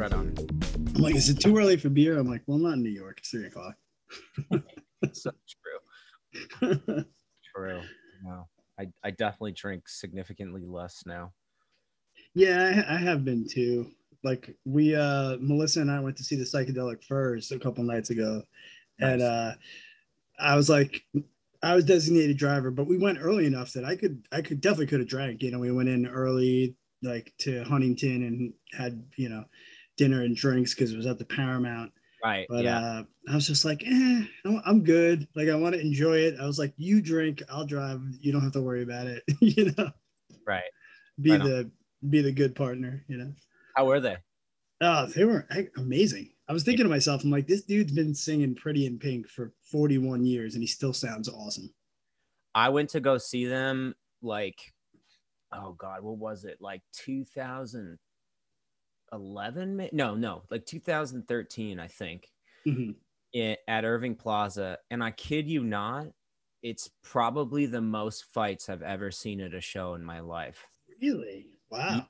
Right 0.00 0.14
on. 0.14 0.34
I'm 0.96 1.02
like, 1.02 1.14
is 1.14 1.28
it 1.28 1.40
too 1.40 1.54
early 1.58 1.76
for 1.76 1.90
beer? 1.90 2.18
I'm 2.18 2.26
like, 2.26 2.40
well, 2.46 2.56
not 2.56 2.72
in 2.72 2.82
New 2.82 2.88
York. 2.88 3.18
It's 3.18 3.28
three 3.28 3.48
o'clock. 3.48 3.74
so 5.12 5.30
true. 6.62 6.80
true. 7.54 7.82
No, 8.24 8.48
I, 8.78 8.86
I 9.04 9.10
definitely 9.10 9.52
drink 9.52 9.90
significantly 9.90 10.62
less 10.64 11.02
now. 11.04 11.34
Yeah, 12.32 12.82
I, 12.88 12.94
I 12.94 12.96
have 12.96 13.26
been 13.26 13.46
too. 13.46 13.90
Like 14.24 14.56
we, 14.64 14.94
uh, 14.94 15.36
Melissa 15.38 15.82
and 15.82 15.90
I 15.90 16.00
went 16.00 16.16
to 16.16 16.24
see 16.24 16.36
the 16.36 16.44
Psychedelic 16.44 17.04
Furs 17.04 17.52
a 17.52 17.58
couple 17.58 17.84
nights 17.84 18.08
ago, 18.08 18.40
nice. 18.98 19.12
and 19.12 19.20
uh, 19.20 19.52
I 20.38 20.56
was 20.56 20.70
like, 20.70 21.04
I 21.62 21.74
was 21.74 21.84
designated 21.84 22.38
driver, 22.38 22.70
but 22.70 22.86
we 22.86 22.96
went 22.96 23.18
early 23.20 23.44
enough 23.44 23.74
that 23.74 23.84
I 23.84 23.96
could, 23.96 24.26
I 24.32 24.40
could 24.40 24.62
definitely 24.62 24.86
could 24.86 25.00
have 25.00 25.08
drank. 25.10 25.42
You 25.42 25.50
know, 25.50 25.58
we 25.58 25.70
went 25.70 25.90
in 25.90 26.06
early, 26.06 26.74
like 27.02 27.34
to 27.40 27.64
Huntington, 27.64 28.22
and 28.22 28.54
had 28.72 29.04
you 29.18 29.28
know 29.28 29.44
dinner 30.00 30.22
and 30.22 30.34
drinks 30.34 30.74
because 30.74 30.92
it 30.92 30.96
was 30.96 31.06
at 31.06 31.18
the 31.18 31.26
Paramount. 31.26 31.92
Right. 32.24 32.46
But 32.48 32.64
yeah. 32.64 32.78
uh, 32.78 33.02
I 33.28 33.34
was 33.34 33.46
just 33.46 33.66
like, 33.66 33.84
eh, 33.86 34.22
I'm 34.64 34.82
good. 34.82 35.28
Like, 35.36 35.50
I 35.50 35.54
want 35.54 35.74
to 35.74 35.80
enjoy 35.80 36.16
it. 36.16 36.36
I 36.40 36.46
was 36.46 36.58
like, 36.58 36.72
you 36.78 37.02
drink, 37.02 37.42
I'll 37.50 37.66
drive. 37.66 38.00
You 38.18 38.32
don't 38.32 38.40
have 38.40 38.52
to 38.52 38.62
worry 38.62 38.82
about 38.82 39.06
it. 39.06 39.22
you 39.40 39.72
know. 39.76 39.90
Right. 40.46 40.62
Be 41.20 41.32
right 41.32 41.42
the 41.42 41.58
on. 41.58 41.72
be 42.08 42.22
the 42.22 42.32
good 42.32 42.54
partner. 42.54 43.04
You 43.08 43.18
know. 43.18 43.32
How 43.76 43.84
were 43.84 44.00
they? 44.00 44.16
Oh, 44.80 45.04
they 45.06 45.24
were 45.24 45.46
amazing. 45.76 46.30
I 46.48 46.54
was 46.54 46.64
thinking 46.64 46.84
to 46.84 46.90
myself, 46.90 47.22
I'm 47.22 47.30
like, 47.30 47.46
this 47.46 47.62
dude's 47.62 47.92
been 47.92 48.14
singing 48.14 48.54
Pretty 48.54 48.86
in 48.86 48.98
Pink 48.98 49.28
for 49.28 49.52
41 49.70 50.24
years, 50.24 50.54
and 50.54 50.62
he 50.62 50.66
still 50.66 50.94
sounds 50.94 51.28
awesome. 51.28 51.70
I 52.54 52.70
went 52.70 52.88
to 52.90 53.00
go 53.00 53.18
see 53.18 53.44
them 53.44 53.94
like, 54.22 54.58
oh 55.52 55.72
god, 55.72 56.02
what 56.02 56.16
was 56.16 56.44
it? 56.44 56.56
Like 56.60 56.80
2000- 57.06 57.98
11 59.12 59.88
no 59.92 60.14
no 60.14 60.42
like 60.50 60.64
2013 60.66 61.80
i 61.80 61.86
think 61.86 62.28
mm-hmm. 62.66 62.92
it, 63.32 63.58
at 63.68 63.84
irving 63.84 64.14
plaza 64.14 64.78
and 64.90 65.02
i 65.02 65.10
kid 65.10 65.48
you 65.48 65.62
not 65.64 66.06
it's 66.62 66.90
probably 67.02 67.66
the 67.66 67.80
most 67.80 68.24
fights 68.32 68.68
i've 68.68 68.82
ever 68.82 69.10
seen 69.10 69.40
at 69.40 69.54
a 69.54 69.60
show 69.60 69.94
in 69.94 70.04
my 70.04 70.20
life 70.20 70.66
really 71.00 71.46
wow 71.70 72.06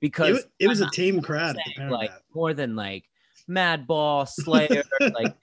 because 0.00 0.38
it, 0.38 0.50
it 0.60 0.68
was 0.68 0.80
I'm 0.80 0.88
a 0.88 0.90
team 0.90 1.20
crowd 1.20 1.56
saying, 1.76 1.90
like 1.90 2.10
that. 2.10 2.22
more 2.34 2.54
than 2.54 2.74
like 2.74 3.04
madball 3.48 4.28
slayer 4.28 4.82
like 5.00 5.34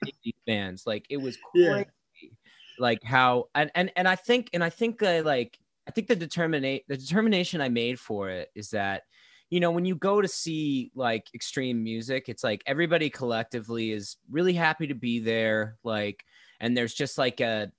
fans 0.46 0.84
like 0.86 1.06
it 1.10 1.18
was 1.18 1.36
crazy 1.52 1.86
yeah. 2.22 2.28
like 2.78 3.02
how 3.02 3.44
and, 3.54 3.70
and 3.74 3.92
and 3.96 4.08
i 4.08 4.14
think 4.14 4.50
and 4.52 4.64
i 4.64 4.70
think 4.70 5.02
i 5.02 5.20
like 5.20 5.58
i 5.86 5.90
think 5.90 6.06
the 6.06 6.16
determination 6.16 6.82
the 6.88 6.96
determination 6.96 7.60
i 7.60 7.68
made 7.68 8.00
for 8.00 8.30
it 8.30 8.50
is 8.54 8.70
that 8.70 9.02
you 9.50 9.60
know 9.60 9.70
when 9.70 9.84
you 9.84 9.94
go 9.96 10.20
to 10.20 10.28
see 10.28 10.90
like 10.94 11.28
extreme 11.34 11.82
music, 11.82 12.28
it's 12.28 12.44
like 12.44 12.62
everybody 12.66 13.10
collectively 13.10 13.92
is 13.92 14.16
really 14.30 14.52
happy 14.54 14.86
to 14.88 14.94
be 14.94 15.20
there. 15.20 15.78
Like 15.84 16.24
and 16.60 16.76
there's 16.76 16.94
just 16.94 17.18
like 17.18 17.40
a 17.40 17.72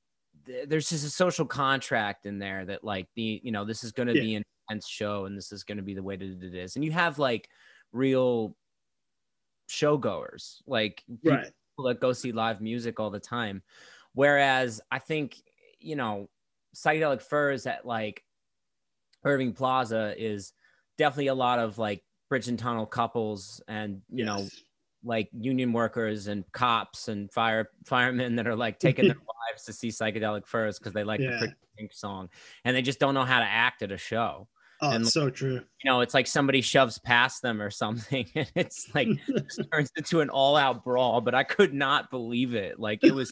there's 0.68 0.90
just 0.90 1.06
a 1.06 1.10
social 1.10 1.46
contract 1.46 2.26
in 2.26 2.40
there 2.40 2.66
that 2.66 2.84
like 2.84 3.08
the 3.16 3.40
you 3.44 3.52
know 3.52 3.66
this 3.66 3.84
is 3.84 3.92
going 3.92 4.08
to 4.08 4.16
Yeah. 4.16 4.22
be 4.22 4.36
an 4.36 4.44
intense 4.70 4.88
show 4.88 5.26
and 5.26 5.38
this 5.38 5.52
is 5.52 5.64
going 5.64 5.78
to 5.78 5.84
be 5.84 5.94
the 5.94 6.04
way 6.04 6.16
that 6.16 6.44
it 6.44 6.56
is 6.56 6.76
and 6.76 6.84
you 6.86 6.92
have 6.92 7.20
like 7.20 7.50
real 7.92 8.56
showgoers 9.70 10.62
like 10.66 11.04
people 11.24 11.86
that 11.86 12.00
go 12.00 12.12
see 12.12 12.32
live 12.32 12.60
music 12.60 13.00
all 13.00 13.12
the 13.12 13.20
time 13.20 13.62
whereas 14.14 14.82
i 14.90 14.98
think 14.98 15.42
you 15.80 15.96
know 15.96 16.28
psychedelic 16.76 17.22
furs 17.22 17.68
at 17.68 17.86
like 17.86 18.24
irving 19.24 19.54
plaza 19.54 20.16
is 20.18 20.54
definitely 21.00 21.28
a 21.28 21.34
lot 21.34 21.58
of 21.58 21.80
like 21.80 22.04
bridge 22.30 22.48
and 22.48 22.60
tunnel 22.60 22.86
couples 22.86 23.60
and 23.68 24.02
you 24.12 24.24
know 24.26 24.46
like 25.04 25.30
union 25.34 25.72
workers 25.74 26.28
and 26.28 26.44
cops 26.52 27.08
and 27.08 27.32
fire 27.32 27.70
firemen 27.86 28.36
that 28.36 28.46
are 28.48 28.56
like 28.56 28.78
taking 28.80 29.06
their 29.06 29.16
wives 29.52 29.64
to 29.64 29.74
see 29.74 29.88
psychedelic 29.88 30.46
furs 30.46 30.78
because 30.78 30.94
they 30.94 31.04
like 31.06 31.20
the 31.22 31.26
Yeah. 31.26 31.38
Pretty 31.40 31.54
Pink 31.78 31.94
song. 31.94 32.28
And 32.66 32.76
they 32.76 32.82
just 32.82 33.00
don't 33.00 33.14
know 33.14 33.24
how 33.24 33.40
to 33.40 33.46
act 33.46 33.82
at 33.82 33.92
a 33.94 33.98
show. 33.98 34.50
Oh, 34.82 34.92
and- 34.92 35.04
it's 35.06 35.14
so 35.14 35.30
true. 35.30 35.54
you 35.54 35.86
know 35.90 36.02
it's 36.02 36.14
like 36.14 36.28
somebody 36.28 36.60
shoves 36.62 37.00
past 37.00 37.42
them 37.42 37.62
or 37.62 37.70
something 37.70 38.28
and 38.36 38.52
it's 38.56 38.94
like 38.94 39.08
turns 39.74 39.90
into 39.98 40.20
an 40.22 40.30
all-out 40.30 40.84
brawl 40.86 41.20
but 41.22 41.34
i 41.36 41.44
could 41.44 41.74
not 41.74 42.12
believe 42.12 42.54
it. 42.54 42.78
Like 42.80 43.00
it 43.04 43.14
was 43.16 43.32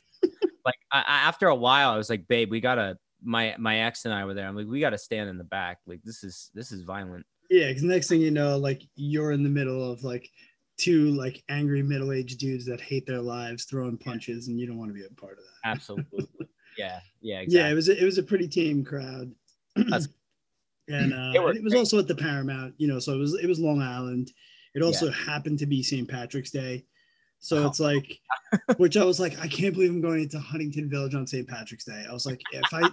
like 0.65 0.75
I- 0.91 1.03
after 1.27 1.47
a 1.47 1.55
while 1.55 1.91
i 1.91 1.97
was 1.97 2.09
like 2.09 2.27
babe 2.27 2.49
we 2.49 2.59
gotta 2.61 2.97
my 3.23 3.55
my 3.59 3.79
ex 3.81 4.05
and 4.05 4.13
i 4.13 4.23
were 4.25 4.33
there. 4.33 4.47
I'm 4.47 4.55
like 4.55 4.67
we 4.67 4.79
gotta 4.79 4.97
stand 4.97 5.29
in 5.29 5.37
the 5.37 5.43
back. 5.43 5.79
Like 5.85 6.01
this 6.03 6.23
is 6.23 6.49
this 6.53 6.71
is 6.71 6.81
violent 6.83 7.25
Yeah, 7.49 7.67
because 7.69 7.83
next 7.83 8.07
thing 8.07 8.21
you 8.21 8.31
know, 8.31 8.57
like 8.57 8.81
you're 8.95 9.31
in 9.31 9.43
the 9.43 9.49
middle 9.49 9.89
of 9.91 10.03
like 10.03 10.29
two 10.77 11.09
like 11.11 11.41
angry 11.49 11.81
middle-aged 11.81 12.37
dudes 12.39 12.65
that 12.65 12.79
hate 12.79 13.05
their 13.07 13.21
lives 13.21 13.63
throwing 13.65 13.97
punches, 13.97 14.47
and 14.47 14.59
you 14.59 14.67
don't 14.67 14.77
want 14.77 14.89
to 14.89 14.93
be 14.93 15.05
a 15.05 15.09
part 15.19 15.33
of 15.33 15.43
that. 15.43 15.69
absolutely 15.69 16.27
yeah 16.77 16.99
yeah 17.21 17.39
exactly. 17.39 17.59
Yeah, 17.59 17.71
it 17.71 17.73
was 17.73 17.89
a, 17.89 17.99
it 18.01 18.05
was 18.05 18.17
a 18.17 18.23
pretty 18.23 18.47
tame 18.47 18.83
crowd. 18.83 19.31
That's- 19.75 20.09
and 20.89 21.13
uh, 21.13 21.31
it 21.51 21.63
was 21.63 21.73
also 21.73 21.99
at 21.99 22.07
the 22.07 22.15
Paramount, 22.15 22.73
you 22.77 22.87
know, 22.87 22.99
so 22.99 23.13
it 23.13 23.17
was 23.17 23.33
it 23.35 23.47
was 23.47 23.59
Long 23.59 23.81
Island. 23.81 24.31
It 24.75 24.81
also 24.83 25.09
happened 25.11 25.59
to 25.59 25.65
be 25.65 25.81
St. 25.83 26.07
Patrick's 26.07 26.51
Day. 26.51 26.85
So 27.39 27.63
Oh. 27.63 27.67
it's 27.67 27.79
like 27.79 28.19
which 28.77 28.95
I 28.97 29.03
was 29.03 29.19
like, 29.19 29.37
I 29.39 29.47
can't 29.47 29.73
believe 29.73 29.89
I'm 29.89 29.99
going 30.01 30.21
into 30.23 30.39
Huntington 30.39 30.89
Village 30.89 31.13
on 31.15 31.25
St. 31.27 31.47
Patrick's 31.47 31.83
Day. 31.85 32.05
I 32.09 32.13
was 32.13 32.25
like, 32.25 32.39
if 32.51 32.73
I 32.73 32.89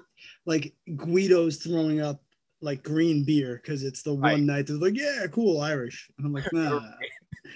like 0.47 0.73
Guido's 0.97 1.59
throwing 1.59 2.01
up 2.01 2.21
like 2.61 2.83
green 2.83 3.25
beer 3.25 3.61
because 3.63 3.83
it's 3.85 4.03
the 4.03 4.13
one 4.15 4.23
Right. 4.23 4.41
night 4.41 4.67
they're 4.67 4.77
like, 4.77 4.97
yeah, 4.97 5.27
cool, 5.31 5.61
Irish. 5.61 6.11
And 6.19 6.27
I'm 6.27 6.33
like, 6.33 6.47
nah. 6.53 6.81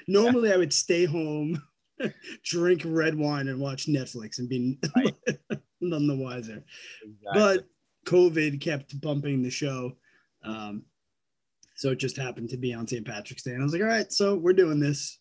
Normally 0.07 0.53
I 0.53 0.57
would 0.57 0.73
stay 0.73 1.05
home, 1.07 1.61
drink 2.45 2.83
red 2.85 3.15
wine, 3.15 3.49
and 3.49 3.59
watch 3.61 3.87
Netflix 3.87 4.39
and 4.39 4.49
be 4.49 4.79
Right. 4.97 5.15
none 5.81 6.07
the 6.07 6.17
wiser 6.17 6.65
Exactly. 7.03 7.33
but 7.35 7.65
COVID 8.07 8.61
kept 8.61 9.01
bumping 9.01 9.43
the 9.43 9.51
show. 9.51 9.93
Um, 10.43 10.85
so 11.77 11.91
it 11.91 11.99
just 11.99 12.17
happened 12.17 12.51
to 12.51 12.57
be 12.57 12.75
on 12.75 12.87
St. 12.87 13.07
Patrick's 13.07 13.43
Day. 13.45 13.53
And 13.53 13.61
I 13.61 13.65
was 13.65 13.73
like, 13.73 13.83
all 13.83 13.89
right, 13.89 14.13
so 14.13 14.35
we're 14.37 14.53
doing 14.53 14.81
this. 14.81 15.19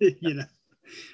you 0.00 0.16
know, 0.34 0.44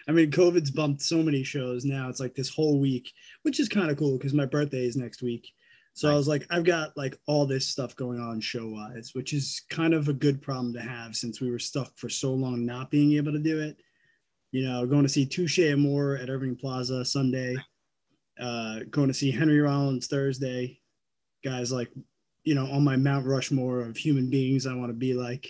I 0.09 0.13
mean, 0.13 0.31
COVID's 0.31 0.71
bumped 0.71 1.03
so 1.03 1.23
many 1.23 1.43
shows 1.43 1.85
now. 1.85 2.09
It's 2.09 2.21
like 2.21 2.35
this 2.35 2.49
whole 2.49 2.81
week, 2.81 3.11
which 3.43 3.61
is 3.61 3.69
kind 3.69 3.91
of 3.91 3.99
cool 3.99 4.17
because 4.17 4.33
my 4.33 4.47
birthday 4.47 4.85
is 4.87 4.97
next 4.97 5.21
week. 5.23 5.47
So 5.97 6.11
I 6.11 6.15
was 6.15 6.27
like, 6.27 6.45
I've 6.51 6.65
got 6.65 6.97
like 6.97 7.17
all 7.27 7.47
this 7.47 7.69
stuff 7.69 7.95
going 7.95 8.19
on 8.19 8.41
show 8.41 8.69
wise, 8.69 9.13
which 9.15 9.33
is 9.33 9.63
kind 9.71 9.95
of 9.95 10.09
a 10.09 10.13
good 10.13 10.43
problem 10.43 10.75
to 10.75 10.81
have 10.81 11.15
since 11.15 11.41
we 11.41 11.53
were 11.53 11.61
stuck 11.61 11.97
for 11.97 12.09
so 12.09 12.33
long 12.33 12.67
not 12.67 12.91
being 12.91 13.13
able 13.13 13.31
to 13.31 13.39
do 13.39 13.61
it. 13.61 13.77
You 14.51 14.69
know, 14.69 14.87
going 14.87 15.05
to 15.05 15.09
see 15.09 15.25
Touche 15.25 15.61
Amore 15.61 16.17
at 16.17 16.31
Irving 16.31 16.57
Plaza 16.57 17.05
Sunday, 17.05 17.57
uh, 18.41 18.81
going 18.91 19.07
to 19.07 19.15
see 19.15 19.31
Henry 19.31 19.61
Rollins 19.61 20.09
Thursday. 20.09 20.81
Guys 21.45 21.71
like, 21.71 21.91
you 22.43 22.57
know, 22.57 22.67
on 22.67 22.83
my 22.83 22.97
Mount 22.97 23.25
Rushmore 23.25 23.83
of 23.83 23.97
human 23.97 24.31
beings 24.31 24.67
I 24.67 24.75
want 24.75 24.91
to 24.91 24.95
be 24.95 25.15
like, 25.15 25.49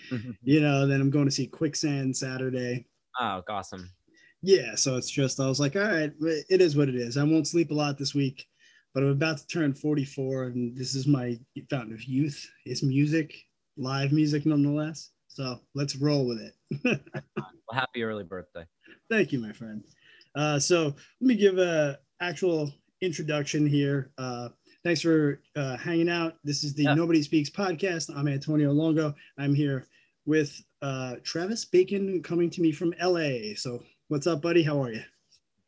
you 0.42 0.60
know, 0.60 0.86
then 0.86 1.00
I'm 1.00 1.10
going 1.10 1.24
to 1.24 1.30
see 1.30 1.46
Quicksand 1.46 2.14
Saturday. 2.14 2.86
oh 3.18 3.42
awesome 3.48 3.90
Yeah, 4.42 4.74
so 4.74 4.96
it's 4.96 5.10
just 5.10 5.40
I 5.40 5.46
was 5.46 5.58
like, 5.58 5.74
all 5.74 5.82
right, 5.82 6.12
it 6.20 6.60
is 6.60 6.76
what 6.76 6.90
it 6.90 6.96
is. 6.96 7.16
I 7.16 7.22
won't 7.22 7.48
sleep 7.48 7.70
a 7.70 7.74
lot 7.74 7.96
this 7.96 8.14
week, 8.14 8.46
but 8.96 9.02
I'm 9.02 9.10
about 9.10 9.36
to 9.36 9.46
turn 9.46 9.74
44, 9.74 10.44
and 10.44 10.74
this 10.74 10.94
is 10.94 11.06
my 11.06 11.38
fountain 11.68 11.92
of 11.92 12.02
youth. 12.04 12.50
It's 12.64 12.82
music, 12.82 13.34
live 13.76 14.10
music, 14.10 14.46
nonetheless. 14.46 15.10
So 15.28 15.60
let's 15.74 15.96
roll 15.96 16.26
with 16.26 16.40
it. 16.40 16.54
well, 17.36 17.50
happy 17.74 18.02
early 18.02 18.24
birthday 18.24 18.64
Thank 19.10 19.32
you, 19.32 19.38
my 19.38 19.52
friend. 19.52 19.84
Uh, 20.34 20.58
so 20.58 20.84
let 20.84 20.96
me 21.20 21.34
give 21.34 21.58
a 21.58 21.98
actual 22.22 22.72
introduction 23.02 23.66
here. 23.66 24.12
Uh, 24.16 24.48
thanks 24.82 25.02
for 25.02 25.42
uh, 25.56 25.76
hanging 25.76 26.08
out. 26.08 26.38
This 26.42 26.64
is 26.64 26.72
the 26.72 26.84
Yeah. 26.84 26.94
Nobody 26.94 27.20
Speaks 27.20 27.50
podcast. 27.50 28.10
I'm 28.16 28.28
Antonio 28.28 28.72
Longo. 28.72 29.14
I'm 29.36 29.54
here 29.54 29.88
with 30.24 30.58
uh, 30.80 31.16
Travis 31.22 31.66
Bacon 31.66 32.22
coming 32.22 32.48
to 32.48 32.62
me 32.62 32.72
from 32.72 32.94
LA. 32.98 33.56
So 33.56 33.82
what's 34.08 34.26
up, 34.26 34.40
buddy? 34.40 34.62
How 34.62 34.82
are 34.82 34.92
you? 34.92 35.02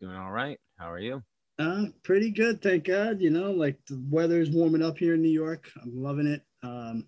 doing 0.01 0.17
all 0.17 0.31
right 0.31 0.61
how 0.79 0.91
are 0.91 1.01
you 1.01 1.21
Uh, 1.59 1.87
pretty 2.05 2.31
good, 2.31 2.63
thank 2.63 2.85
God. 2.85 3.21
You 3.21 3.31
know, 3.31 3.51
like 3.51 3.79
the 3.87 4.01
weather's 4.11 4.51
warming 4.51 4.83
up 4.83 4.97
here 4.97 5.15
in 5.15 5.23
New 5.23 5.29
York. 5.29 5.71
I'm 5.83 6.03
loving 6.03 6.27
it. 6.27 6.43
Um, 6.63 7.07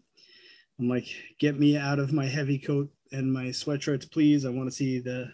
I'm 0.79 0.89
like, 0.89 1.07
get 1.39 1.59
me 1.59 1.77
out 1.77 1.99
of 1.99 2.13
my 2.13 2.27
heavy 2.27 2.59
coat 2.59 2.91
and 3.13 3.33
my 3.33 3.47
sweatshirts, 3.47 4.11
please. 4.11 4.45
I 4.45 4.51
want 4.51 4.69
to 4.69 4.75
see 4.75 4.99
the 4.99 5.31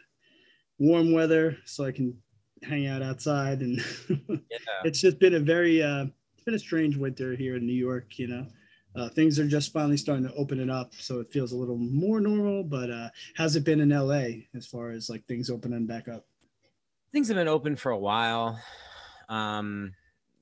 warm 0.78 1.12
weather 1.12 1.56
so 1.64 1.84
I 1.84 1.92
can 1.92 2.16
hang 2.62 2.86
out 2.86 3.02
outside. 3.02 3.60
And 3.60 3.76
yeah 4.28 4.58
it's 4.84 5.00
just 5.00 5.18
been 5.18 5.34
a 5.34 5.40
very, 5.40 5.82
uh, 5.82 6.06
it's 6.34 6.44
been 6.44 6.54
a 6.54 6.58
strange 6.58 6.96
winter 6.96 7.34
here 7.34 7.56
in 7.56 7.66
New 7.66 7.72
York. 7.72 8.18
You 8.18 8.28
know, 8.28 8.46
uh, 8.96 9.08
things 9.08 9.38
are 9.38 9.48
just 9.48 9.72
finally 9.72 9.96
starting 9.96 10.26
to 10.26 10.34
open 10.34 10.60
it 10.60 10.68
up, 10.68 10.92
so 10.94 11.20
it 11.20 11.32
feels 11.32 11.52
a 11.52 11.56
little 11.56 11.78
more 11.78 12.20
normal. 12.20 12.64
But 12.64 12.90
uh, 12.90 13.08
how's 13.34 13.56
it 13.56 13.64
been 13.64 13.80
in 13.80 13.90
LA 13.90 14.42
as 14.54 14.66
far 14.66 14.90
as 14.90 15.08
like 15.08 15.24
things 15.26 15.48
opening 15.48 15.86
back 15.86 16.08
up? 16.08 16.26
things 17.16 17.28
have 17.28 17.36
been 17.36 17.48
open 17.48 17.76
for 17.76 17.92
a 17.92 17.98
while 17.98 18.60
um 19.28 19.93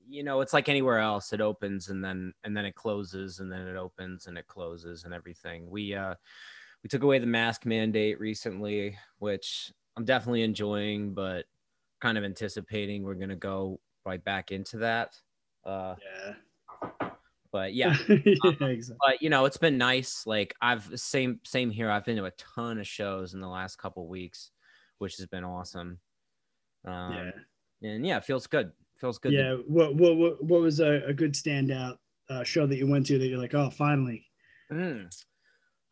you 0.08 0.22
know 0.22 0.40
it's 0.42 0.52
like 0.52 0.69
anywhere 0.69 0.98
else 0.98 1.32
it 1.32 1.40
opens 1.40 1.88
and 1.88 2.04
then 2.04 2.32
and 2.44 2.54
then 2.56 2.64
it 2.66 2.75
closes 2.75 3.40
and 3.40 3.50
then 3.50 3.66
it 3.66 3.76
opens 3.76 4.26
and 4.26 4.36
it 4.36 4.46
closes 4.46 5.04
and 5.04 5.14
everything 5.14 5.69
we 5.70 5.94
uh 5.94 6.14
we 6.84 6.88
took 6.88 7.02
away 7.02 7.19
the 7.19 7.26
mask 7.26 7.64
mandate 7.64 8.20
recently, 8.20 8.98
which 9.19 9.72
I'm 9.96 10.04
definitely 10.04 10.42
enjoying, 10.42 11.14
but 11.14 11.46
kind 12.00 12.19
of 12.19 12.25
anticipating 12.25 13.02
we're 13.02 13.14
gonna 13.14 13.34
go 13.34 13.81
right 14.04 14.22
back 14.22 14.52
into 14.52 14.76
that. 14.78 15.16
Uh, 15.64 15.94
Yeah. 15.98 17.10
but 17.50 17.72
yeah, 17.72 17.96
yeah, 18.08 18.34
exactly. 18.60 18.96
but 19.00 19.22
you 19.22 19.31
know, 19.31 19.46
it's 19.46 19.56
been 19.56 19.78
nice. 19.78 20.26
Like 20.26 20.54
I've 20.60 21.00
same 21.00 21.40
same 21.42 21.70
here. 21.70 21.90
I've 21.90 22.04
been 22.04 22.16
to 22.19 22.26
a 22.26 22.32
ton 22.32 22.78
of 22.78 22.86
shows 22.86 23.32
in 23.32 23.40
the 23.40 23.48
last 23.48 23.76
couple 23.76 24.06
weeks, 24.06 24.50
which 24.98 25.16
has 25.16 25.26
been 25.26 25.44
awesome. 25.44 26.00
Um, 26.84 27.12
yeah. 27.14 27.31
And 27.92 28.06
yeah, 28.06 28.19
it 28.19 28.25
feels 28.25 28.46
good. 28.46 28.72
Feels 28.96 29.19
good. 29.19 29.32
Yeah. 29.32 29.56
What, 29.66 29.94
what 29.96 30.16
what 30.16 30.42
what 30.42 30.60
was 30.60 30.81
a, 30.81 31.02
a 31.06 31.12
good 31.12 31.34
standout 31.34 31.98
uh, 32.31 32.42
show 32.42 32.66
that 32.66 32.76
you 32.76 32.86
went 32.86 33.06
to 33.06 33.19
that 33.19 33.26
you're 33.26 33.38
like, 33.38 33.54
oh, 33.54 33.70
finally? 33.70 34.26
Mm. 34.72 35.08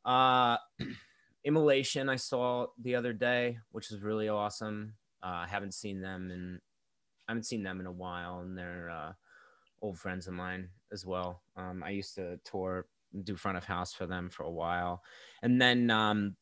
Uh, 0.05 0.57
Immolation 1.45 2.09
I 2.09 2.17
saw 2.17 2.67
the 2.81 2.95
other 2.95 3.13
day, 3.13 3.59
which 3.73 3.91
was 3.91 4.01
really 4.01 4.29
awesome. 4.29 4.95
Uh, 5.23 5.45
I 5.45 5.47
haven't 5.49 5.75
seen 5.75 6.01
them 6.01 6.31
and 6.31 6.61
I 7.29 7.33
haven't 7.33 7.45
seen 7.45 7.63
them 7.63 7.81
in 7.81 7.87
a 7.87 7.93
while, 7.93 8.41
and 8.41 8.57
they're 8.57 8.91
uh, 8.91 9.13
old 9.81 9.99
friends 9.99 10.27
of 10.27 10.35
mine 10.35 10.69
as 10.93 11.05
well. 11.05 11.43
Um, 11.57 11.83
I 11.85 11.91
used 11.91 12.15
to 12.17 12.39
tour, 12.45 12.87
do 13.25 13.37
front 13.37 13.59
of 13.59 13.65
house 13.65 13.93
for 13.93 14.07
them 14.07 14.31
for 14.31 14.45
a 14.45 14.51
while, 14.51 15.03
and 15.43 15.61
then 15.61 15.91
um, 15.91 16.37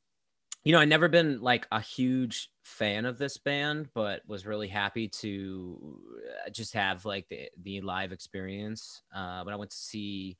you 0.64 0.72
know 0.72 0.78
I 0.80 0.84
never 0.84 1.08
been 1.08 1.40
like 1.40 1.66
a 1.72 1.80
huge 1.80 2.52
fan 2.64 3.04
of 3.06 3.18
this 3.18 3.38
band, 3.38 3.90
but 3.94 4.26
was 4.26 4.46
really 4.46 4.68
happy 4.68 5.08
to 5.08 6.02
uh, 6.46 6.50
just 6.50 6.74
have 6.74 7.04
like 7.04 7.28
the 7.28 7.50
the 7.56 7.80
live 7.80 8.12
experience. 8.12 9.02
Uh, 9.12 9.42
when 9.42 9.54
I 9.54 9.56
went 9.56 9.70
to 9.70 9.76
see 9.76 10.38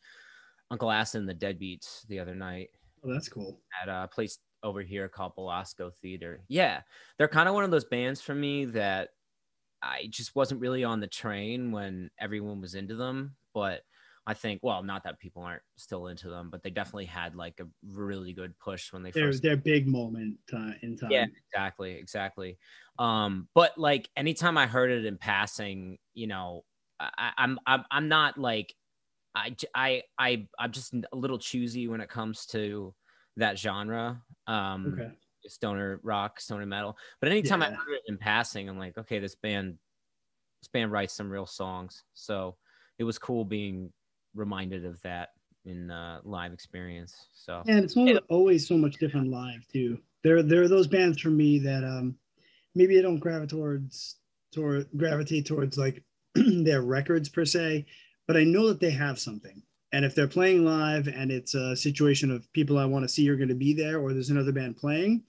Uncle 0.70 0.90
Acid 0.90 1.20
and 1.20 1.28
the 1.28 1.34
Deadbeats 1.34 2.06
the 2.08 2.20
other 2.20 2.34
night 2.34 2.70
Oh, 3.02 3.12
that's 3.12 3.28
cool. 3.28 3.62
at 3.80 3.88
a 3.88 4.08
place 4.08 4.38
over 4.62 4.82
here 4.82 5.08
called 5.08 5.34
Belasco 5.34 5.90
Theater. 5.90 6.44
Yeah, 6.48 6.82
they're 7.16 7.28
kind 7.28 7.48
of 7.48 7.54
one 7.54 7.64
of 7.64 7.70
those 7.70 7.84
bands 7.84 8.20
for 8.20 8.34
me 8.34 8.66
that 8.66 9.10
I 9.82 10.08
just 10.08 10.36
wasn't 10.36 10.60
really 10.62 10.84
on 10.84 11.00
the 11.00 11.08
train 11.08 11.72
when 11.72 12.10
everyone 12.18 12.60
was 12.60 12.74
into 12.74 12.96
them. 12.96 13.36
But 13.54 13.84
I 14.26 14.34
think, 14.34 14.60
well, 14.62 14.82
not 14.82 15.04
that 15.04 15.18
people 15.18 15.42
aren't 15.42 15.62
still 15.76 16.06
into 16.08 16.28
them, 16.28 16.50
but 16.50 16.62
they 16.62 16.70
definitely 16.70 17.06
had 17.06 17.34
like 17.34 17.60
a 17.60 17.68
really 17.82 18.32
good 18.32 18.58
push 18.58 18.92
when 18.92 19.02
they 19.02 19.12
Their 19.12 19.22
first. 19.22 19.42
their 19.42 19.56
big 19.56 19.86
moment 19.86 20.40
uh, 20.52 20.72
in 20.82 20.96
time. 20.96 21.10
Yeah, 21.10 21.24
exactly, 21.52 21.92
exactly. 21.94 22.58
Um, 22.98 23.48
but 23.54 23.76
like 23.78 24.08
anytime 24.16 24.56
I 24.56 24.66
heard 24.66 24.90
it 24.90 25.04
in 25.04 25.18
passing, 25.18 25.98
you 26.14 26.26
know, 26.26 26.64
I, 27.00 27.32
I'm 27.36 27.58
I'm 27.66 27.84
I'm 27.90 28.08
not 28.08 28.38
like 28.38 28.74
I 29.34 29.56
I 29.74 30.04
I 30.18 30.48
I'm 30.58 30.72
just 30.72 30.94
a 30.94 31.16
little 31.16 31.38
choosy 31.38 31.88
when 31.88 32.00
it 32.02 32.10
comes 32.10 32.46
to 32.48 32.94
that 33.36 33.58
genre. 33.58 34.22
Um, 34.46 35.00
Okay. 35.00 35.12
stoner 35.46 36.00
rock, 36.04 36.40
stoner 36.40 36.66
metal. 36.66 36.98
But 37.20 37.30
anytime 37.30 37.62
I 37.62 37.66
heard 37.66 37.94
it 37.96 38.02
in 38.08 38.18
passing, 38.18 38.68
I'm 38.68 38.78
like, 38.78 38.98
okay, 38.98 39.18
this 39.20 39.36
band, 39.36 39.78
this 40.62 40.68
band 40.68 40.92
writes 40.92 41.14
some 41.14 41.30
real 41.30 41.46
songs. 41.46 42.04
So 42.14 42.56
it 42.98 43.04
was 43.04 43.18
cool 43.18 43.44
being 43.44 43.92
reminded 44.34 44.84
of 44.84 45.00
that 45.02 45.30
in 45.64 45.90
uh, 45.90 46.20
live 46.24 46.52
experience. 46.52 47.14
So 47.32 47.62
And 47.66 47.84
it's 47.84 47.96
always, 47.96 48.18
always 48.28 48.68
so 48.68 48.76
much 48.76 48.96
different 48.98 49.30
live 49.30 49.66
too. 49.72 49.98
There, 50.22 50.42
there 50.42 50.62
are 50.62 50.68
those 50.68 50.86
bands 50.86 51.20
for 51.20 51.30
me 51.30 51.58
that 51.60 51.84
um, 51.84 52.16
maybe 52.74 52.98
I 52.98 53.02
don't 53.02 53.18
gravitate 53.18 53.50
towards, 53.50 54.16
toward 54.52 54.88
gravitate 54.96 55.46
towards 55.46 55.78
like 55.78 56.02
their 56.34 56.82
records 56.82 57.28
per 57.28 57.44
se, 57.44 57.86
but 58.26 58.36
I 58.36 58.44
know 58.44 58.68
that 58.68 58.80
they 58.80 58.90
have 58.90 59.18
something. 59.18 59.62
And 59.92 60.04
if 60.04 60.14
they're 60.14 60.28
playing 60.28 60.64
live 60.64 61.08
and 61.08 61.32
it's 61.32 61.54
a 61.54 61.74
situation 61.74 62.30
of 62.30 62.50
people 62.52 62.78
I 62.78 62.84
want 62.84 63.02
to 63.02 63.08
see 63.08 63.28
are 63.28 63.36
going 63.36 63.48
to 63.48 63.54
be 63.54 63.74
there, 63.74 63.98
or 63.98 64.12
there's 64.12 64.30
another 64.30 64.52
band 64.52 64.76
playing, 64.76 65.24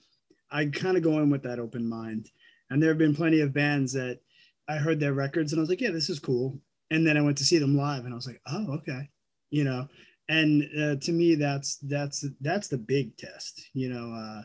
I 0.52 0.66
kind 0.68 0.98
of 0.98 1.04
go 1.04 1.20
in 1.20 1.30
with 1.30 1.44
that 1.44 1.60
open 1.60 1.88
mind. 1.88 2.30
And 2.70 2.82
there 2.82 2.90
have 2.90 2.98
been 2.98 3.16
plenty 3.16 3.42
of 3.42 3.54
bands 3.54 3.94
that 3.94 4.20
I 4.68 4.78
heard 4.78 5.00
their 5.00 5.14
records 5.14 5.52
and 5.52 5.60
I 5.60 5.62
was 5.62 5.70
like, 5.70 5.82
yeah, 5.82 5.92
this 5.92 6.10
is 6.10 6.20
cool. 6.20 6.60
And 6.92 7.08
then 7.08 7.18
I 7.18 7.22
went 7.22 7.38
to 7.40 7.44
see 7.44 7.58
them 7.58 7.76
live 7.76 8.06
and 8.06 8.14
I 8.14 8.16
was 8.16 8.28
like, 8.28 8.42
oh, 8.48 8.74
okay, 8.76 9.10
you 9.50 9.64
know 9.64 9.88
and 10.32 10.64
uh, 10.80 10.96
to 10.96 11.12
me 11.12 11.36
that's 11.36 11.78
that's 11.84 12.26
that's 12.40 12.68
the 12.70 12.78
big 12.78 13.16
test 13.18 13.70
you 13.74 13.90
know 13.90 14.14
uh, 14.14 14.42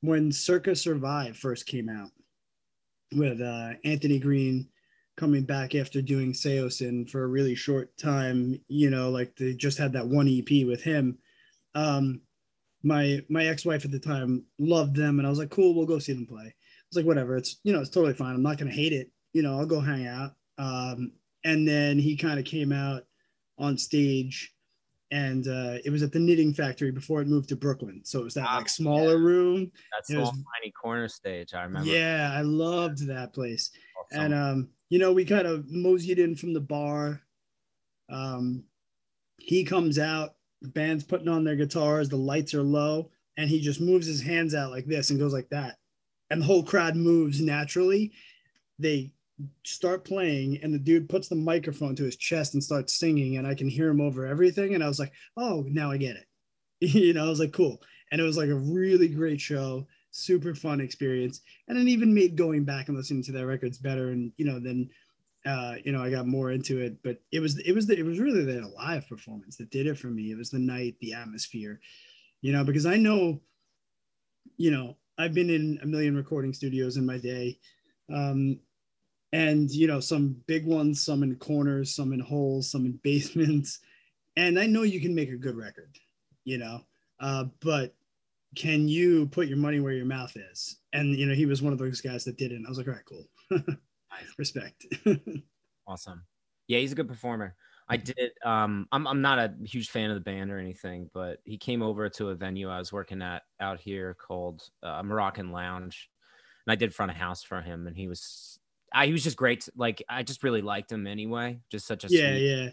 when 0.00 0.30
circa 0.30 0.74
survive 0.74 1.36
first 1.36 1.66
came 1.66 1.88
out 1.88 2.10
with 3.14 3.40
uh, 3.40 3.70
anthony 3.84 4.18
green 4.18 4.68
coming 5.16 5.42
back 5.42 5.74
after 5.74 6.00
doing 6.00 6.32
saosin 6.32 7.08
for 7.10 7.24
a 7.24 7.28
really 7.28 7.54
short 7.54 7.96
time 7.98 8.58
you 8.68 8.88
know 8.88 9.10
like 9.10 9.34
they 9.36 9.52
just 9.52 9.78
had 9.78 9.92
that 9.92 10.06
one 10.06 10.28
ep 10.28 10.66
with 10.66 10.82
him. 10.82 11.18
Um, 11.74 12.22
my 12.82 13.20
my 13.28 13.46
ex-wife 13.46 13.84
at 13.84 13.90
the 13.90 13.98
time 13.98 14.44
loved 14.58 14.94
them 14.94 15.18
and 15.18 15.26
i 15.26 15.30
was 15.30 15.38
like 15.38 15.50
cool 15.50 15.74
we'll 15.74 15.86
go 15.86 15.98
see 15.98 16.12
them 16.12 16.26
play. 16.26 16.44
I 16.44 16.88
was 16.90 16.96
like 16.96 17.06
whatever 17.06 17.36
it's 17.36 17.56
you 17.64 17.72
know 17.72 17.80
it's 17.80 17.90
totally 17.90 18.14
fine. 18.14 18.34
I'm 18.34 18.42
not 18.42 18.58
to 18.58 18.68
hate 18.68 18.92
it. 18.92 19.10
You 19.32 19.42
know 19.42 19.58
i'll 19.58 19.66
go 19.66 19.80
hang 19.80 20.06
out. 20.06 20.34
Um, 20.58 21.12
and 21.46 21.66
then 21.66 21.98
he 21.98 22.16
kind 22.16 22.38
of 22.38 22.44
came 22.44 22.72
out 22.72 23.02
on 23.58 23.78
stage 23.78 24.52
and 25.12 25.46
uh, 25.46 25.78
it 25.84 25.90
was 25.90 26.02
at 26.02 26.10
the 26.12 26.18
knitting 26.18 26.52
factory 26.52 26.90
before 26.90 27.20
it 27.22 27.28
moved 27.28 27.48
to 27.48 27.56
brooklyn 27.56 28.00
so 28.04 28.20
it 28.20 28.24
was 28.24 28.34
that 28.34 28.46
Ah, 28.48 28.56
like 28.58 28.68
smaller 28.68 29.18
room 29.18 29.70
that's 29.92 30.08
the 30.08 30.18
was- 30.18 30.30
tiny 30.60 30.72
corner 30.72 31.08
stage. 31.08 31.54
I 31.54 31.62
remember. 31.62 31.88
yeah 31.88 32.32
i 32.34 32.42
loved 32.42 33.06
that 33.06 33.32
place 33.32 33.70
Awesome. 34.00 34.24
and 34.24 34.34
um, 34.34 34.68
you 34.88 34.98
know, 35.00 35.12
we 35.12 35.24
kind 35.24 35.46
of 35.48 35.68
moseyed 35.68 36.20
in 36.20 36.36
from 36.36 36.52
the 36.54 36.60
bar. 36.60 37.20
Um, 38.08 38.62
he 39.38 39.64
comes 39.64 39.98
out, 39.98 40.36
the 40.62 40.68
band's 40.68 41.02
putting 41.02 41.26
on 41.28 41.42
their 41.42 41.56
guitars, 41.56 42.08
the 42.08 42.16
lights 42.16 42.54
are 42.54 42.62
low, 42.62 43.10
and 43.36 43.50
he 43.50 43.60
just 43.60 43.80
moves 43.80 44.06
his 44.06 44.22
hands 44.22 44.54
out 44.54 44.70
like 44.70 44.86
this 44.86 45.10
and 45.10 45.18
goes 45.18 45.32
like 45.32 45.48
that. 45.50 45.78
And 46.30 46.40
the 46.40 46.46
whole 46.46 46.62
crowd 46.62 46.94
moves 46.94 47.40
naturally. 47.40 48.12
They 48.78 49.10
start 49.64 50.04
playing, 50.04 50.60
and 50.62 50.72
the 50.72 50.78
dude 50.78 51.08
puts 51.08 51.28
the 51.28 51.36
microphone 51.36 51.94
to 51.96 52.04
his 52.04 52.16
chest 52.16 52.54
and 52.54 52.62
starts 52.62 52.98
singing, 52.98 53.36
and 53.36 53.46
I 53.46 53.54
can 53.54 53.68
hear 53.68 53.88
him 53.88 54.00
over 54.00 54.26
everything. 54.26 54.74
And 54.74 54.82
I 54.82 54.88
was 54.88 54.98
like, 54.98 55.12
oh, 55.36 55.64
now 55.68 55.90
I 55.90 55.96
get 55.96 56.16
it. 56.16 56.26
you 56.80 57.14
know, 57.14 57.26
I 57.26 57.28
was 57.28 57.40
like, 57.40 57.52
cool. 57.52 57.80
And 58.12 58.20
it 58.20 58.24
was 58.24 58.36
like 58.36 58.50
a 58.50 58.54
really 58.54 59.08
great 59.08 59.40
show, 59.40 59.86
super 60.16 60.54
fun 60.54 60.80
experience 60.80 61.42
and 61.68 61.76
it 61.76 61.88
even 61.88 62.12
made 62.12 62.36
going 62.36 62.64
back 62.64 62.88
and 62.88 62.96
listening 62.96 63.22
to 63.22 63.32
their 63.32 63.46
records 63.46 63.76
better 63.76 64.12
and 64.12 64.32
you 64.38 64.46
know 64.46 64.58
then 64.58 64.88
uh 65.44 65.74
you 65.84 65.92
know 65.92 66.02
i 66.02 66.08
got 66.10 66.26
more 66.26 66.52
into 66.52 66.80
it 66.80 66.96
but 67.04 67.18
it 67.32 67.40
was 67.40 67.58
it 67.58 67.72
was 67.72 67.86
the, 67.86 67.98
it 67.98 68.02
was 68.04 68.18
really 68.18 68.42
the 68.42 68.66
live 68.78 69.06
performance 69.06 69.58
that 69.58 69.70
did 69.70 69.86
it 69.86 69.98
for 69.98 70.06
me 70.06 70.30
it 70.30 70.38
was 70.38 70.48
the 70.48 70.58
night 70.58 70.96
the 71.00 71.12
atmosphere 71.12 71.78
you 72.40 72.50
know 72.50 72.64
because 72.64 72.86
i 72.86 72.96
know 72.96 73.38
you 74.56 74.70
know 74.70 74.96
i've 75.18 75.34
been 75.34 75.50
in 75.50 75.78
a 75.82 75.86
million 75.86 76.16
recording 76.16 76.54
studios 76.54 76.96
in 76.96 77.04
my 77.04 77.18
day 77.18 77.58
um 78.10 78.58
and 79.36 79.70
you 79.70 79.86
know 79.86 80.00
some 80.00 80.36
big 80.46 80.66
ones 80.66 81.04
some 81.04 81.22
in 81.22 81.34
corners 81.36 81.94
some 81.94 82.12
in 82.12 82.20
holes 82.20 82.70
some 82.70 82.86
in 82.86 82.92
basements 83.02 83.80
and 84.36 84.58
i 84.58 84.66
know 84.66 84.82
you 84.82 85.00
can 85.00 85.14
make 85.14 85.30
a 85.30 85.36
good 85.36 85.56
record 85.56 85.98
you 86.44 86.58
know 86.58 86.80
uh 87.20 87.44
but 87.60 87.94
can 88.56 88.88
you 88.88 89.26
put 89.26 89.48
your 89.48 89.58
money 89.58 89.80
where 89.80 89.92
your 89.92 90.06
mouth 90.06 90.34
is? 90.34 90.78
And 90.92 91.14
you 91.14 91.26
know, 91.26 91.34
he 91.34 91.46
was 91.46 91.62
one 91.62 91.72
of 91.72 91.78
those 91.78 92.00
guys 92.00 92.24
that 92.24 92.38
didn't. 92.38 92.66
I 92.66 92.68
was 92.68 92.78
like, 92.78 92.88
all 92.88 92.94
right, 92.94 93.04
cool. 93.04 93.28
Respect. 94.38 94.86
Awesome. 95.88 96.24
Yeah, 96.66 96.80
he's 96.80 96.90
a 96.90 96.96
good 96.96 97.06
performer. 97.06 97.54
I 97.88 97.96
did. 97.96 98.32
Um, 98.44 98.88
I'm 98.90 99.06
I'm 99.06 99.22
not 99.22 99.38
a 99.38 99.54
huge 99.64 99.88
fan 99.88 100.10
of 100.10 100.16
the 100.16 100.20
band 100.20 100.50
or 100.50 100.58
anything, 100.58 101.08
but 101.14 101.38
he 101.44 101.56
came 101.56 101.80
over 101.80 102.08
to 102.08 102.30
a 102.30 102.34
venue 102.34 102.68
I 102.68 102.80
was 102.80 102.92
working 102.92 103.22
at 103.22 103.42
out 103.60 103.78
here 103.78 104.14
called 104.14 104.68
uh, 104.82 105.00
Moroccan 105.04 105.52
Lounge, 105.52 106.10
and 106.66 106.72
I 106.72 106.74
did 106.74 106.92
front 106.92 107.12
of 107.12 107.16
house 107.16 107.44
for 107.44 107.60
him, 107.60 107.86
and 107.86 107.96
he 107.96 108.08
was. 108.08 108.58
I, 108.96 109.06
he 109.06 109.12
was 109.12 109.22
just 109.22 109.36
great. 109.36 109.68
Like 109.76 110.02
I 110.08 110.22
just 110.22 110.42
really 110.42 110.62
liked 110.62 110.90
him 110.90 111.06
anyway. 111.06 111.60
Just 111.70 111.86
such 111.86 112.04
a 112.04 112.08
yeah, 112.08 112.30
sweet, 112.30 112.48
yeah. 112.48 112.68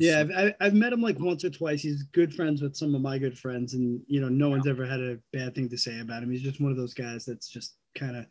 Yeah, 0.00 0.20
I've, 0.20 0.30
I- 0.30 0.54
I've 0.60 0.74
met 0.74 0.92
him 0.92 1.02
like 1.02 1.18
once 1.18 1.44
or 1.44 1.50
twice. 1.50 1.82
He's 1.82 2.04
good 2.04 2.32
friends 2.32 2.62
with 2.62 2.76
some 2.76 2.94
of 2.94 3.02
my 3.02 3.18
good 3.18 3.36
friends, 3.36 3.74
and 3.74 4.00
you 4.06 4.20
know, 4.20 4.28
no 4.28 4.48
one's 4.48 4.66
ever 4.68 4.86
had 4.86 5.00
a 5.00 5.18
bad 5.32 5.54
thing 5.54 5.68
to 5.68 5.76
say 5.78 6.00
about 6.00 6.22
him. 6.22 6.30
He's 6.30 6.42
just 6.42 6.60
one 6.60 6.70
of 6.70 6.78
those 6.78 6.94
guys 6.94 7.24
that's 7.24 7.48
just 7.48 7.74
kind 7.96 8.16
of, 8.16 8.26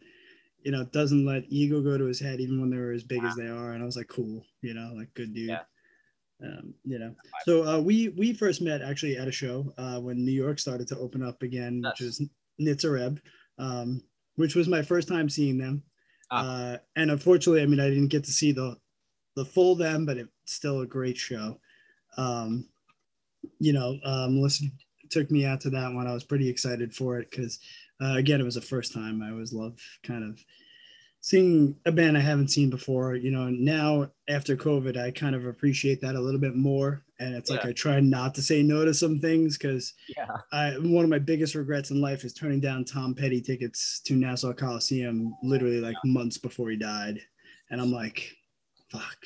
you 0.63 0.71
know, 0.71 0.85
doesn't 0.85 1.25
let 1.25 1.43
ego 1.49 1.81
go 1.81 1.97
to 1.97 2.05
his 2.05 2.19
head, 2.21 2.39
even 2.39 2.61
when 2.61 2.69
they're 2.69 2.93
as 2.93 3.03
big 3.03 3.23
as 3.23 3.35
they 3.35 3.47
are. 3.47 3.73
And 3.73 3.83
I 3.83 3.85
was 3.85 3.97
like, 3.97 4.07
cool, 4.07 4.45
you 4.61 4.73
know, 4.73 4.93
like 4.95 5.13
good 5.13 5.33
dude. 5.33 5.49
Yeah. 5.49 5.63
Um, 6.41 6.73
you 6.85 6.99
know, 6.99 7.15
so 7.45 7.67
uh, 7.67 7.79
we 7.79 8.09
we 8.09 8.31
first 8.31 8.61
met 8.61 8.81
actually 8.81 9.17
at 9.17 9.27
a 9.27 9.31
show 9.31 9.73
uh, 9.77 9.99
when 9.99 10.23
New 10.23 10.31
York 10.31 10.59
started 10.59 10.87
to 10.89 10.97
open 10.99 11.21
up 11.23 11.41
again, 11.41 11.81
which 11.83 12.01
is 12.01 12.21
Nitzer 12.61 13.03
Ebb, 13.03 13.19
um, 13.57 14.01
which 14.35 14.55
was 14.55 14.67
my 14.67 14.81
first 14.81 15.07
time 15.07 15.29
seeing 15.29 15.57
them. 15.57 15.83
Ah. 16.31 16.73
Uh, 16.73 16.77
and 16.95 17.11
unfortunately, 17.11 17.61
I 17.61 17.65
mean, 17.65 17.79
I 17.79 17.89
didn't 17.89 18.07
get 18.07 18.23
to 18.25 18.31
see 18.31 18.51
the 18.51 18.77
the 19.35 19.45
full 19.45 19.75
them, 19.75 20.05
but 20.05 20.17
it's 20.17 20.31
still 20.45 20.81
a 20.81 20.87
great 20.87 21.15
show. 21.15 21.59
Um, 22.17 22.67
you 23.59 23.71
know, 23.71 23.99
uh, 24.03 24.27
Melissa 24.29 24.65
took 25.09 25.29
me 25.29 25.45
out 25.45 25.61
to 25.61 25.69
that 25.69 25.93
one. 25.93 26.07
I 26.07 26.13
was 26.13 26.23
pretty 26.23 26.49
excited 26.49 26.93
for 26.93 27.19
it 27.19 27.29
because, 27.29 27.59
uh, 28.01 28.15
again, 28.17 28.41
it 28.41 28.45
was 28.45 28.55
the 28.55 28.61
first 28.61 28.93
time. 28.93 29.21
I 29.21 29.29
always 29.29 29.53
love 29.53 29.79
kind 30.03 30.23
of 30.23 30.43
seeing 31.27 31.75
a 31.85 31.91
band 31.91 32.17
I 32.17 32.21
haven't 32.21 32.47
seen 32.51 32.69
before, 32.69 33.13
you 33.17 33.31
know, 33.31 33.49
now 33.49 34.09
after 34.29 34.55
COVID, 34.55 34.95
I 34.95 35.11
kind 35.11 35.35
of 35.35 35.45
appreciate 35.45 35.99
that 35.99 36.15
a 36.15 36.21
little 36.21 36.39
bit 36.39 36.55
more. 36.55 37.03
And 37.19 37.35
it's 37.35 37.49
like 37.49 37.65
I 37.65 37.73
try 37.73 37.99
not 37.99 38.33
to 38.35 38.41
say 38.41 38.63
no 38.63 38.85
to 38.85 38.93
some 38.93 39.19
things 39.19 39.57
because 39.57 39.93
Yeah. 40.15 40.37
I 40.53 40.75
one 40.79 41.03
of 41.03 41.09
my 41.09 41.19
biggest 41.19 41.53
regrets 41.53 41.91
in 41.91 41.99
life 41.99 42.23
is 42.23 42.33
turning 42.33 42.61
down 42.61 42.85
Tom 42.85 43.13
Petty 43.13 43.41
tickets 43.41 43.99
to 44.05 44.13
Nassau 44.13 44.53
Coliseum 44.53 45.35
literally 45.43 45.81
like 45.81 45.97
months 46.05 46.37
before 46.37 46.69
he 46.69 46.77
died. 46.77 47.19
And 47.71 47.81
I'm 47.81 47.91
like, 47.91 48.33
fuck. 48.89 49.17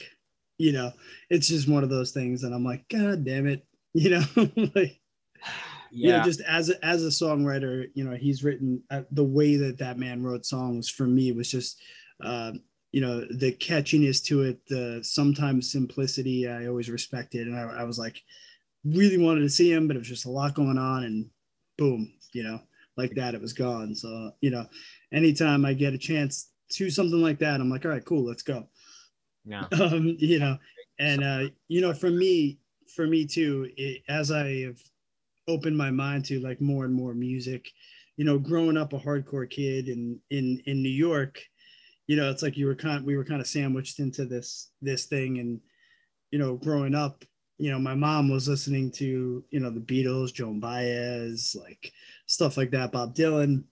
You 0.57 0.71
know, 0.71 0.91
it's 1.29 1.49
just 1.49 1.69
one 1.69 1.83
of 1.83 1.91
those 1.91 2.09
things 2.09 2.43
and 2.43 2.55
I'm 2.55 2.63
like, 2.63 2.83
God 2.89 3.23
damn 3.23 3.45
it. 3.45 3.63
You 3.93 4.09
know, 4.09 4.23
like 4.73 4.99
you 5.99 6.11
know, 6.11 6.17
Yeah. 6.17 6.23
just 6.23 6.41
as 6.41 6.69
a, 6.69 6.85
as 6.85 7.03
a 7.03 7.07
songwriter, 7.09 7.89
you 7.93 8.03
know, 8.03 8.15
he's 8.15 8.43
written 8.43 8.83
uh, 8.89 9.03
the 9.11 9.23
way 9.23 9.55
that 9.57 9.77
that 9.79 9.97
man 9.97 10.23
wrote 10.23 10.45
songs 10.45 10.89
for 10.89 11.05
me 11.07 11.31
was 11.31 11.49
just, 11.49 11.79
uh, 12.23 12.53
you 12.91 13.01
know, 13.01 13.21
the 13.21 13.53
catchiness 13.53 14.23
to 14.25 14.41
it, 14.43 14.65
the 14.67 14.99
sometimes 15.03 15.71
simplicity 15.71 16.47
I 16.47 16.67
always 16.67 16.89
respected, 16.89 17.47
and 17.47 17.55
I, 17.57 17.63
I 17.63 17.83
was 17.83 17.99
like, 17.99 18.21
really 18.85 19.17
wanted 19.17 19.41
to 19.41 19.49
see 19.49 19.71
him, 19.71 19.87
but 19.87 19.95
it 19.95 19.99
was 19.99 20.09
just 20.09 20.25
a 20.25 20.31
lot 20.31 20.55
going 20.55 20.77
on, 20.77 21.03
and 21.03 21.29
boom, 21.77 22.13
you 22.33 22.43
know, 22.43 22.59
like 22.97 23.13
that, 23.15 23.35
it 23.35 23.41
was 23.41 23.53
gone. 23.53 23.95
So 23.95 24.31
you 24.41 24.51
know, 24.51 24.65
anytime 25.13 25.65
I 25.65 25.73
get 25.73 25.93
a 25.93 25.97
chance 25.97 26.51
to 26.71 26.89
something 26.89 27.21
like 27.21 27.39
that, 27.39 27.61
I'm 27.61 27.69
like, 27.69 27.85
all 27.85 27.91
right, 27.91 28.05
cool, 28.05 28.23
let's 28.25 28.43
go 28.43 28.67
Yeah. 29.45 29.67
um, 29.81 30.15
you 30.19 30.39
know, 30.39 30.57
and 30.99 31.23
uh, 31.23 31.43
you 31.67 31.81
know, 31.81 31.93
for 31.93 32.09
me, 32.09 32.59
for 32.95 33.07
me 33.07 33.25
too, 33.25 33.69
it, 33.77 34.03
as 34.07 34.31
I 34.31 34.61
have 34.61 34.79
opened 35.51 35.77
my 35.77 35.91
mind 35.91 36.25
to 36.25 36.39
like 36.39 36.61
more 36.61 36.85
and 36.85 36.93
more 36.93 37.13
music, 37.13 37.69
you 38.17 38.25
know, 38.25 38.39
growing 38.39 38.77
up 38.77 38.93
a 38.93 38.99
hardcore 38.99 39.49
kid 39.49 39.87
in 39.87 40.19
in 40.29 40.61
in 40.65 40.81
New 40.81 40.89
York, 40.89 41.41
you 42.07 42.15
know, 42.15 42.29
it's 42.29 42.43
like 42.43 42.57
you 42.57 42.65
were 42.65 42.75
kind, 42.75 43.05
we 43.05 43.15
were 43.15 43.23
kind 43.25 43.41
of 43.41 43.47
sandwiched 43.47 43.99
into 43.99 44.25
this 44.25 44.71
this 44.81 45.05
thing, 45.05 45.39
and 45.39 45.61
you 46.31 46.39
know, 46.39 46.55
growing 46.55 46.95
up, 46.95 47.23
you 47.57 47.71
know, 47.71 47.79
my 47.79 47.95
mom 47.95 48.29
was 48.29 48.47
listening 48.47 48.91
to 48.93 49.43
you 49.49 49.59
know 49.59 49.69
the 49.69 49.79
Beatles, 49.79 50.33
Joan 50.33 50.59
Baez, 50.59 51.55
like 51.59 51.91
stuff 52.25 52.57
like 52.57 52.71
that, 52.71 52.91
Bob 52.91 53.15
Dylan. 53.15 53.63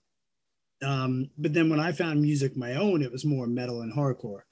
Um, 0.82 1.30
but 1.38 1.54
then 1.54 1.70
when 1.70 1.80
I 1.80 1.92
found 1.92 2.22
music 2.22 2.56
my 2.56 2.76
own, 2.76 3.02
it 3.02 3.12
was 3.12 3.26
more 3.26 3.48
metal 3.48 3.82
and 3.82 3.94
hardcore. 3.94 4.44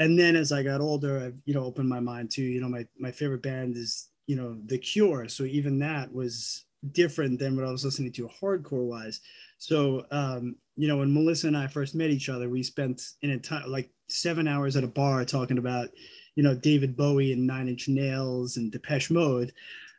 And 0.00 0.18
then 0.18 0.36
as 0.36 0.52
I 0.52 0.62
got 0.62 0.80
older, 0.80 1.20
I've 1.20 1.36
you 1.44 1.54
know 1.54 1.64
opened 1.64 1.88
my 1.88 2.00
mind 2.00 2.30
to 2.32 2.42
you 2.42 2.60
know 2.60 2.68
my 2.68 2.86
my 2.98 3.10
favorite 3.10 3.42
band 3.42 3.76
is 3.76 4.08
you 4.28 4.36
know 4.36 4.56
The 4.66 4.78
Cure, 4.78 5.26
so 5.28 5.42
even 5.44 5.80
that 5.80 6.12
was 6.12 6.66
different 6.92 7.40
than 7.40 7.56
what 7.56 7.66
I 7.66 7.72
was 7.72 7.84
listening 7.84 8.12
to 8.12 8.30
hardcore 8.40 8.86
wise. 8.86 9.20
So 9.56 10.06
um, 10.12 10.54
you 10.76 10.86
know 10.86 10.98
when 10.98 11.12
Melissa 11.12 11.48
and 11.48 11.56
I 11.56 11.66
first 11.66 11.96
met 11.96 12.10
each 12.10 12.28
other, 12.28 12.48
we 12.48 12.62
spent 12.62 13.02
an 13.24 13.30
entire 13.30 13.66
like 13.66 13.90
seven 14.08 14.46
hours 14.46 14.76
at 14.76 14.84
a 14.84 14.88
bar 14.88 15.24
talking 15.24 15.58
about 15.58 15.88
you 16.36 16.42
know 16.44 16.54
David 16.54 16.96
Bowie 16.96 17.32
and 17.32 17.46
Nine 17.46 17.68
Inch 17.68 17.88
Nails 17.88 18.58
and 18.58 18.70
Depeche 18.70 19.10
Mode, 19.10 19.52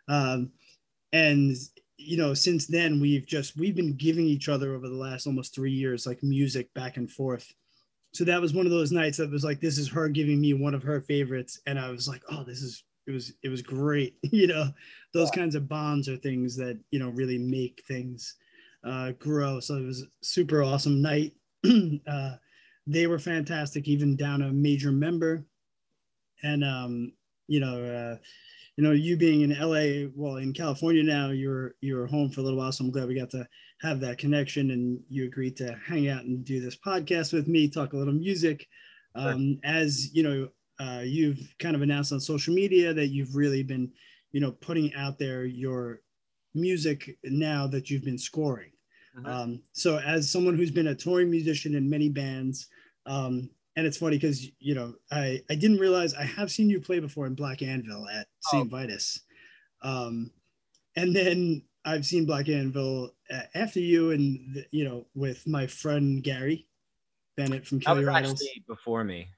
um, 0.08 0.52
and 1.12 1.58
you 1.98 2.16
know 2.16 2.36
since 2.36 2.68
then 2.68 3.02
we've 3.02 3.26
just 3.26 3.58
we've 3.58 3.76
been 3.76 3.98
giving 3.98 4.26
each 4.26 4.48
other 4.48 4.76
over 4.76 4.88
the 4.88 4.96
last 4.96 5.26
almost 5.26 5.56
three 5.56 5.74
years 5.74 6.06
like 6.06 6.22
music 6.22 6.72
back 6.76 6.98
and 6.98 7.12
forth. 7.12 7.52
So 8.14 8.24
that 8.26 8.42
was 8.42 8.54
one 8.54 8.66
of 8.66 8.72
those 8.72 8.92
nights 8.92 9.18
that 9.18 9.32
was 9.32 9.44
like 9.44 9.60
this 9.60 9.80
is 9.80 9.90
her 9.90 10.08
giving 10.08 10.40
me 10.40 10.54
one 10.54 10.76
of 10.76 10.84
her 10.84 11.02
favorites. 11.02 11.60
And 11.66 11.80
i 11.80 11.90
was 11.90 12.08
like 12.08 12.22
oh 12.30 12.44
this 12.44 12.62
is 12.62 12.84
it 13.10 13.14
was 13.14 13.34
it 13.44 13.50
was 13.50 13.62
great 13.62 14.16
you 14.24 14.48
know? 14.48 14.70
Those 15.14 15.32
kinds 15.32 15.56
of 15.56 15.68
bonds 15.68 16.08
are 16.08 16.18
things 16.18 16.56
that 16.58 16.80
you 16.92 17.00
know 17.00 17.10
really 17.10 17.38
make 17.38 17.84
things 17.88 18.36
uh, 18.84 19.12
grow. 19.20 19.60
So 19.60 19.76
it 19.76 19.86
was 19.86 20.04
a 20.04 20.06
super 20.22 20.64
awesome 20.64 21.02
night. 21.02 21.34
Uh, 22.08 22.36
they 22.88 23.06
were 23.06 23.20
fantastic 23.20 23.88
even 23.88 24.16
down 24.16 24.42
a 24.42 24.52
major 24.52 24.92
member. 24.92 25.46
And 26.42 26.64
um, 26.64 27.12
you 27.48 27.60
know 27.60 27.84
uh, 27.84 28.16
you 28.78 28.84
know 28.84 28.92
you 28.92 29.18
being 29.18 29.42
in 29.42 29.60
la 29.60 30.10
well 30.16 30.38
in 30.38 30.54
california 30.54 31.04
now 31.04 31.32
you're 31.32 31.76
you're 31.82 32.08
home 32.08 32.30
for 32.30 32.40
a 32.40 32.44
little 32.44 32.60
while 32.60 32.72
so 32.72 32.86
i'm 32.86 32.92
glad 32.92 33.08
we 33.08 33.20
got 33.20 33.30
to 33.30 33.46
have 33.82 34.00
that 34.00 34.18
connection 34.18 34.72
and 34.72 35.00
you 35.10 35.26
agreed 35.26 35.56
to 35.58 35.78
hang 35.86 36.10
out 36.10 36.24
and 36.24 36.46
do 36.46 36.60
this 36.60 36.76
podcast 36.76 37.34
with 37.34 37.48
me 37.48 37.70
talk 37.70 37.94
a 37.94 37.98
little 37.98 38.14
music. 38.14 38.68
Um, 39.16 39.60
as 39.64 40.14
you 40.14 40.22
know 40.22 40.50
uh, 40.80 41.02
you've 41.06 41.54
kind 41.60 41.76
of 41.76 41.82
announced 41.82 42.12
on 42.14 42.20
social 42.20 42.54
media 42.54 42.94
that 42.94 43.08
you've 43.08 43.36
really 43.36 43.64
been 43.64 43.92
you 44.32 44.40
know 44.40 44.52
putting 44.52 44.94
out 44.94 45.18
there 45.20 45.46
your 45.46 46.02
music 46.54 47.18
now 47.24 47.68
that 47.68 47.90
you've 47.90 48.04
been 48.04 48.18
scoring 48.18 48.72
Mhm. 49.14 49.32
um, 49.32 49.64
so 49.74 49.98
as 50.00 50.30
someone 50.32 50.56
who's 50.56 50.72
been 50.72 50.88
a 50.88 50.96
touring 50.96 51.30
musician 51.30 51.76
in 51.76 51.90
many 51.90 52.10
bands 52.10 52.68
um, 53.06 53.50
and 53.76 53.86
it's 53.88 53.98
funny 53.98 54.18
because 54.18 54.50
you 54.60 54.74
know 54.76 54.96
I, 55.12 55.42
I 55.50 55.56
didn't 55.56 55.80
realize 55.80 56.14
i 56.14 56.24
have 56.24 56.52
seen 56.52 56.70
you 56.70 56.82
play 56.82 57.00
before 57.00 57.28
in 57.28 57.36
black 57.36 57.62
anvil 57.62 58.08
at 58.10 58.28
st 58.40 58.70
Oh. 58.70 58.70
vitus 58.70 59.22
um, 59.82 60.32
and 60.96 61.16
then 61.16 61.64
I've 61.86 62.06
seen 62.06 62.26
Black 62.26 62.50
Anvil 62.50 63.16
uh, 63.32 63.44
after 63.56 63.80
you, 63.80 64.12
and 64.12 64.66
you 64.72 64.84
know, 64.84 65.08
with 65.16 65.48
my 65.48 65.68
friend 65.68 66.24
Gary 66.24 66.68
Bennett 67.38 67.68
from 67.68 67.80
That 67.86 67.92
Kill 67.92 67.98
was 67.98 68.02
Your 68.02 68.12
Idols. 68.12 68.42
actually 68.46 68.64
before 68.68 69.04
me. 69.04 69.32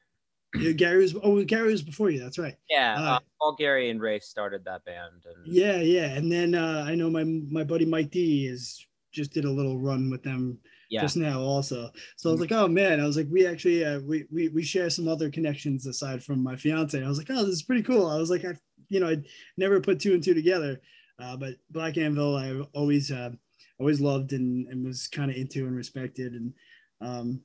Yeah, 0.55 0.71
Gary 0.71 1.03
was 1.03 1.15
oh 1.23 1.43
Gary 1.43 1.71
was 1.71 1.81
before 1.81 2.09
you. 2.09 2.19
That's 2.19 2.37
right. 2.37 2.55
Yeah. 2.69 2.95
Uh, 2.97 3.03
Uh, 3.03 3.19
Paul 3.39 3.55
Gary 3.57 3.89
and 3.89 4.01
Raeph 4.01 4.23
started 4.23 4.63
that 4.65 4.83
band. 4.85 5.23
And 5.25 5.45
Yeah, 5.53 5.77
yeah. 5.77 6.11
And 6.11 6.31
then 6.31 6.55
uh, 6.55 6.85
I 6.87 6.95
know 6.95 7.09
my 7.09 7.23
my 7.23 7.63
buddy 7.63 7.85
Mike 7.85 8.11
D 8.11 8.47
is 8.47 8.85
just 9.11 9.33
did 9.33 9.45
a 9.45 9.51
little 9.51 9.79
run 9.79 10.09
with 10.09 10.23
them 10.23 10.57
yeah. 10.89 11.01
just 11.01 11.17
now 11.17 11.39
also. 11.39 11.89
So 12.17 12.29
I 12.29 12.31
was 12.33 12.41
like, 12.41 12.51
oh 12.51 12.67
man, 12.67 12.99
I 12.99 13.05
was 13.05 13.17
like, 13.17 13.27
we 13.29 13.47
actually 13.47 13.83
uh, 13.83 13.99
we, 14.01 14.25
we 14.31 14.49
we 14.49 14.63
share 14.63 14.89
some 14.89 15.07
other 15.07 15.29
connections 15.29 15.85
aside 15.87 16.23
from 16.23 16.43
my 16.43 16.55
fiance. 16.55 17.01
I 17.01 17.07
was 17.07 17.17
like, 17.17 17.29
oh, 17.29 17.45
this 17.45 17.55
is 17.55 17.63
pretty 17.63 17.83
cool. 17.83 18.07
I 18.07 18.17
was 18.17 18.29
like, 18.29 18.45
I 18.45 18.53
you 18.89 18.99
know, 18.99 19.09
I 19.09 19.17
never 19.57 19.79
put 19.79 19.99
two 19.99 20.13
and 20.13 20.23
two 20.23 20.33
together. 20.33 20.81
Uh, 21.17 21.37
but 21.37 21.55
Black 21.69 21.97
Anvil, 21.97 22.35
I've 22.35 22.67
always 22.73 23.11
uh, 23.11 23.31
always 23.79 24.01
loved 24.01 24.33
and, 24.33 24.67
and 24.67 24.85
was 24.85 25.07
kind 25.07 25.31
of 25.31 25.37
into 25.37 25.65
and 25.65 25.75
respected 25.75 26.33
and 26.33 26.53
um, 26.99 27.41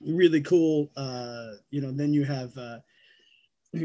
really 0.00 0.40
cool. 0.40 0.90
Uh, 0.96 1.52
you 1.70 1.80
know, 1.80 1.92
then 1.92 2.12
you 2.12 2.24
have 2.24 2.56
uh, 2.56 2.78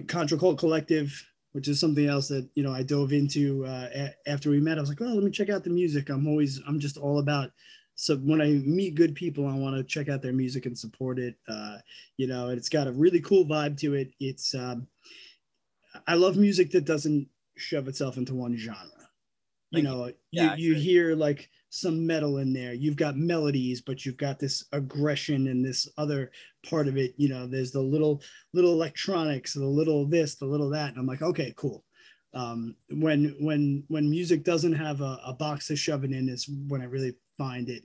Contra 0.08 0.38
Cult 0.38 0.58
Collective, 0.60 1.12
which 1.52 1.68
is 1.68 1.80
something 1.80 2.08
else 2.08 2.28
that 2.30 2.50
you 2.56 2.64
know 2.64 2.72
I 2.72 2.84
dove 2.84 3.12
into 3.14 3.66
uh, 3.66 3.90
a- 3.94 4.30
after 4.30 4.50
we 4.50 4.60
met. 4.60 4.78
I 4.78 4.82
was 4.82 4.90
like, 4.90 5.02
oh, 5.02 5.06
let 5.06 5.24
me 5.24 5.32
check 5.32 5.50
out 5.50 5.64
the 5.64 5.70
music. 5.70 6.10
I'm 6.10 6.28
always 6.28 6.62
I'm 6.68 6.80
just 6.80 6.98
all 6.98 7.20
about. 7.20 7.52
So 7.96 8.16
when 8.18 8.42
I 8.42 8.48
meet 8.66 8.96
good 8.96 9.16
people, 9.16 9.48
I 9.48 9.56
want 9.56 9.76
to 9.76 9.84
check 9.84 10.10
out 10.10 10.22
their 10.22 10.34
music 10.34 10.66
and 10.66 10.78
support 10.78 11.20
it. 11.20 11.36
Uh, 11.48 11.78
you 12.18 12.26
know, 12.28 12.50
and 12.50 12.58
it's 12.58 12.70
got 12.70 12.88
a 12.88 12.92
really 12.92 13.22
cool 13.22 13.46
vibe 13.46 13.78
to 13.80 13.94
it. 13.96 14.14
It's 14.20 14.56
um, 14.56 14.88
I 16.08 16.16
love 16.16 16.38
music 16.38 16.72
that 16.72 16.86
doesn't 16.86 17.28
shove 17.58 17.88
itself 17.88 18.18
into 18.18 18.34
one 18.34 18.56
genre. 18.56 18.88
You 19.72 19.84
know, 19.84 20.12
Yeah, 20.32 20.56
you, 20.56 20.74
you 20.74 20.80
hear 20.82 21.16
like 21.16 21.50
some 21.72 22.06
metal 22.06 22.38
in 22.38 22.52
there. 22.52 22.74
You've 22.74 22.98
got 22.98 23.16
melodies, 23.16 23.82
but 23.82 24.06
you've 24.06 24.18
got 24.18 24.40
this 24.40 24.66
aggression 24.74 25.48
and 25.48 25.66
this 25.66 25.88
other 25.98 26.32
part 26.70 26.88
of 26.88 26.98
it. 26.98 27.14
You 27.18 27.30
know, 27.30 27.48
there's 27.48 27.72
the 27.72 27.82
little 27.82 28.22
little 28.54 28.74
electronics, 28.74 29.54
the 29.54 29.66
little 29.66 30.06
this, 30.06 30.36
the 30.36 30.46
little 30.46 30.70
that, 30.70 30.90
and 30.90 31.00
I'm 31.00 31.08
like, 31.08 31.22
okay, 31.22 31.54
cool. 31.56 31.84
Um, 32.34 32.76
when 32.90 33.36
when 33.40 33.84
when 33.88 34.10
music 34.10 34.44
doesn't 34.44 34.74
have 34.74 35.02
a, 35.02 35.20
a 35.26 35.34
box 35.34 35.68
to 35.68 35.76
shove 35.76 36.04
it 36.04 36.12
in 36.12 36.30
is 36.30 36.50
when 36.68 36.82
I 36.82 36.86
really 36.86 37.16
find 37.38 37.70
it, 37.70 37.84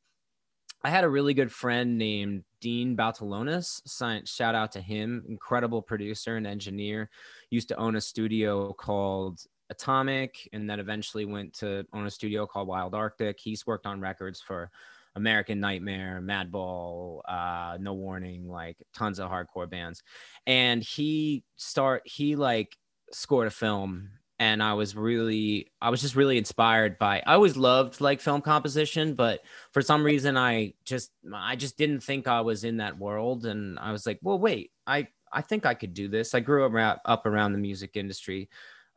I 0.85 0.91
had 0.91 1.05
a 1.05 1.09
really 1.09 1.35
good 1.35 1.53
friend 1.53 1.99
named 1.99 2.45
Dean 2.61 2.97
Baltulonis. 2.97 3.83
Science, 3.87 4.31
shout 4.31 4.55
out 4.55 4.73
to 4.73 4.81
him, 4.81 5.25
incredible 5.29 5.83
producer 5.83 6.37
and 6.37 6.47
engineer. 6.47 7.11
Used 7.51 7.69
to 7.69 7.77
own 7.77 7.97
a 7.97 8.01
studio 8.01 8.73
called 8.75 9.41
Atomic, 9.71 10.49
and 10.53 10.71
then 10.71 10.79
eventually 10.81 11.25
went 11.25 11.53
to 11.55 11.85
own 11.93 12.07
a 12.07 12.11
studio 12.11 12.47
called 12.47 12.69
Wild 12.69 12.95
Arctic. 12.95 13.41
He's 13.41 13.67
worked 13.67 13.87
on 13.87 14.01
records 14.01 14.41
for 14.41 14.71
American 15.19 15.61
Nightmare, 15.61 16.23
Madball, 16.25 17.21
uh, 17.29 17.77
No 17.79 17.93
Warning, 17.93 18.49
like 18.49 18.77
tons 18.95 19.19
of 19.19 19.31
hardcore 19.31 19.69
bands. 19.69 20.03
And 20.47 20.83
he 20.83 21.45
start 21.57 22.03
he 22.05 22.37
like 22.37 22.77
scored 23.13 23.49
a 23.49 23.51
film 23.51 24.11
and 24.39 24.63
I 24.63 24.75
was 24.75 24.95
really 24.95 25.73
I 25.81 25.91
was 25.91 26.01
just 26.01 26.17
really 26.17 26.39
inspired 26.39 26.99
by 26.99 27.23
I 27.27 27.35
always 27.35 27.57
loved 27.57 28.01
like 28.01 28.21
film 28.21 28.41
composition, 28.41 29.15
but 29.15 29.41
for 29.73 29.83
some 29.83 30.05
reason 30.05 30.37
I 30.37 30.75
just 30.85 31.11
I 31.35 31.57
just 31.57 31.77
didn't 31.77 32.01
think 32.01 32.29
I 32.29 32.41
was 32.41 32.65
in 32.65 32.79
that 32.79 32.99
world 32.99 33.47
and 33.47 33.79
I 33.79 33.93
was 33.93 34.07
like, 34.07 34.19
well 34.23 34.39
wait, 34.39 34.71
I 34.87 35.09
I 35.33 35.43
think 35.43 35.67
I 35.67 35.75
could 35.75 35.93
do 35.93 36.09
this. 36.09 36.35
I 36.35 36.41
grew 36.41 36.65
up 36.65 37.01
up 37.05 37.27
around 37.27 37.53
the 37.53 37.59
music 37.59 37.97
industry 37.97 38.49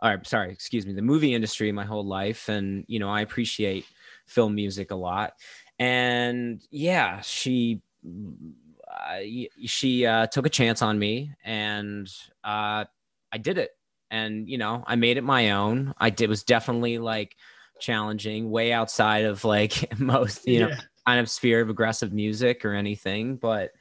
or 0.03 0.21
sorry, 0.23 0.51
excuse 0.51 0.85
me, 0.85 0.93
the 0.93 1.01
movie 1.01 1.33
industry 1.33 1.71
my 1.71 1.85
whole 1.85 2.05
life 2.05 2.49
and 2.49 2.85
you 2.87 2.99
know, 2.99 3.09
I 3.09 3.21
appreciate 3.21 3.85
film 4.27 4.55
music 4.55 4.91
a 4.91 4.95
lot. 4.95 5.33
And 5.81 6.61
yeah, 6.69 7.21
she 7.21 7.81
uh, 8.05 9.17
she 9.65 10.05
uh, 10.05 10.27
took 10.27 10.45
a 10.45 10.49
chance 10.49 10.83
on 10.83 10.99
me 10.99 11.33
and 11.43 12.07
uh, 12.43 12.85
I 13.31 13.37
did 13.41 13.57
it. 13.57 13.71
And 14.11 14.47
you 14.47 14.57
know 14.59 14.83
i 14.85 14.95
made 14.95 15.17
it 15.17 15.23
my 15.23 15.51
own. 15.51 15.95
I 15.97 16.11
did 16.11 16.29
was 16.29 16.43
definitely 16.43 16.99
like 16.99 17.35
challenging 17.79 18.51
way 18.51 18.71
outside 18.71 19.25
of 19.25 19.43
like 19.43 19.91
most 19.99 20.47
you 20.47 20.59
know 20.59 20.69
kind 21.07 21.19
of 21.19 21.27
sphere 21.27 21.61
of 21.61 21.69
aggressive 21.69 22.13
music 22.13 22.63
or 22.63 22.73
anything. 22.73 23.37
But 23.37 23.71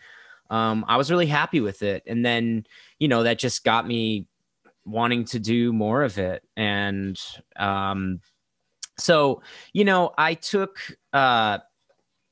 um, 0.48 0.86
i 0.88 0.96
was 0.96 1.10
really 1.10 1.26
happy 1.26 1.60
with 1.60 1.82
it. 1.82 2.02
And 2.06 2.24
then 2.24 2.64
you 2.98 3.08
know 3.08 3.24
that 3.24 3.38
just 3.38 3.62
got 3.62 3.86
me 3.86 4.26
wanting 4.86 5.26
to 5.26 5.38
do 5.38 5.70
more 5.70 6.02
of 6.02 6.16
it. 6.16 6.42
And 6.56 7.20
um, 7.56 8.20
so 8.96 9.42
you 9.74 9.84
know 9.84 10.12
i 10.16 10.34
took 10.34 10.78
uh, 11.12 11.58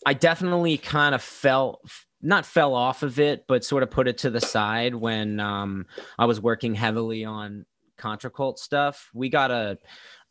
i 0.08 0.14
definitely 0.14 0.78
kind 0.78 1.14
of 1.14 1.22
felt 1.22 1.80
not 2.20 2.44
fell 2.44 2.74
off 2.74 3.02
of 3.02 3.20
it, 3.20 3.44
but 3.46 3.64
sort 3.64 3.82
of 3.82 3.90
put 3.90 4.08
it 4.08 4.18
to 4.18 4.30
the 4.30 4.40
side 4.40 4.94
when 4.94 5.38
um, 5.38 5.86
I 6.18 6.24
was 6.24 6.40
working 6.40 6.74
heavily 6.74 7.24
on 7.24 7.64
Contra 7.96 8.30
Cult 8.30 8.58
stuff, 8.58 9.10
we 9.14 9.28
got 9.28 9.50
a 9.50 9.78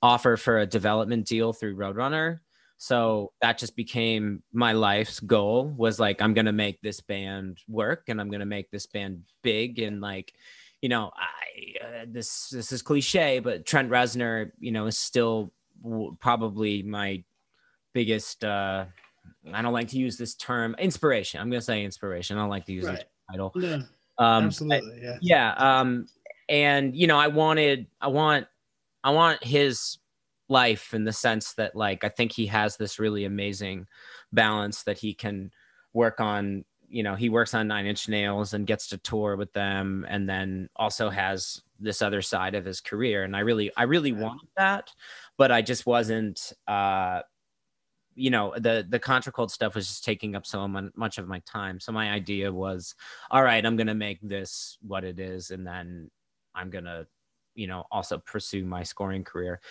offer 0.01 0.37
for 0.37 0.59
a 0.59 0.65
development 0.65 1.25
deal 1.25 1.53
through 1.53 1.75
Roadrunner. 1.75 2.39
So 2.77 3.31
that 3.41 3.57
just 3.57 3.75
became 3.75 4.43
my 4.53 4.73
life's 4.73 5.19
goal 5.19 5.73
was 5.75 5.99
like 5.99 6.21
I'm 6.21 6.33
gonna 6.33 6.53
make 6.53 6.79
this 6.81 7.01
band 7.01 7.57
work 7.67 8.03
and 8.07 8.21
I'm 8.21 8.29
gonna 8.29 8.45
make 8.45 8.69
this 8.69 8.85
band 8.85 9.23
big 9.41 9.79
and 9.79 9.99
like 9.99 10.33
you 10.81 10.89
know 10.89 11.09
I 11.15 11.85
uh, 11.85 12.05
this 12.07 12.49
this 12.49 12.71
is 12.71 12.83
cliche 12.83 13.39
but 13.39 13.65
Trent 13.65 13.89
Reznor 13.89 14.51
you 14.59 14.71
know 14.71 14.85
is 14.85 14.95
still 14.95 15.51
w- 15.81 16.15
probably 16.19 16.83
my 16.83 17.23
biggest 17.93 18.43
uh 18.43 18.85
I 19.53 19.61
don't 19.61 19.73
like 19.73 19.87
to 19.89 19.97
use 19.97 20.17
this 20.17 20.35
term 20.35 20.75
inspiration 20.79 21.39
I'm 21.39 21.49
gonna 21.49 21.61
say 21.61 21.83
inspiration 21.83 22.37
I 22.37 22.41
don't 22.41 22.49
like 22.49 22.65
to 22.65 22.73
use 22.73 22.85
right. 22.85 22.97
this 22.97 23.05
title 23.31 23.51
yeah. 23.55 23.81
Um, 24.19 24.45
Absolutely, 24.45 24.99
yeah. 25.01 25.17
Yeah. 25.21 25.53
Um, 25.53 26.07
and 26.49 26.95
you 26.95 27.07
know 27.07 27.17
i 27.17 27.27
wanted 27.27 27.87
i 28.01 28.07
want 28.07 28.47
i 29.03 29.09
want 29.09 29.43
his 29.43 29.97
life 30.49 30.93
in 30.93 31.03
the 31.03 31.11
sense 31.11 31.53
that 31.53 31.75
like 31.75 32.03
i 32.03 32.09
think 32.09 32.31
he 32.31 32.45
has 32.45 32.77
this 32.77 32.99
really 32.99 33.25
amazing 33.25 33.85
balance 34.31 34.83
that 34.83 34.97
he 34.97 35.13
can 35.13 35.51
work 35.93 36.19
on 36.19 36.63
you 36.89 37.03
know 37.03 37.15
he 37.15 37.27
works 37.27 37.53
on 37.53 37.67
nine 37.67 37.85
inch 37.85 38.07
nails 38.07 38.53
and 38.53 38.65
gets 38.65 38.87
to 38.87 38.97
tour 38.99 39.35
with 39.35 39.51
them 39.53 40.05
and 40.07 40.29
then 40.29 40.69
also 40.77 41.09
has 41.09 41.61
this 41.79 42.01
other 42.01 42.21
side 42.21 42.55
of 42.55 42.63
his 42.63 42.79
career 42.79 43.23
and 43.23 43.35
i 43.35 43.39
really 43.39 43.71
i 43.75 43.83
really 43.83 44.13
wanted 44.13 44.47
that 44.55 44.89
but 45.37 45.51
i 45.51 45.61
just 45.61 45.85
wasn't 45.85 46.53
uh 46.67 47.21
you 48.17 48.29
know 48.29 48.53
the 48.57 48.85
the 48.89 48.99
contra 48.99 49.31
cult 49.31 49.51
stuff 49.51 49.75
was 49.75 49.87
just 49.87 50.03
taking 50.03 50.35
up 50.35 50.45
so 50.45 50.67
much 50.67 51.17
of 51.17 51.27
my 51.27 51.39
time 51.45 51.79
so 51.79 51.91
my 51.91 52.09
idea 52.09 52.51
was 52.51 52.95
all 53.31 53.43
right 53.43 53.65
i'm 53.65 53.77
gonna 53.77 53.93
make 53.93 54.19
this 54.21 54.77
what 54.81 55.03
it 55.03 55.19
is 55.19 55.51
and 55.51 55.65
then 55.65 56.09
I'm 56.57 56.69
gonna, 56.69 57.05
you 57.55 57.67
know, 57.67 57.85
also 57.91 58.17
pursue 58.17 58.65
my 58.65 58.83
scoring 58.83 59.23
career. 59.23 59.61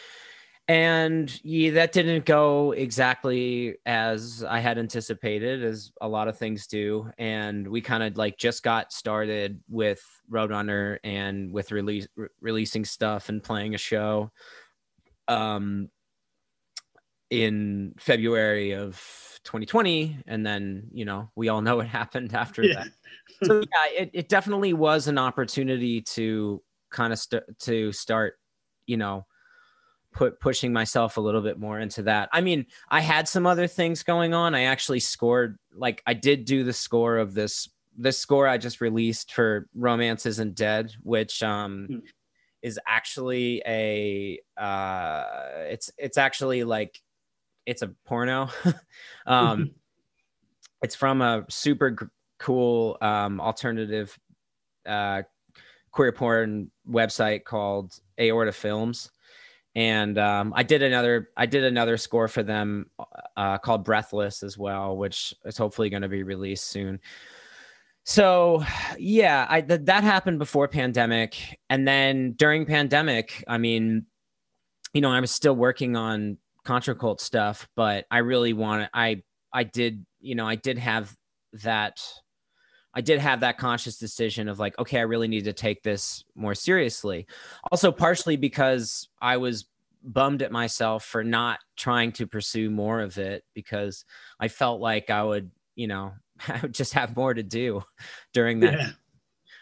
And 0.68 1.38
yeah, 1.44 1.70
that 1.72 1.92
didn't 1.92 2.24
go 2.24 2.72
exactly 2.72 3.76
as 3.86 4.42
I 4.42 4.58
had 4.58 4.78
anticipated, 4.78 5.62
as 5.62 5.92
a 6.00 6.08
lot 6.08 6.26
of 6.26 6.36
things 6.36 6.66
do. 6.66 7.08
And 7.18 7.68
we 7.68 7.80
kind 7.80 8.02
of 8.02 8.16
like 8.16 8.36
just 8.36 8.64
got 8.64 8.92
started 8.92 9.60
with 9.68 10.02
Roadrunner 10.30 10.98
and 11.04 11.52
with 11.52 11.70
release 11.70 12.08
re- 12.16 12.28
releasing 12.40 12.84
stuff 12.84 13.28
and 13.28 13.44
playing 13.44 13.76
a 13.76 13.78
show. 13.78 14.32
Um, 15.28 15.88
in 17.30 17.94
February 17.98 18.72
of 18.72 18.94
2020 19.44 20.18
and 20.26 20.44
then 20.44 20.88
you 20.92 21.04
know 21.04 21.30
we 21.36 21.48
all 21.48 21.62
know 21.62 21.76
what 21.76 21.86
happened 22.00 22.34
after 22.34 22.62
yeah. 22.62 22.84
that 22.84 22.88
so 23.44 23.60
yeah 23.60 24.02
it, 24.02 24.10
it 24.12 24.28
definitely 24.28 24.72
was 24.72 25.08
an 25.08 25.18
opportunity 25.18 26.00
to 26.00 26.60
kind 26.90 27.12
of 27.12 27.18
st- 27.18 27.58
to 27.60 27.92
start, 27.92 28.38
you 28.86 28.96
know, 28.96 29.26
put 30.12 30.40
pushing 30.40 30.72
myself 30.72 31.16
a 31.16 31.20
little 31.20 31.42
bit 31.42 31.58
more 31.58 31.78
into 31.78 32.02
that. 32.02 32.28
I 32.32 32.40
mean, 32.40 32.66
I 32.88 33.00
had 33.00 33.28
some 33.28 33.46
other 33.46 33.66
things 33.66 34.02
going 34.02 34.34
on. 34.34 34.54
I 34.54 34.62
actually 34.62 35.00
scored 35.00 35.58
like 35.74 36.02
I 36.06 36.14
did 36.14 36.44
do 36.44 36.64
the 36.64 36.72
score 36.72 37.18
of 37.18 37.34
this 37.34 37.68
this 37.98 38.18
score 38.18 38.46
I 38.46 38.58
just 38.58 38.80
released 38.80 39.32
for 39.32 39.68
Romance 39.74 40.26
Isn't 40.26 40.54
Dead, 40.54 40.92
which 41.02 41.42
um 41.42 41.88
mm. 41.90 42.02
is 42.62 42.80
actually 42.86 43.62
a 43.66 44.40
uh 44.56 45.24
it's 45.68 45.90
it's 45.98 46.18
actually 46.18 46.64
like 46.64 47.00
it's 47.66 47.82
a 47.82 47.88
porno. 48.04 48.48
um 49.26 49.72
it's 50.82 50.94
from 50.94 51.20
a 51.20 51.44
super 51.48 51.90
g- 51.90 52.06
cool 52.38 52.96
um 53.00 53.40
alternative 53.40 54.18
uh 54.86 55.22
queer 55.96 56.12
porn 56.12 56.70
website 56.88 57.44
called 57.44 57.98
Aorta 58.20 58.52
Films, 58.52 59.10
and 59.74 60.18
um, 60.18 60.52
I 60.54 60.62
did 60.62 60.82
another 60.82 61.30
I 61.38 61.46
did 61.46 61.64
another 61.64 61.96
score 61.96 62.28
for 62.28 62.42
them 62.42 62.90
uh, 63.36 63.56
called 63.58 63.82
Breathless 63.82 64.42
as 64.42 64.58
well, 64.58 64.96
which 64.96 65.34
is 65.46 65.56
hopefully 65.56 65.88
going 65.88 66.02
to 66.02 66.08
be 66.08 66.22
released 66.22 66.66
soon. 66.66 67.00
So 68.04 68.62
yeah, 68.98 69.46
I 69.48 69.62
th- 69.62 69.80
that 69.84 70.04
happened 70.04 70.38
before 70.38 70.68
pandemic, 70.68 71.58
and 71.70 71.88
then 71.88 72.32
during 72.32 72.66
pandemic, 72.66 73.42
I 73.48 73.56
mean, 73.56 74.04
you 74.92 75.00
know, 75.00 75.10
I 75.10 75.20
was 75.20 75.30
still 75.30 75.56
working 75.56 75.96
on 75.96 76.36
Contra 76.66 76.94
Cult 76.94 77.20
stuff, 77.20 77.68
but 77.76 78.04
I 78.10 78.18
really 78.18 78.52
wanted 78.52 78.90
I 78.92 79.22
I 79.52 79.64
did 79.64 80.04
you 80.20 80.34
know 80.34 80.46
I 80.46 80.56
did 80.56 80.78
have 80.78 81.14
that 81.64 82.00
I 82.96 83.02
did 83.02 83.18
have 83.18 83.40
that 83.40 83.58
conscious 83.58 83.98
decision 83.98 84.48
of 84.48 84.58
like, 84.58 84.78
okay, 84.78 84.98
I 84.98 85.02
really 85.02 85.28
need 85.28 85.44
to 85.44 85.52
take 85.52 85.82
this 85.82 86.24
more 86.34 86.54
seriously. 86.54 87.26
Also, 87.70 87.92
partially 87.92 88.36
because 88.36 89.10
I 89.20 89.36
was 89.36 89.66
bummed 90.02 90.40
at 90.40 90.50
myself 90.50 91.04
for 91.04 91.22
not 91.22 91.58
trying 91.76 92.12
to 92.12 92.26
pursue 92.26 92.70
more 92.70 93.02
of 93.02 93.18
it 93.18 93.44
because 93.54 94.06
I 94.40 94.48
felt 94.48 94.80
like 94.80 95.10
I 95.10 95.22
would, 95.22 95.50
you 95.74 95.88
know, 95.88 96.14
I 96.48 96.58
would 96.62 96.72
just 96.72 96.94
have 96.94 97.14
more 97.14 97.34
to 97.34 97.42
do 97.42 97.82
during 98.32 98.60
that. 98.60 98.72
Yeah. 98.72 98.90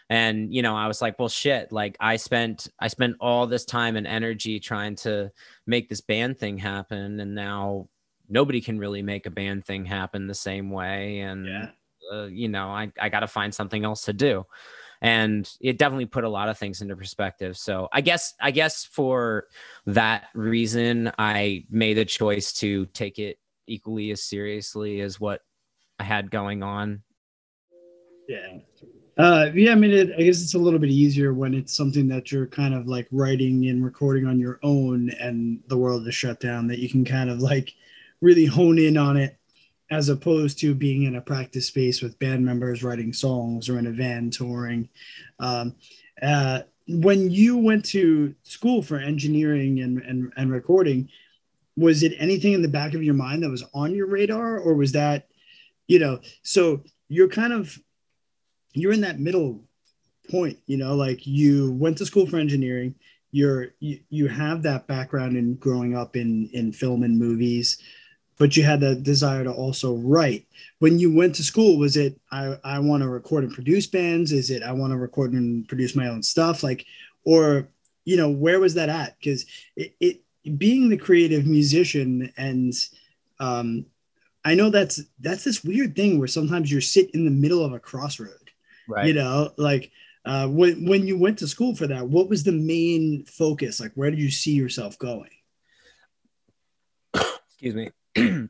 And 0.09 0.53
you 0.53 0.61
know, 0.61 0.75
I 0.75 0.87
was 0.87 1.01
like, 1.01 1.17
well, 1.19 1.29
shit. 1.29 1.71
Like, 1.71 1.97
I 1.99 2.17
spent 2.17 2.67
I 2.79 2.87
spent 2.89 3.15
all 3.19 3.47
this 3.47 3.65
time 3.65 3.95
and 3.95 4.07
energy 4.07 4.59
trying 4.59 4.95
to 4.97 5.31
make 5.65 5.89
this 5.89 6.01
band 6.01 6.37
thing 6.37 6.57
happen, 6.57 7.19
and 7.19 7.35
now 7.35 7.89
nobody 8.29 8.61
can 8.61 8.79
really 8.79 9.01
make 9.01 9.25
a 9.25 9.31
band 9.31 9.65
thing 9.65 9.85
happen 9.85 10.27
the 10.27 10.33
same 10.33 10.69
way. 10.71 11.19
And 11.19 11.45
yeah 11.45 11.69
uh, 12.11 12.25
you 12.25 12.47
know, 12.49 12.67
I, 12.67 12.91
I 12.99 13.09
got 13.09 13.21
to 13.21 13.27
find 13.27 13.53
something 13.53 13.83
else 13.83 14.03
to 14.03 14.13
do. 14.13 14.45
And 15.01 15.49
it 15.61 15.77
definitely 15.77 16.05
put 16.05 16.23
a 16.23 16.29
lot 16.29 16.49
of 16.49 16.57
things 16.57 16.81
into 16.81 16.95
perspective. 16.95 17.57
So 17.57 17.89
I 17.91 18.01
guess, 18.01 18.33
I 18.41 18.51
guess 18.51 18.85
for 18.85 19.47
that 19.85 20.25
reason, 20.33 21.11
I 21.17 21.65
made 21.69 21.95
the 21.95 22.05
choice 22.05 22.53
to 22.53 22.85
take 22.87 23.19
it 23.19 23.37
equally 23.67 24.11
as 24.11 24.23
seriously 24.23 25.01
as 25.01 25.19
what 25.19 25.41
I 25.99 26.03
had 26.03 26.31
going 26.31 26.63
on. 26.63 27.03
Yeah. 28.27 28.59
Uh, 29.17 29.49
yeah, 29.53 29.71
I 29.71 29.75
mean, 29.75 29.91
it, 29.91 30.11
I 30.17 30.23
guess 30.23 30.41
it's 30.41 30.55
a 30.55 30.59
little 30.59 30.79
bit 30.79 30.89
easier 30.89 31.33
when 31.33 31.53
it's 31.53 31.73
something 31.73 32.07
that 32.09 32.31
you're 32.31 32.47
kind 32.47 32.73
of 32.73 32.87
like 32.87 33.07
writing 33.11 33.67
and 33.67 33.83
recording 33.83 34.27
on 34.27 34.39
your 34.39 34.59
own, 34.61 35.09
and 35.11 35.61
the 35.67 35.77
world 35.77 36.05
is 36.07 36.13
shut 36.13 36.41
down. 36.41 36.67
That 36.67 36.79
you 36.79 36.89
can 36.89 37.05
kind 37.05 37.29
of 37.29 37.39
like 37.39 37.73
really 38.19 38.45
hone 38.45 38.77
in 38.77 38.97
on 38.97 39.15
it 39.15 39.37
as 39.89 40.09
opposed 40.09 40.59
to 40.59 40.75
being 40.75 41.03
in 41.03 41.15
a 41.15 41.21
practice 41.21 41.67
space 41.67 42.01
with 42.01 42.19
band 42.19 42.43
members 42.43 42.83
writing 42.83 43.13
songs 43.13 43.69
or 43.69 43.79
in 43.79 43.87
a 43.87 43.91
van 43.91 44.31
touring. 44.31 44.89
Um, 45.39 45.75
uh, 46.21 46.61
when 46.87 47.29
you 47.29 47.57
went 47.57 47.85
to 47.85 48.33
school 48.43 48.81
for 48.81 48.97
engineering 48.97 49.79
and, 49.79 49.99
and, 50.01 50.33
and 50.37 50.51
recording, 50.51 51.09
was 51.77 52.03
it 52.03 52.13
anything 52.17 52.53
in 52.53 52.61
the 52.61 52.67
back 52.67 52.93
of 52.93 53.03
your 53.03 53.13
mind 53.13 53.43
that 53.43 53.49
was 53.49 53.63
on 53.73 53.95
your 53.95 54.07
radar, 54.07 54.57
or 54.57 54.73
was 54.73 54.91
that, 54.93 55.27
you 55.87 55.99
know, 55.99 56.19
so 56.41 56.83
you're 57.07 57.29
kind 57.29 57.53
of 57.53 57.77
you're 58.77 58.93
in 58.93 59.01
that 59.01 59.19
middle 59.19 59.63
point, 60.29 60.57
you 60.65 60.77
know, 60.77 60.95
like 60.95 61.25
you 61.25 61.71
went 61.73 61.97
to 61.99 62.05
school 62.05 62.27
for 62.27 62.37
engineering, 62.37 62.95
you're 63.31 63.73
you, 63.79 63.99
you 64.09 64.27
have 64.27 64.63
that 64.63 64.87
background 64.87 65.37
in 65.37 65.55
growing 65.55 65.95
up 65.95 66.15
in 66.15 66.49
in 66.53 66.71
film 66.71 67.03
and 67.03 67.19
movies 67.19 67.77
but 68.37 68.57
you 68.57 68.63
had 68.63 68.81
the 68.81 68.95
desire 68.95 69.43
to 69.43 69.51
also 69.51 69.95
write. 69.95 70.45
When 70.79 70.99
you 70.99 71.13
went 71.13 71.35
to 71.35 71.43
school 71.43 71.77
was 71.77 71.95
it 71.95 72.19
i 72.31 72.57
i 72.63 72.79
want 72.79 73.03
to 73.03 73.09
record 73.09 73.43
and 73.43 73.53
produce 73.53 73.87
bands? 73.87 74.31
Is 74.31 74.49
it 74.49 74.63
i 74.63 74.71
want 74.71 74.91
to 74.91 74.97
record 74.97 75.33
and 75.33 75.67
produce 75.67 75.95
my 75.95 76.07
own 76.07 76.23
stuff? 76.23 76.63
Like 76.63 76.85
or 77.23 77.67
you 78.03 78.17
know 78.17 78.29
where 78.29 78.59
was 78.59 78.73
that 78.75 78.89
at? 78.89 79.17
Because 79.19 79.45
it, 79.75 79.95
it 79.99 80.21
being 80.57 80.89
the 80.89 80.97
creative 80.97 81.45
musician 81.45 82.31
and 82.37 82.73
um 83.39 83.85
i 84.45 84.53
know 84.53 84.69
that's 84.69 85.01
that's 85.19 85.43
this 85.43 85.63
weird 85.63 85.95
thing 85.95 86.19
where 86.19 86.27
sometimes 86.27 86.71
you're 86.71 86.81
sit 86.81 87.09
in 87.15 87.25
the 87.25 87.31
middle 87.31 87.65
of 87.65 87.73
a 87.73 87.79
crossroad 87.79 88.44
right 88.87 89.07
you 89.07 89.13
know 89.13 89.51
like 89.57 89.91
uh, 90.25 90.47
when 90.47 90.85
when 90.85 91.05
you 91.05 91.17
went 91.17 91.37
to 91.37 91.47
school 91.47 91.75
for 91.75 91.85
that, 91.85 92.07
what 92.07 92.29
was 92.29 92.43
the 92.43 92.51
main 92.51 93.25
focus? 93.25 93.79
Like, 93.79 93.91
where 93.93 94.09
did 94.09 94.19
you 94.19 94.31
see 94.31 94.53
yourself 94.53 94.97
going? 94.97 95.29
Excuse 97.13 97.75
me. 97.75 97.91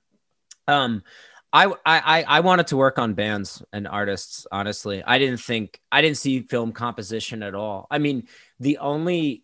um, 0.68 1.04
I, 1.52 1.72
I 1.86 2.24
I 2.28 2.40
wanted 2.40 2.68
to 2.68 2.78
work 2.78 2.98
on 2.98 3.14
bands 3.14 3.62
and 3.74 3.88
artists. 3.88 4.48
Honestly, 4.52 5.04
I 5.06 5.20
didn't 5.20 5.42
think 5.42 5.82
I 5.92 6.02
didn't 6.02 6.18
see 6.18 6.42
film 6.42 6.72
composition 6.72 7.44
at 7.44 7.56
all. 7.56 7.88
I 7.92 7.98
mean, 7.98 8.28
the 8.60 8.78
only 8.78 9.44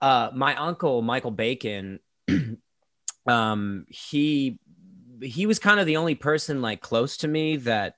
uh, 0.00 0.30
my 0.32 0.54
uncle 0.54 1.02
Michael 1.02 1.32
Bacon, 1.32 1.98
um, 3.26 3.86
he 3.88 4.60
he 5.20 5.46
was 5.46 5.58
kind 5.58 5.80
of 5.80 5.86
the 5.86 5.96
only 5.96 6.14
person 6.14 6.62
like 6.62 6.80
close 6.80 7.18
to 7.18 7.28
me 7.28 7.56
that 7.56 7.96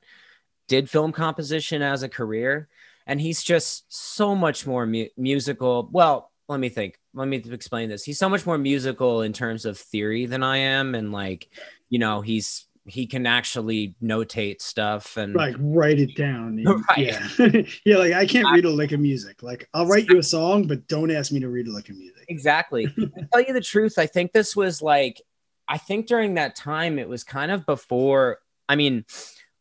did 0.73 0.89
film 0.89 1.13
composition 1.13 1.83
as 1.83 2.03
a 2.03 2.09
career 2.09 2.67
and 3.07 3.21
he's 3.21 3.43
just 3.43 3.85
so 3.89 4.35
much 4.35 4.67
more 4.67 4.87
mu- 4.87 5.09
musical. 5.19 5.87
Well, 5.93 6.31
let 6.49 6.61
me 6.61 6.71
think. 6.71 6.99
Let 7.13 7.29
me 7.29 7.37
explain 7.37 7.91
this. 7.91 8.05
He's 8.05 8.19
so 8.19 8.31
much 8.31 8.47
more 8.47 8.57
musical 8.57 9.21
in 9.21 9.35
terms 9.35 9.67
of 9.67 9.77
theory 9.77 10.25
than 10.25 10.43
I 10.43 10.57
am, 10.59 10.95
and 10.95 11.13
like, 11.13 11.49
you 11.91 11.99
know, 11.99 12.23
he's 12.23 12.67
he 12.87 13.07
can 13.07 13.27
actually 13.27 13.95
notate 14.03 14.63
stuff 14.63 15.19
and 15.19 15.35
like 15.35 15.55
write 15.59 16.01
it 16.01 16.17
down. 16.17 16.65
right. 16.89 16.99
Yeah, 16.99 17.29
yeah. 17.85 17.97
Like 17.99 18.13
I 18.15 18.25
can't 18.25 18.51
read 18.51 18.65
a 18.65 18.71
lick 18.71 18.93
of 18.93 19.01
music. 19.01 19.43
Like 19.43 19.69
I'll 19.75 19.87
write 19.87 20.09
you 20.09 20.19
a 20.19 20.23
song, 20.23 20.67
but 20.67 20.89
don't 20.89 21.11
ask 21.11 21.33
me 21.33 21.41
to 21.41 21.51
read 21.51 21.69
a 21.69 21.71
lick 21.73 21.91
of 21.91 21.97
music. 21.97 22.25
Exactly. 22.29 22.87
to 22.99 23.11
tell 23.31 23.43
you 23.43 23.53
the 23.53 23.61
truth, 23.61 23.99
I 23.99 24.07
think 24.07 24.33
this 24.33 24.57
was 24.57 24.81
like, 24.81 25.21
I 25.69 25.77
think 25.77 26.07
during 26.07 26.35
that 26.35 26.57
time 26.57 26.99
it 26.99 27.11
was 27.11 27.25
kind 27.25 27.53
of 27.53 27.67
before. 27.67 28.39
I 28.69 28.77
mean, 28.77 29.05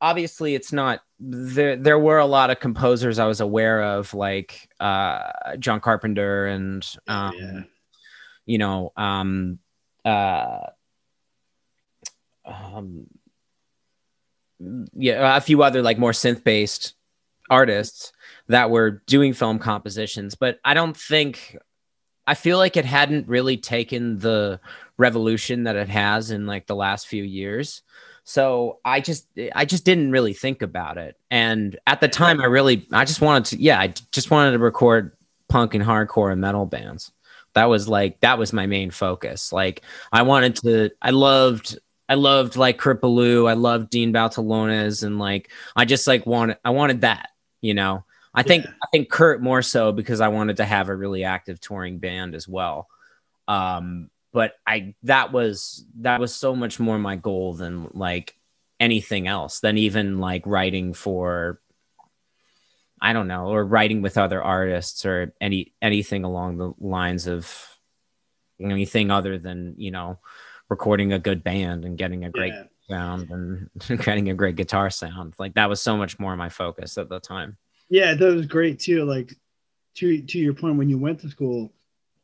obviously 0.01 0.55
it's 0.55 0.73
not 0.73 1.01
there 1.19 1.75
there 1.75 1.99
were 1.99 2.17
a 2.17 2.25
lot 2.25 2.49
of 2.49 2.59
composers 2.59 3.19
I 3.19 3.27
was 3.27 3.39
aware 3.39 3.83
of 3.83 4.13
like 4.13 4.67
uh 4.79 5.31
John 5.59 5.79
Carpenter 5.79 6.47
and 6.47 6.85
um 7.07 7.33
yeah. 7.37 7.61
you 8.45 8.57
know 8.57 8.91
um 8.97 9.59
uh 10.03 10.59
um 12.45 13.05
yeah 14.93 15.37
a 15.37 15.41
few 15.41 15.61
other 15.61 15.83
like 15.83 15.99
more 15.99 16.11
synth 16.11 16.43
based 16.43 16.95
artists 17.49 18.11
that 18.47 18.71
were 18.71 19.03
doing 19.05 19.33
film 19.33 19.59
compositions 19.59 20.33
but 20.33 20.59
I 20.65 20.73
don't 20.73 20.97
think 20.97 21.57
I 22.25 22.33
feel 22.33 22.57
like 22.57 22.77
it 22.77 22.85
hadn't 22.85 23.27
really 23.27 23.57
taken 23.57 24.17
the 24.19 24.59
revolution 24.97 25.63
that 25.63 25.75
it 25.75 25.89
has 25.89 26.31
in 26.31 26.47
like 26.47 26.65
the 26.65 26.75
last 26.75 27.07
few 27.07 27.23
years 27.23 27.83
so 28.23 28.79
I 28.86 29.01
just 29.01 29.27
I 29.55 29.65
just 29.65 29.86
didn't 29.86 30.12
really 30.12 30.34
think 30.34 30.62
about 30.62 30.97
it. 30.97 31.17
And 31.29 31.77
at 31.88 32.01
the 32.01 32.07
time 32.07 32.39
I 32.39 32.45
really 32.45 32.88
I 32.91 33.05
just 33.05 33.21
wanted 33.21 33.45
to 33.45 33.62
yeah, 33.62 33.79
I 33.79 33.93
just 34.12 34.31
wanted 34.31 34.51
to 34.51 34.60
record 34.60 35.15
punk 35.49 35.73
and 35.73 35.84
hardcore 35.84 36.31
and 36.31 36.41
metal 36.41 36.65
bands. 36.65 37.12
That 37.53 37.65
was 37.65 37.88
like 37.88 38.19
that 38.21 38.38
was 38.38 38.53
my 38.53 38.67
main 38.67 38.91
focus. 38.91 39.51
Like 39.51 39.81
I 40.12 40.21
wanted 40.21 40.55
to 40.57 40.91
I 41.01 41.10
loved 41.12 41.77
I 42.07 42.13
loved 42.15 42.55
like 42.55 42.77
Kurt 42.77 43.01
Ballou, 43.01 43.47
I 43.47 43.53
loved 43.53 43.89
Dean 43.89 44.13
Baltulonis 44.13 45.03
and 45.03 45.17
like 45.17 45.51
I 45.75 45.86
just 45.86 46.07
like 46.07 46.25
wanted 46.25 46.57
I 46.63 46.69
wanted 46.69 47.01
that, 47.01 47.29
you 47.62 47.73
know. 47.73 48.05
I 48.34 48.43
think 48.43 48.63
yeah. 48.63 48.71
I 48.81 48.88
think 48.93 49.10
Kurt 49.10 49.41
more 49.41 49.62
so 49.62 49.91
because 49.91 50.21
I 50.21 50.29
wanted 50.29 50.57
to 50.57 50.65
have 50.65 50.88
a 50.88 50.95
really 50.95 51.25
active 51.25 51.60
touring 51.60 51.97
band 51.97 52.34
as 52.34 52.47
well. 52.47 52.88
Um, 53.47 54.10
but 54.32 54.54
I 54.65 54.96
that 55.04 55.32
was 55.32 55.86
that 56.00 56.20
was 56.20 56.34
so 56.34 56.56
much 56.56 56.80
more 56.80 56.98
my 56.98 57.15
goal 57.15 57.54
than 57.54 57.89
like 57.94 58.36
anything 58.80 59.28
else 59.28 59.60
than 59.60 59.78
even 59.78 60.20
like 60.20 60.44
writing 60.46 60.94
for 60.94 61.60
I 63.02 63.13
don't 63.13 63.28
know 63.28 63.48
or 63.48 63.65
writing 63.65 64.02
with 64.02 64.17
other 64.17 64.41
artists 64.41 65.06
or 65.06 65.34
any 65.41 65.74
anything 65.82 66.24
along 66.24 66.58
the 66.58 66.74
lines 66.80 67.28
of 67.28 67.52
anything 68.60 69.12
other 69.12 69.38
than 69.38 69.76
you 69.78 69.91
know 69.91 70.20
recording 70.70 71.12
a 71.12 71.20
good 71.20 71.44
band 71.44 71.84
and 71.84 71.98
getting 71.98 72.24
a 72.24 72.30
great 72.30 72.54
yeah. 72.54 72.63
sound 72.89 73.30
and 73.30 73.70
getting 74.06 74.30
a 74.30 74.34
great 74.34 74.56
guitar 74.56 74.89
sound. 74.89 75.34
Like 75.38 75.56
that 75.56 75.70
was 75.70 75.82
so 75.82 75.98
much 75.98 76.20
more 76.20 76.36
my 76.38 76.50
focus 76.50 76.98
at 76.98 77.10
the 77.10 77.20
time. 77.20 77.58
Yeah 77.89 78.13
that 78.13 78.34
was 78.34 78.46
great 78.46 78.80
too. 78.80 79.04
Like 79.04 79.36
to 79.96 80.22
to 80.22 80.39
your 80.39 80.54
point 80.54 80.78
when 80.78 80.89
you 80.89 80.98
went 80.98 81.20
to 81.22 81.30
school 81.30 81.74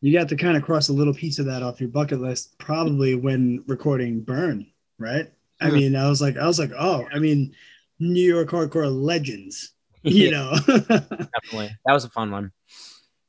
you 0.02 0.14
got 0.14 0.30
to 0.30 0.36
kind 0.36 0.58
of 0.58 0.64
cross 0.64 0.90
a 0.90 0.94
little 0.94 1.14
piece 1.14 1.40
of 1.40 1.46
that 1.46 1.64
off 1.64 1.80
your 1.80 1.90
bucket 1.90 2.22
list 2.22 2.58
probably 2.58 3.16
when 3.16 3.64
recording 3.68 4.22
burn 4.22 4.66
right? 5.00 5.32
I 5.60 5.72
mean 5.72 5.96
i 5.96 6.08
was 6.08 6.22
like 6.22 6.38
i 6.38 6.46
was 6.46 6.60
like 6.60 6.72
oh 6.78 7.08
i 7.12 7.20
mean 7.20 7.56
new 8.00 8.22
york 8.22 8.50
hardcore 8.50 8.92
legends 8.92 9.74
you 10.04 10.32
know? 10.32 10.54
Definitely. 10.68 11.76
That 11.86 11.94
was 11.94 12.06
a 12.06 12.10
fun 12.10 12.32
one. 12.32 12.52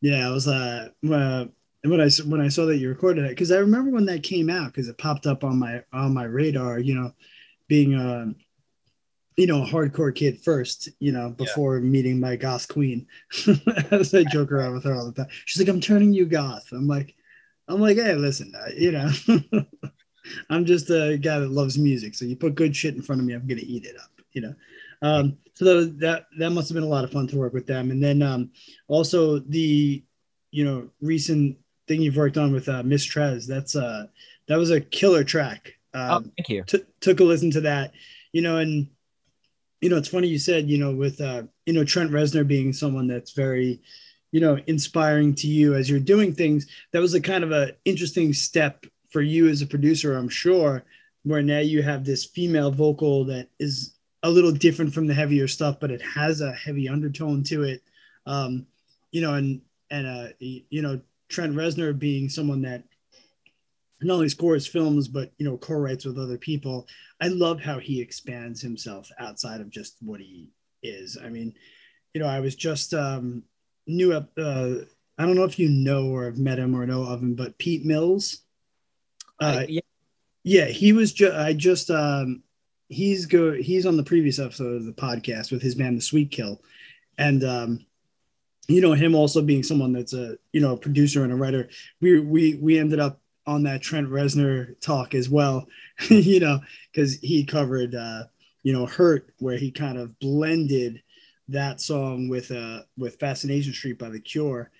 Yeah 0.00 0.28
i 0.28 0.30
was 0.30 0.46
uh, 0.46 0.90
uh 1.10 1.46
when 1.82 2.00
I 2.00 2.08
when 2.26 2.40
I 2.40 2.48
saw 2.48 2.66
that 2.66 2.78
you 2.78 2.88
recorded 2.88 3.24
it, 3.24 3.30
because 3.30 3.52
I 3.52 3.58
remember 3.58 3.90
when 3.90 4.06
that 4.06 4.22
came 4.22 4.50
out, 4.50 4.72
because 4.72 4.88
it 4.88 4.98
popped 4.98 5.26
up 5.26 5.44
on 5.44 5.58
my 5.58 5.82
on 5.92 6.12
my 6.12 6.24
radar. 6.24 6.78
You 6.78 6.94
know, 6.94 7.12
being 7.68 7.94
a 7.94 8.34
you 9.38 9.46
know, 9.46 9.62
a 9.62 9.66
hardcore 9.66 10.12
kid 10.12 10.40
first, 10.40 10.88
you 10.98 11.12
know, 11.12 11.30
before 11.30 11.76
yeah. 11.76 11.84
meeting 11.84 12.18
my 12.18 12.34
goth 12.34 12.66
queen. 12.66 13.06
As 13.92 14.12
I 14.12 14.24
joke 14.24 14.50
around 14.50 14.74
with 14.74 14.82
her 14.82 14.94
all 14.96 15.06
the 15.06 15.12
time. 15.12 15.28
She's 15.44 15.62
like, 15.62 15.68
I'm 15.68 15.80
turning 15.80 16.12
you 16.12 16.26
goth. 16.26 16.66
I'm 16.72 16.88
like, 16.88 17.14
I'm 17.68 17.80
like, 17.80 17.98
hey, 17.98 18.14
listen, 18.14 18.52
uh, 18.56 18.70
you 18.76 18.90
know, 18.90 19.08
I'm 20.50 20.64
just 20.64 20.90
a 20.90 21.16
guy 21.16 21.38
that 21.38 21.52
loves 21.52 21.78
music. 21.78 22.16
So 22.16 22.24
you 22.24 22.34
put 22.34 22.56
good 22.56 22.74
shit 22.74 22.96
in 22.96 23.02
front 23.02 23.20
of 23.20 23.26
me, 23.26 23.34
I'm 23.34 23.46
gonna 23.46 23.60
eat 23.62 23.84
it 23.84 23.94
up, 23.96 24.10
you 24.32 24.40
know. 24.40 24.54
Um, 25.02 25.38
so 25.54 25.84
that 25.84 26.26
that 26.38 26.50
must 26.50 26.68
have 26.68 26.74
been 26.74 26.82
a 26.82 26.88
lot 26.88 27.04
of 27.04 27.12
fun 27.12 27.28
to 27.28 27.36
work 27.36 27.52
with 27.52 27.68
them. 27.68 27.92
And 27.92 28.02
then 28.02 28.22
um, 28.22 28.50
also 28.88 29.38
the, 29.38 30.02
you 30.50 30.64
know, 30.64 30.88
recent 31.00 31.56
thing 31.86 32.02
you've 32.02 32.16
worked 32.16 32.38
on 32.38 32.52
with 32.52 32.68
uh, 32.68 32.82
Miss 32.82 33.06
Trez. 33.06 33.46
That's 33.46 33.76
uh, 33.76 34.06
that 34.48 34.56
was 34.56 34.72
a 34.72 34.80
killer 34.80 35.22
track. 35.22 35.74
Um, 35.94 36.10
oh, 36.10 36.30
thank 36.36 36.48
you. 36.48 36.64
T- 36.64 36.84
took 36.98 37.20
a 37.20 37.24
listen 37.24 37.52
to 37.52 37.60
that, 37.60 37.92
you 38.32 38.42
know, 38.42 38.58
and 38.58 38.88
you 39.80 39.88
know, 39.88 39.96
it's 39.96 40.08
funny 40.08 40.28
you 40.28 40.38
said, 40.38 40.68
you 40.68 40.78
know, 40.78 40.92
with 40.92 41.20
uh, 41.20 41.44
you 41.66 41.72
know, 41.72 41.84
Trent 41.84 42.10
Reznor 42.10 42.46
being 42.46 42.72
someone 42.72 43.06
that's 43.06 43.32
very, 43.32 43.80
you 44.32 44.40
know, 44.40 44.58
inspiring 44.66 45.34
to 45.36 45.46
you 45.46 45.74
as 45.74 45.88
you're 45.88 46.00
doing 46.00 46.34
things. 46.34 46.66
That 46.92 47.00
was 47.00 47.14
a 47.14 47.20
kind 47.20 47.44
of 47.44 47.52
a 47.52 47.72
interesting 47.84 48.32
step 48.32 48.84
for 49.10 49.22
you 49.22 49.48
as 49.48 49.62
a 49.62 49.66
producer, 49.66 50.16
I'm 50.16 50.28
sure, 50.28 50.84
where 51.22 51.42
now 51.42 51.60
you 51.60 51.82
have 51.82 52.04
this 52.04 52.24
female 52.24 52.70
vocal 52.70 53.24
that 53.26 53.48
is 53.58 53.94
a 54.22 54.30
little 54.30 54.52
different 54.52 54.92
from 54.92 55.06
the 55.06 55.14
heavier 55.14 55.46
stuff, 55.46 55.78
but 55.80 55.90
it 55.90 56.02
has 56.02 56.40
a 56.40 56.52
heavy 56.52 56.88
undertone 56.88 57.44
to 57.44 57.62
it. 57.62 57.82
Um, 58.26 58.66
you 59.12 59.22
know, 59.22 59.34
and 59.34 59.60
and 59.90 60.06
uh, 60.06 60.28
you 60.38 60.82
know, 60.82 61.00
Trent 61.28 61.54
Reznor 61.54 61.98
being 61.98 62.28
someone 62.28 62.62
that 62.62 62.82
not 64.02 64.14
only 64.14 64.28
scores 64.28 64.66
films 64.66 65.08
but 65.08 65.32
you 65.38 65.44
know 65.44 65.56
co-writes 65.56 66.04
with 66.04 66.18
other 66.18 66.38
people. 66.38 66.86
I 67.20 67.28
love 67.28 67.60
how 67.60 67.78
he 67.78 68.00
expands 68.00 68.60
himself 68.60 69.10
outside 69.18 69.60
of 69.60 69.70
just 69.70 69.96
what 70.00 70.20
he 70.20 70.50
is. 70.82 71.18
I 71.22 71.28
mean 71.28 71.54
you 72.14 72.20
know 72.20 72.26
i 72.26 72.40
was 72.40 72.54
just 72.54 72.94
um 72.94 73.42
new 73.86 74.12
up 74.12 74.28
uh 74.38 74.74
i 75.18 75.24
don't 75.24 75.36
know 75.36 75.44
if 75.44 75.58
you 75.58 75.68
know 75.68 76.06
or 76.08 76.24
have 76.24 76.38
met 76.38 76.58
him 76.58 76.74
or 76.74 76.86
know 76.86 77.02
of 77.04 77.20
him 77.20 77.34
but 77.34 77.56
pete 77.58 77.84
mills 77.84 78.42
uh, 79.40 79.44
uh 79.44 79.66
yeah. 79.68 79.80
yeah 80.42 80.64
he 80.64 80.92
was 80.92 81.12
just 81.12 81.36
i 81.36 81.52
just 81.52 81.90
um 81.90 82.42
he's 82.88 83.26
go 83.26 83.52
he's 83.52 83.86
on 83.86 83.96
the 83.96 84.02
previous 84.02 84.38
episode 84.38 84.74
of 84.76 84.84
the 84.84 84.92
podcast 84.92 85.52
with 85.52 85.62
his 85.62 85.74
band 85.74 85.96
the 85.96 86.02
sweet 86.02 86.30
kill. 86.30 86.62
And 87.18 87.44
um 87.44 87.86
you 88.66 88.80
know 88.80 88.94
him 88.94 89.14
also 89.14 89.42
being 89.42 89.62
someone 89.62 89.92
that's 89.92 90.14
a 90.14 90.38
you 90.52 90.60
know 90.60 90.72
a 90.72 90.76
producer 90.76 91.22
and 91.22 91.32
a 91.32 91.36
writer 91.36 91.68
we 92.00 92.20
we 92.20 92.54
we 92.54 92.78
ended 92.78 92.98
up 92.98 93.20
on 93.48 93.62
that 93.62 93.80
Trent 93.80 94.08
Reznor 94.08 94.78
talk 94.80 95.14
as 95.14 95.28
well, 95.28 95.66
you 96.08 96.38
know, 96.38 96.60
because 96.92 97.14
he 97.14 97.44
covered, 97.44 97.94
uh, 97.94 98.24
you 98.62 98.72
know, 98.74 98.86
Hurt, 98.86 99.32
where 99.38 99.56
he 99.56 99.70
kind 99.70 99.96
of 99.96 100.18
blended 100.18 101.02
that 101.48 101.80
song 101.80 102.28
with 102.28 102.50
uh, 102.50 102.82
with 102.98 103.18
Fascination 103.18 103.72
Street 103.72 103.98
by 103.98 104.10
The 104.10 104.20
Cure. 104.20 104.70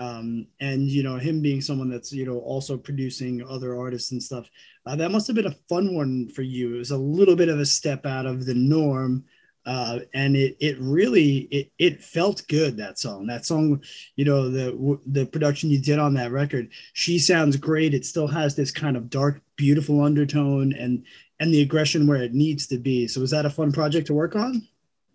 Um, 0.00 0.48
and 0.58 0.88
you 0.88 1.04
know 1.04 1.18
him 1.18 1.40
being 1.40 1.60
someone 1.60 1.88
that's 1.88 2.12
you 2.12 2.26
know 2.26 2.38
also 2.38 2.76
producing 2.76 3.46
other 3.48 3.78
artists 3.78 4.10
and 4.10 4.20
stuff 4.20 4.50
uh, 4.86 4.96
that 4.96 5.12
must 5.12 5.28
have 5.28 5.36
been 5.36 5.46
a 5.46 5.56
fun 5.68 5.94
one 5.94 6.28
for 6.30 6.42
you 6.42 6.74
it 6.74 6.78
was 6.78 6.90
a 6.90 6.96
little 6.96 7.36
bit 7.36 7.48
of 7.48 7.60
a 7.60 7.64
step 7.64 8.04
out 8.04 8.26
of 8.26 8.44
the 8.44 8.54
norm 8.54 9.24
uh, 9.66 10.00
and 10.12 10.36
it 10.36 10.56
it 10.60 10.76
really 10.78 11.48
it 11.50 11.70
it 11.78 12.02
felt 12.02 12.46
good 12.48 12.76
that 12.76 12.98
song. 12.98 13.26
That 13.26 13.46
song 13.46 13.82
you 14.16 14.24
know 14.24 14.50
the 14.50 14.98
the 15.06 15.26
production 15.26 15.70
you 15.70 15.80
did 15.80 15.98
on 15.98 16.14
that 16.14 16.32
record 16.32 16.70
she 16.92 17.18
sounds 17.18 17.56
great. 17.56 17.94
It 17.94 18.04
still 18.04 18.28
has 18.28 18.54
this 18.54 18.70
kind 18.70 18.96
of 18.96 19.08
dark 19.08 19.40
beautiful 19.56 20.02
undertone 20.02 20.72
and 20.74 21.04
and 21.40 21.52
the 21.52 21.62
aggression 21.62 22.06
where 22.06 22.22
it 22.22 22.34
needs 22.34 22.66
to 22.68 22.78
be. 22.78 23.08
So 23.08 23.20
was 23.20 23.30
that 23.30 23.46
a 23.46 23.50
fun 23.50 23.72
project 23.72 24.06
to 24.08 24.14
work 24.14 24.36
on? 24.36 24.66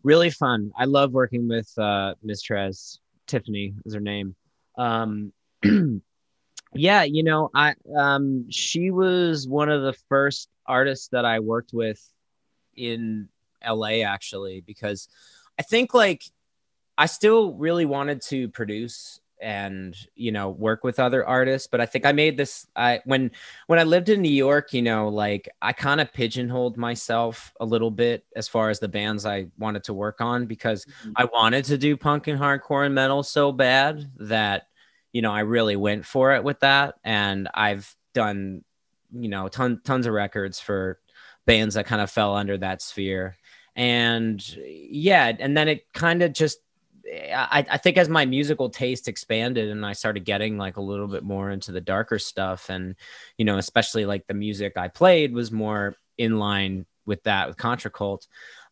Really 0.04 0.30
fun. 0.30 0.72
I 0.78 0.86
love 0.86 1.12
working 1.12 1.48
with 1.48 1.72
uh 1.78 2.16
miss 2.24 2.46
trez. 2.46 2.98
Tiffany 3.28 3.74
is 3.86 3.94
her 3.94 4.00
name. 4.00 4.36
Um 4.78 5.32
yeah 6.74 7.02
you 7.02 7.24
know 7.24 7.50
i 7.56 7.74
um 7.98 8.50
she 8.52 8.92
was 8.92 9.48
one 9.48 9.70
of 9.70 9.82
the 9.82 9.94
first 10.08 10.50
artists 10.68 11.08
that 11.08 11.26
i 11.26 11.40
worked 11.40 11.72
with 11.74 12.00
in 12.76 13.28
LA 13.68 14.04
actually 14.04 14.62
because 14.62 15.08
I 15.60 15.64
think 15.64 15.94
like 15.94 16.24
I 16.98 17.06
still 17.06 17.54
really 17.54 17.86
wanted 17.86 18.22
to 18.24 18.50
produce 18.50 19.20
and 19.42 19.96
you 20.16 20.32
know 20.32 20.50
work 20.50 20.84
with 20.84 21.00
other 21.00 21.26
artists 21.26 21.68
but 21.68 21.80
i 21.80 21.86
think 21.86 22.06
i 22.06 22.12
made 22.12 22.36
this 22.36 22.68
i 22.76 23.00
when 23.06 23.32
when 23.68 23.80
i 23.80 23.84
lived 23.84 24.10
in 24.10 24.22
new 24.22 24.32
york 24.32 24.74
you 24.74 24.82
know 24.82 25.08
like 25.08 25.48
i 25.62 25.72
kind 25.72 26.02
of 26.02 26.12
pigeonholed 26.12 26.78
myself 26.78 27.54
a 27.60 27.66
little 27.66 27.92
bit 27.92 28.26
as 28.36 28.48
far 28.48 28.70
as 28.70 28.80
the 28.80 28.88
bands 28.88 29.26
i 29.26 29.48
wanted 29.58 29.84
to 29.84 29.94
work 29.94 30.20
on 30.20 30.46
because 30.46 30.86
mm-hmm. 30.86 31.12
i 31.16 31.26
wanted 31.26 31.64
to 31.64 31.78
do 31.78 31.96
punk 31.96 32.28
and 32.28 32.40
hardcore 32.40 32.86
and 32.86 32.94
metal 32.94 33.24
so 33.24 33.52
bad 33.52 34.12
that 34.18 34.68
you 35.14 35.22
know 35.22 35.32
i 35.32 35.40
really 35.40 35.76
went 35.76 36.06
for 36.06 36.36
it 36.36 36.44
with 36.44 36.60
that 36.60 36.96
and 37.04 37.48
i've 37.54 37.96
done 38.14 38.64
you 39.14 39.30
know 39.30 39.48
ton, 39.48 39.80
tons 39.86 40.06
of 40.06 40.14
records 40.14 40.60
for 40.60 41.00
bands 41.46 41.76
that 41.76 41.86
kind 41.86 42.02
of 42.02 42.12
fell 42.12 42.36
under 42.36 42.58
that 42.58 42.82
sphere 42.82 43.38
and 43.80 44.58
yeah 44.58 45.32
and 45.40 45.56
then 45.56 45.70
it 45.70 45.92
kind 45.94 46.22
of 46.22 46.34
just 46.34 46.60
I, 47.12 47.66
I 47.72 47.78
think 47.78 47.98
as 47.98 48.10
my 48.10 48.26
musical 48.26 48.70
taste 48.70 49.08
expanded 49.08 49.70
and 49.70 49.86
I 49.86 49.94
started 49.94 50.26
getting 50.26 50.58
like 50.58 50.76
a 50.76 50.82
little 50.82 51.08
bit 51.08 51.24
more 51.24 51.50
into 51.50 51.72
the 51.72 51.80
darker 51.80 52.20
stuff 52.20 52.70
and 52.70 52.96
you 53.38 53.46
know 53.46 53.58
especially 53.58 54.06
like 54.06 54.28
the 54.28 54.34
music 54.34 54.74
I 54.76 54.90
played 54.90 55.34
was 55.34 55.52
more 55.52 55.96
in 56.18 56.38
line 56.40 56.86
with 57.06 57.24
that 57.24 57.48
with 57.48 57.56
Contra 57.56 57.90
Cult 57.90 58.28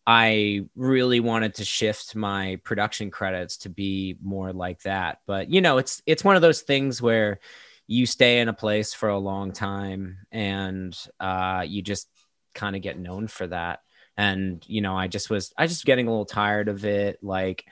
I 0.06 0.66
really 0.76 1.22
wanted 1.22 1.56
to 1.56 1.66
shift 1.66 2.14
my 2.14 2.60
production 2.66 3.10
credits 3.10 3.58
to 3.60 3.70
be 3.70 4.18
more 4.22 4.54
like 4.54 4.82
that. 4.84 5.20
But 5.26 5.50
you 5.50 5.62
know 5.62 5.78
it's 5.78 6.02
it's 6.06 6.24
one 6.24 6.36
of 6.36 6.42
those 6.42 6.62
things 6.62 7.02
where 7.02 7.40
you 7.88 8.06
stay 8.06 8.42
in 8.42 8.50
a 8.50 8.54
place 8.54 8.94
for 8.94 9.08
a 9.08 9.18
long 9.18 9.54
time 9.54 10.18
and 10.34 10.98
uh, 11.20 11.64
you 11.66 11.82
just 11.82 12.10
kind 12.54 12.76
of 12.76 12.82
get 12.82 13.00
known 13.00 13.28
for 13.28 13.48
that 13.48 13.80
and 14.18 14.64
you 14.68 14.82
know 14.82 14.96
i 14.96 15.08
just 15.08 15.30
was 15.30 15.54
i 15.58 15.68
just 15.68 15.86
getting 15.86 16.08
a 16.08 16.10
little 16.10 16.26
tired 16.26 16.68
of 16.68 16.86
it 16.86 17.24
like 17.24 17.66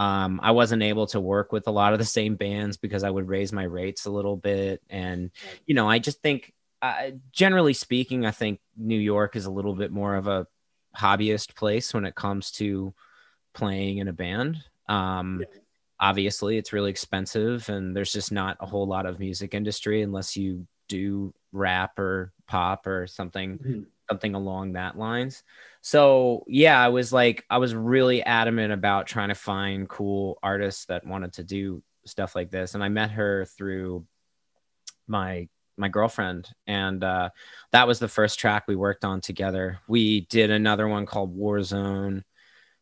um, 0.00 0.40
I 0.42 0.52
wasn't 0.52 0.82
able 0.82 1.06
to 1.08 1.20
work 1.20 1.52
with 1.52 1.66
a 1.66 1.70
lot 1.70 1.92
of 1.92 1.98
the 1.98 2.06
same 2.06 2.36
bands 2.36 2.78
because 2.78 3.04
I 3.04 3.10
would 3.10 3.28
raise 3.28 3.52
my 3.52 3.64
rates 3.64 4.06
a 4.06 4.10
little 4.10 4.34
bit. 4.34 4.80
And, 4.88 5.30
you 5.66 5.74
know, 5.74 5.90
I 5.90 5.98
just 5.98 6.22
think, 6.22 6.54
uh, 6.80 7.10
generally 7.32 7.74
speaking, 7.74 8.24
I 8.24 8.30
think 8.30 8.60
New 8.78 8.98
York 8.98 9.36
is 9.36 9.44
a 9.44 9.50
little 9.50 9.74
bit 9.74 9.92
more 9.92 10.14
of 10.14 10.26
a 10.26 10.46
hobbyist 10.96 11.54
place 11.54 11.92
when 11.92 12.06
it 12.06 12.14
comes 12.14 12.50
to 12.52 12.94
playing 13.52 13.98
in 13.98 14.08
a 14.08 14.12
band. 14.14 14.56
Um, 14.88 15.40
yeah. 15.42 15.60
Obviously, 16.00 16.56
it's 16.56 16.72
really 16.72 16.90
expensive, 16.90 17.68
and 17.68 17.94
there's 17.94 18.12
just 18.12 18.32
not 18.32 18.56
a 18.60 18.66
whole 18.66 18.86
lot 18.86 19.04
of 19.04 19.18
music 19.18 19.52
industry 19.52 20.00
unless 20.00 20.34
you 20.34 20.66
do 20.88 21.34
rap 21.52 21.98
or 21.98 22.32
pop 22.46 22.86
or 22.86 23.06
something, 23.06 23.58
mm-hmm. 23.58 23.82
Something 24.10 24.34
along 24.34 24.72
that 24.72 24.98
lines. 24.98 25.42
So 25.80 26.44
yeah, 26.48 26.78
I 26.78 26.88
was 26.88 27.12
like, 27.12 27.44
I 27.48 27.58
was 27.58 27.74
really 27.74 28.22
adamant 28.22 28.72
about 28.72 29.06
trying 29.06 29.28
to 29.28 29.34
find 29.34 29.88
cool 29.88 30.38
artists 30.42 30.86
that 30.86 31.06
wanted 31.06 31.34
to 31.34 31.44
do 31.44 31.82
stuff 32.04 32.34
like 32.34 32.50
this. 32.50 32.74
And 32.74 32.82
I 32.82 32.88
met 32.88 33.12
her 33.12 33.44
through 33.44 34.04
my 35.06 35.48
my 35.76 35.88
girlfriend 35.88 36.46
and 36.66 37.02
uh, 37.02 37.30
that 37.72 37.88
was 37.88 37.98
the 37.98 38.08
first 38.08 38.38
track 38.38 38.64
we 38.68 38.76
worked 38.76 39.02
on 39.02 39.20
together 39.20 39.80
we 39.88 40.26
did 40.26 40.50
another 40.50 40.86
one 40.86 41.06
called 41.06 41.34
warzone 41.34 42.22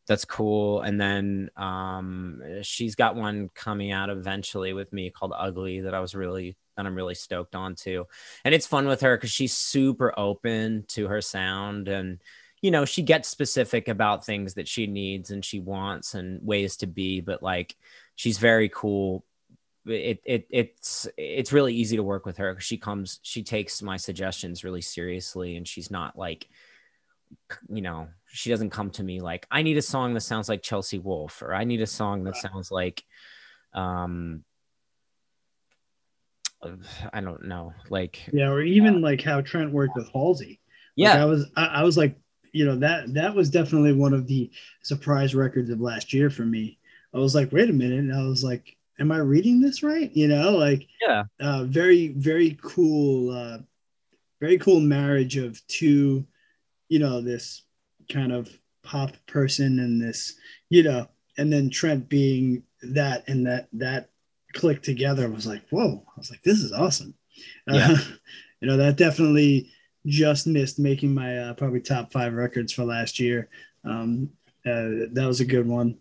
that's 0.08 0.24
cool 0.24 0.80
and 0.80 1.00
then 1.00 1.48
um, 1.56 2.42
she's 2.62 2.96
got 2.96 3.14
one 3.14 3.50
coming 3.54 3.92
out 3.92 4.10
eventually 4.10 4.72
with 4.72 4.92
me 4.92 5.10
called 5.10 5.32
ugly 5.36 5.82
that 5.82 5.94
i 5.94 6.00
was 6.00 6.14
really 6.14 6.56
that 6.78 6.86
i'm 6.86 6.94
really 6.94 7.14
stoked 7.14 7.54
on 7.54 7.74
too. 7.74 8.06
And 8.44 8.54
it's 8.54 8.66
fun 8.66 8.86
with 8.86 9.02
her 9.02 9.16
because 9.16 9.30
she's 9.30 9.52
super 9.52 10.14
open 10.16 10.84
to 10.88 11.08
her 11.08 11.20
sound 11.20 11.88
and 11.88 12.20
you 12.62 12.70
know 12.70 12.84
she 12.84 13.02
gets 13.02 13.28
specific 13.28 13.88
about 13.88 14.24
things 14.24 14.54
that 14.54 14.66
she 14.66 14.86
needs 14.86 15.30
and 15.30 15.44
she 15.44 15.60
wants 15.60 16.14
and 16.14 16.40
ways 16.42 16.78
to 16.78 16.86
be 16.86 17.20
but 17.20 17.42
like 17.42 17.76
she's 18.14 18.38
very 18.38 18.68
cool. 18.68 19.24
It, 19.86 20.20
it 20.24 20.46
it's 20.50 21.08
it's 21.16 21.52
really 21.52 21.74
easy 21.74 21.96
to 21.96 22.02
work 22.02 22.26
with 22.26 22.36
her 22.36 22.52
because 22.52 22.64
she 22.64 22.76
comes 22.76 23.20
she 23.22 23.42
takes 23.42 23.80
my 23.80 23.96
suggestions 23.96 24.62
really 24.62 24.82
seriously 24.82 25.56
and 25.56 25.66
she's 25.66 25.90
not 25.90 26.16
like 26.16 26.46
you 27.70 27.80
know 27.80 28.08
she 28.26 28.50
doesn't 28.50 28.70
come 28.70 28.90
to 28.90 29.02
me 29.02 29.20
like 29.20 29.46
i 29.50 29.62
need 29.62 29.78
a 29.78 29.82
song 29.82 30.12
that 30.12 30.20
sounds 30.20 30.48
like 30.48 30.62
chelsea 30.62 30.98
wolfe 30.98 31.40
or 31.40 31.54
i 31.54 31.64
need 31.64 31.80
a 31.80 31.86
song 31.86 32.24
that 32.24 32.36
sounds 32.36 32.70
like 32.70 33.02
um 33.72 34.44
i 37.12 37.20
don't 37.20 37.44
know 37.44 37.72
like 37.90 38.28
yeah 38.32 38.48
or 38.48 38.62
even 38.62 38.96
uh, 38.96 38.98
like 38.98 39.22
how 39.22 39.40
trent 39.40 39.72
worked 39.72 39.96
with 39.96 40.10
halsey 40.12 40.60
yeah 40.96 41.12
like 41.12 41.20
I 41.20 41.24
was 41.24 41.50
I, 41.56 41.64
I 41.66 41.82
was 41.82 41.96
like 41.96 42.16
you 42.52 42.64
know 42.64 42.76
that 42.76 43.14
that 43.14 43.34
was 43.34 43.50
definitely 43.50 43.92
one 43.92 44.12
of 44.12 44.26
the 44.26 44.50
surprise 44.82 45.34
records 45.34 45.70
of 45.70 45.80
last 45.80 46.12
year 46.12 46.30
for 46.30 46.42
me. 46.42 46.78
I 47.14 47.18
was 47.18 47.34
like, 47.34 47.52
wait 47.52 47.70
a 47.70 47.72
minute, 47.72 47.98
and 47.98 48.14
I 48.14 48.26
was 48.26 48.44
like, 48.44 48.76
am 48.98 49.12
I 49.12 49.18
reading 49.18 49.60
this 49.60 49.82
right? 49.82 50.10
You 50.14 50.28
know, 50.28 50.56
like 50.56 50.86
yeah, 51.00 51.24
uh, 51.40 51.64
very 51.64 52.08
very 52.08 52.58
cool, 52.62 53.30
uh, 53.30 53.58
very 54.40 54.58
cool 54.58 54.80
marriage 54.80 55.36
of 55.36 55.64
two, 55.66 56.26
you 56.88 56.98
know, 56.98 57.20
this 57.20 57.62
kind 58.08 58.32
of 58.32 58.50
pop 58.82 59.12
person 59.26 59.78
and 59.78 60.00
this, 60.00 60.34
you 60.70 60.82
know, 60.82 61.08
and 61.36 61.52
then 61.52 61.70
Trent 61.70 62.08
being 62.08 62.62
that 62.82 63.28
and 63.28 63.46
that 63.46 63.68
that 63.74 64.10
click 64.54 64.82
together 64.82 65.24
I 65.24 65.28
was 65.28 65.46
like, 65.46 65.62
whoa! 65.70 66.02
I 66.06 66.18
was 66.18 66.30
like, 66.30 66.42
this 66.42 66.60
is 66.60 66.72
awesome. 66.72 67.14
Yeah. 67.66 67.92
Uh, 67.92 67.96
you 68.60 68.68
know, 68.68 68.76
that 68.76 68.96
definitely 68.96 69.70
just 70.06 70.46
missed 70.46 70.78
making 70.78 71.14
my 71.14 71.38
uh, 71.38 71.54
probably 71.54 71.80
top 71.80 72.12
five 72.12 72.34
records 72.34 72.72
for 72.72 72.84
last 72.84 73.20
year. 73.20 73.48
Um, 73.84 74.30
uh, 74.66 75.08
that 75.12 75.24
was 75.26 75.40
a 75.40 75.44
good 75.44 75.66
one. 75.66 75.98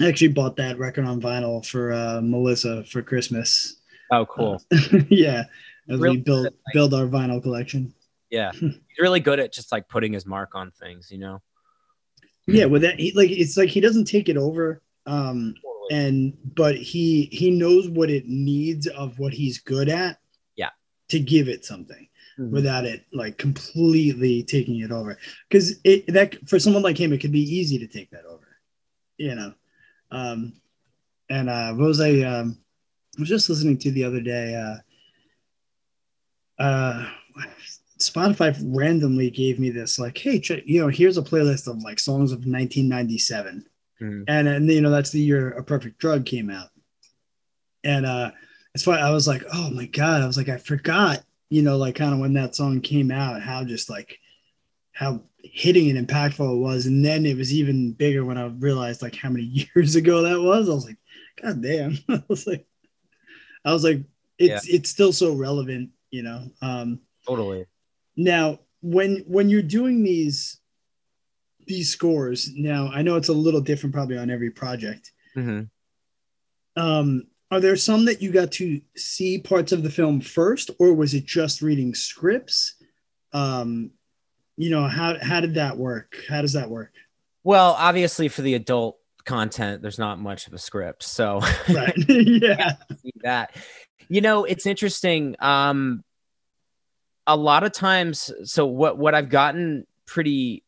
I 0.00 0.08
actually 0.08 0.28
bought 0.28 0.56
that 0.56 0.78
record 0.78 1.04
on 1.04 1.20
vinyl 1.20 1.64
for 1.64 1.92
uh, 1.92 2.20
Melissa 2.22 2.84
for 2.84 3.02
Christmas. 3.02 3.76
Oh, 4.10 4.26
cool. 4.26 4.62
yeah, 5.08 5.44
as 5.88 6.00
really 6.00 6.16
we 6.16 6.22
build 6.22 6.44
like, 6.44 6.54
build 6.72 6.94
our 6.94 7.06
vinyl 7.06 7.42
collection. 7.42 7.94
Yeah, 8.30 8.52
he's 8.52 8.78
really 8.98 9.20
good 9.20 9.40
at 9.40 9.52
just 9.52 9.72
like 9.72 9.88
putting 9.88 10.12
his 10.12 10.26
mark 10.26 10.54
on 10.54 10.70
things, 10.70 11.10
you 11.10 11.18
know. 11.18 11.42
Yeah, 12.46 12.64
with 12.64 12.82
that, 12.82 12.98
he, 12.98 13.12
like 13.12 13.30
it's 13.30 13.56
like 13.56 13.68
he 13.68 13.80
doesn't 13.80 14.06
take 14.06 14.28
it 14.28 14.36
over, 14.36 14.82
um. 15.06 15.54
And 15.90 16.36
but 16.54 16.76
he 16.76 17.28
he 17.32 17.50
knows 17.50 17.88
what 17.88 18.10
it 18.10 18.26
needs 18.26 18.86
of 18.86 19.18
what 19.18 19.32
he's 19.32 19.58
good 19.58 19.88
at. 19.88 20.18
Yeah, 20.56 20.70
to 21.08 21.18
give 21.18 21.48
it 21.48 21.64
something 21.64 22.08
mm-hmm. 22.38 22.52
without 22.52 22.84
it 22.84 23.04
like 23.12 23.36
completely 23.36 24.42
taking 24.42 24.80
it 24.80 24.92
over. 24.92 25.18
Because 25.48 25.80
it 25.84 26.06
that 26.12 26.48
for 26.48 26.58
someone 26.58 26.82
like 26.82 26.98
him, 26.98 27.12
it 27.12 27.18
could 27.18 27.32
be 27.32 27.40
easy 27.40 27.78
to 27.78 27.86
take 27.86 28.10
that 28.10 28.24
over, 28.24 28.46
you 29.18 29.34
know. 29.34 29.52
Um, 30.10 30.54
and 31.28 31.50
uh, 31.50 31.72
what 31.74 31.86
was 31.86 32.00
I? 32.00 32.20
Um, 32.20 32.58
I 33.16 33.20
was 33.20 33.28
just 33.28 33.48
listening 33.48 33.78
to 33.78 33.90
the 33.90 34.04
other 34.04 34.20
day. 34.20 34.54
Uh, 34.54 36.62
uh, 36.62 37.06
Spotify 37.98 38.56
randomly 38.64 39.30
gave 39.30 39.58
me 39.58 39.70
this 39.70 39.98
like, 39.98 40.16
hey, 40.16 40.40
you 40.64 40.80
know, 40.80 40.88
here's 40.88 41.18
a 41.18 41.22
playlist 41.22 41.68
of 41.68 41.82
like 41.82 41.98
songs 41.98 42.32
of 42.32 42.38
1997, 42.38 43.66
mm-hmm. 44.00 44.22
and 44.28 44.48
and 44.48 44.70
you 44.70 44.80
know 44.80 44.90
that's 44.90 45.10
the 45.10 45.20
year 45.20 45.50
A 45.50 45.62
Perfect 45.62 45.98
Drug 45.98 46.26
came 46.26 46.50
out, 46.50 46.68
and 47.84 48.06
uh, 48.06 48.30
it's 48.74 48.86
why 48.86 48.98
I 48.98 49.10
was 49.10 49.28
like, 49.28 49.42
oh 49.52 49.70
my 49.70 49.86
god, 49.86 50.22
I 50.22 50.26
was 50.26 50.36
like, 50.36 50.48
I 50.48 50.56
forgot 50.56 51.24
you 51.50 51.62
know, 51.62 51.76
like 51.76 51.96
kind 51.96 52.14
of 52.14 52.20
when 52.20 52.32
that 52.34 52.54
song 52.54 52.80
came 52.80 53.10
out, 53.10 53.42
how 53.42 53.64
just 53.64 53.90
like 53.90 54.18
how 54.92 55.20
hitting 55.42 55.94
and 55.94 56.06
impactful 56.06 56.54
it 56.54 56.58
was. 56.58 56.86
And 56.86 57.04
then 57.04 57.26
it 57.26 57.36
was 57.36 57.52
even 57.52 57.92
bigger 57.92 58.24
when 58.24 58.38
I 58.38 58.46
realized 58.46 59.02
like 59.02 59.16
how 59.16 59.28
many 59.28 59.44
years 59.74 59.96
ago 59.96 60.22
that 60.22 60.40
was. 60.40 60.68
I 60.68 60.72
was 60.72 60.86
like, 60.86 60.98
God 61.42 61.60
damn. 61.60 61.98
I 62.08 62.22
was 62.28 62.46
like, 62.46 62.66
I 63.64 63.72
was 63.72 63.84
like, 63.84 64.02
it's 64.38 64.68
yeah. 64.68 64.76
it's 64.76 64.88
still 64.88 65.12
so 65.12 65.34
relevant, 65.34 65.90
you 66.10 66.22
know. 66.22 66.44
Um 66.62 67.00
totally. 67.26 67.66
Now, 68.16 68.60
when 68.80 69.24
when 69.26 69.50
you're 69.50 69.60
doing 69.60 70.02
these 70.02 70.59
these 71.70 71.90
scores, 71.90 72.50
now 72.54 72.90
I 72.92 73.02
know 73.02 73.16
it's 73.16 73.28
a 73.28 73.32
little 73.32 73.60
different 73.60 73.94
probably 73.94 74.18
on 74.18 74.28
every 74.28 74.50
project. 74.50 75.12
Mm-hmm. 75.36 75.62
Um, 76.80 77.26
are 77.50 77.60
there 77.60 77.76
some 77.76 78.04
that 78.04 78.20
you 78.20 78.30
got 78.30 78.52
to 78.52 78.80
see 78.96 79.38
parts 79.38 79.72
of 79.72 79.82
the 79.82 79.90
film 79.90 80.20
first 80.20 80.70
or 80.78 80.92
was 80.94 81.14
it 81.14 81.24
just 81.24 81.62
reading 81.62 81.94
scripts 81.94 82.74
um 83.32 83.90
you 84.56 84.70
know 84.70 84.86
how 84.86 85.16
how 85.20 85.40
did 85.40 85.54
that 85.54 85.76
work 85.76 86.16
how 86.28 86.42
does 86.42 86.52
that 86.52 86.68
work 86.68 86.92
Well, 87.42 87.74
obviously 87.78 88.28
for 88.28 88.42
the 88.42 88.54
adult 88.54 88.98
content, 89.24 89.82
there's 89.82 89.98
not 89.98 90.18
much 90.18 90.46
of 90.46 90.52
a 90.52 90.58
script. 90.58 91.02
So 91.02 91.40
right. 91.68 91.94
yeah. 92.08 92.74
that. 93.22 93.54
You 94.08 94.20
know, 94.20 94.44
it's 94.44 94.66
interesting. 94.66 95.36
Um 95.40 96.04
a 97.26 97.36
lot 97.36 97.62
of 97.62 97.72
times 97.72 98.32
so 98.44 98.66
what 98.66 98.98
what 98.98 99.14
I've 99.14 99.28
gotten 99.28 99.86
pretty 100.06 100.64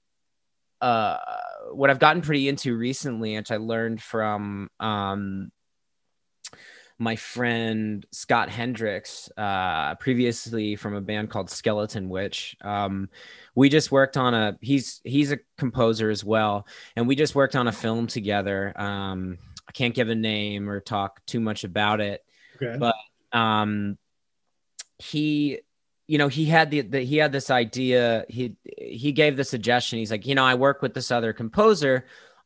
uh 0.82 1.18
what 1.72 1.88
I've 1.88 1.98
gotten 1.98 2.22
pretty 2.22 2.48
into 2.48 2.76
recently, 2.76 3.36
which 3.36 3.50
I 3.50 3.56
learned 3.56 4.02
from 4.02 4.68
um 4.80 5.50
my 7.02 7.16
friend 7.16 8.06
Scott 8.12 8.48
Hendricks, 8.48 9.28
uh, 9.36 9.96
previously 9.96 10.76
from 10.76 10.94
a 10.94 11.00
band 11.00 11.30
called 11.30 11.48
Skeletonwitch. 11.48 12.54
Um, 12.64 13.08
we 13.56 13.68
just 13.68 13.90
worked 13.90 14.16
on 14.16 14.34
a 14.34 14.56
he's 14.60 15.00
he's 15.04 15.32
a 15.32 15.38
composer 15.58 16.10
as 16.10 16.24
well, 16.24 16.66
and 16.94 17.08
we 17.08 17.16
just 17.16 17.34
worked 17.34 17.56
on 17.56 17.66
a 17.66 17.72
film 17.72 18.06
together. 18.06 18.72
Um, 18.80 19.38
I 19.68 19.72
can't 19.72 19.94
give 19.94 20.10
a 20.10 20.14
name 20.14 20.70
or 20.70 20.78
talk 20.80 21.20
too 21.26 21.40
much 21.40 21.64
about 21.64 22.00
it, 22.00 22.24
okay. 22.62 22.78
but 22.78 22.94
um, 23.36 23.98
he 24.98 25.60
you 26.06 26.18
know 26.18 26.28
he 26.28 26.44
had 26.44 26.70
the, 26.70 26.80
the, 26.82 27.00
he 27.00 27.16
had 27.16 27.32
this 27.32 27.50
idea 27.50 28.24
he 28.28 28.56
he 28.76 29.12
gave 29.12 29.36
the 29.36 29.44
suggestion 29.44 29.98
he's 29.98 30.10
like 30.10 30.26
you 30.26 30.34
know 30.34 30.44
i 30.44 30.54
work 30.54 30.82
with 30.82 30.94
this 30.94 31.10
other 31.10 31.32
composer 31.32 32.04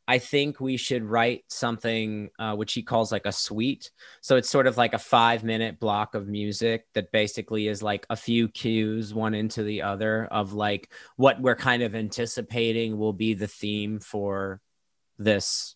I 0.09 0.19
think 0.19 0.61
we 0.61 0.77
should 0.77 1.03
write 1.03 1.43
something 1.49 2.29
uh, 2.39 2.55
which 2.55 2.73
he 2.73 2.81
calls 2.81 3.11
like 3.11 3.25
a 3.25 3.31
suite. 3.33 3.91
So 4.21 4.37
it's 4.37 4.49
sort 4.49 4.65
of 4.65 4.77
like 4.77 4.93
a 4.93 4.99
five 4.99 5.43
minute 5.43 5.81
block 5.81 6.15
of 6.15 6.29
music 6.29 6.85
that 6.93 7.11
basically 7.11 7.67
is 7.67 7.83
like 7.83 8.05
a 8.09 8.15
few 8.15 8.47
cues, 8.47 9.13
one 9.13 9.33
into 9.33 9.63
the 9.63 9.81
other, 9.81 10.25
of 10.31 10.53
like 10.53 10.93
what 11.17 11.41
we're 11.41 11.57
kind 11.57 11.83
of 11.83 11.93
anticipating 11.93 12.97
will 12.97 13.11
be 13.11 13.33
the 13.33 13.47
theme 13.47 13.99
for 13.99 14.61
this, 15.19 15.75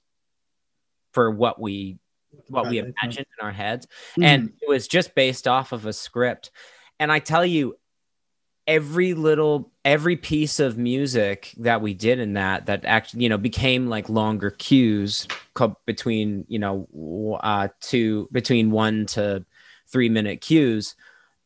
for 1.12 1.30
what 1.30 1.60
we 1.60 2.00
what 2.48 2.70
we 2.70 2.78
imagined 2.78 3.28
in 3.38 3.46
our 3.46 3.52
heads. 3.52 3.86
Mm-hmm. 4.12 4.24
And 4.24 4.54
it 4.62 4.70
was 4.70 4.88
just 4.88 5.14
based 5.14 5.46
off 5.46 5.74
of 5.74 5.86
a 5.86 5.92
script. 5.92 6.52
And 7.02 7.12
I 7.12 7.18
tell 7.18 7.44
you, 7.44 7.76
every 8.68 9.16
little 9.16 9.72
every 9.84 10.16
piece 10.16 10.60
of 10.60 10.78
music 10.78 11.52
that 11.58 11.82
we 11.82 11.96
did 11.96 12.20
in 12.20 12.34
that 12.34 12.68
that 12.68 12.86
actually 12.86 13.24
you 13.24 13.28
know 13.28 13.38
became 13.38 13.88
like 13.88 14.08
longer 14.08 14.52
cues 14.52 15.28
between 15.88 16.46
you 16.48 16.60
know 16.60 17.40
uh 17.42 17.68
two 17.82 18.30
between 18.32 18.70
one 18.70 19.08
to 19.08 19.44
three 19.88 20.10
minute 20.10 20.42
cues 20.42 20.96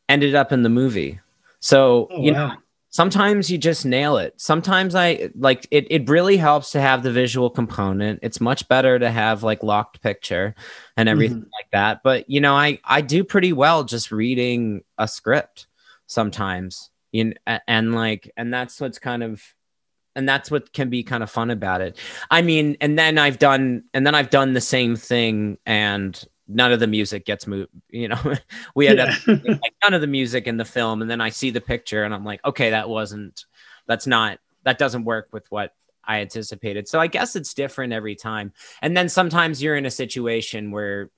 ended 0.10 0.36
up 0.36 0.52
in 0.52 0.62
the 0.62 0.70
movie 0.70 1.18
so 1.62 2.10
oh, 2.12 2.22
you 2.22 2.34
wow. 2.34 2.48
know 2.48 2.56
sometimes 2.96 3.52
you 3.52 3.58
just 3.58 3.86
nail 3.86 4.16
it. 4.16 4.34
Sometimes 4.38 4.96
i 4.96 5.30
like 5.36 5.68
it 5.70 5.86
it 5.90 6.08
really 6.08 6.38
helps 6.38 6.72
to 6.72 6.80
have 6.80 7.04
the 7.04 7.12
visual 7.12 7.50
component. 7.50 8.22
It's 8.24 8.40
much 8.40 8.70
better 8.70 8.98
to 8.98 9.12
have 9.12 9.44
like 9.44 9.64
locked 9.64 10.02
picture 10.02 10.56
and 10.96 11.10
everything 11.10 11.40
mm-hmm. 11.40 11.60
like 11.60 11.70
that. 11.74 12.04
But 12.04 12.30
you 12.30 12.40
know 12.40 12.56
i 12.56 12.80
i 12.86 13.02
do 13.02 13.26
pretty 13.26 13.52
well 13.52 13.84
just 13.84 14.14
reading 14.14 14.82
a 14.98 15.10
script 15.10 15.68
sometimes 16.08 16.90
you 17.12 17.26
know, 17.26 17.60
and 17.68 17.94
like 17.94 18.32
and 18.38 18.54
that's 18.54 18.80
what's 18.80 19.00
kind 19.00 19.24
of 19.24 19.44
and 20.16 20.30
that's 20.30 20.50
what 20.50 20.72
can 20.72 20.90
be 20.90 21.04
kind 21.04 21.22
of 21.22 21.30
fun 21.30 21.50
about 21.50 21.82
it. 21.82 22.00
I 22.32 22.44
mean 22.44 22.78
and 22.80 22.98
then 22.98 23.18
i've 23.18 23.40
done 23.40 23.84
and 23.94 24.08
then 24.08 24.16
i've 24.16 24.30
done 24.30 24.54
the 24.54 24.62
same 24.62 24.96
thing 24.96 25.58
and 25.66 26.24
none 26.48 26.72
of 26.72 26.80
the 26.80 26.88
music 26.88 27.26
gets 27.26 27.48
moved 27.48 27.70
you 27.90 28.08
know 28.08 28.20
we 28.76 28.86
had 28.86 28.98
yeah. 28.98 29.16
like 29.28 29.74
none 29.84 29.94
of 29.94 30.02
the 30.02 30.08
music 30.08 30.48
in 30.48 30.58
the 30.58 30.66
film 30.66 31.02
and 31.02 31.10
then 31.10 31.22
i 31.22 31.30
see 31.30 31.50
the 31.50 31.62
picture 31.62 32.04
and 32.04 32.14
i'm 32.14 32.26
like 32.26 32.44
okay 32.46 32.70
that 32.70 32.88
wasn't 32.90 33.46
that's 33.88 34.08
not 34.08 34.40
that 34.64 34.78
doesn't 34.78 35.06
work 35.06 35.28
with 35.32 35.50
what 35.52 35.74
i 36.04 36.20
anticipated 36.20 36.88
so 36.88 37.00
i 37.00 37.08
guess 37.08 37.36
it's 37.36 37.54
different 37.54 37.94
every 37.94 38.16
time 38.16 38.54
and 38.82 38.96
then 38.96 39.10
sometimes 39.10 39.62
you're 39.62 39.76
in 39.76 39.86
a 39.86 39.92
situation 39.92 40.72
where 40.72 41.10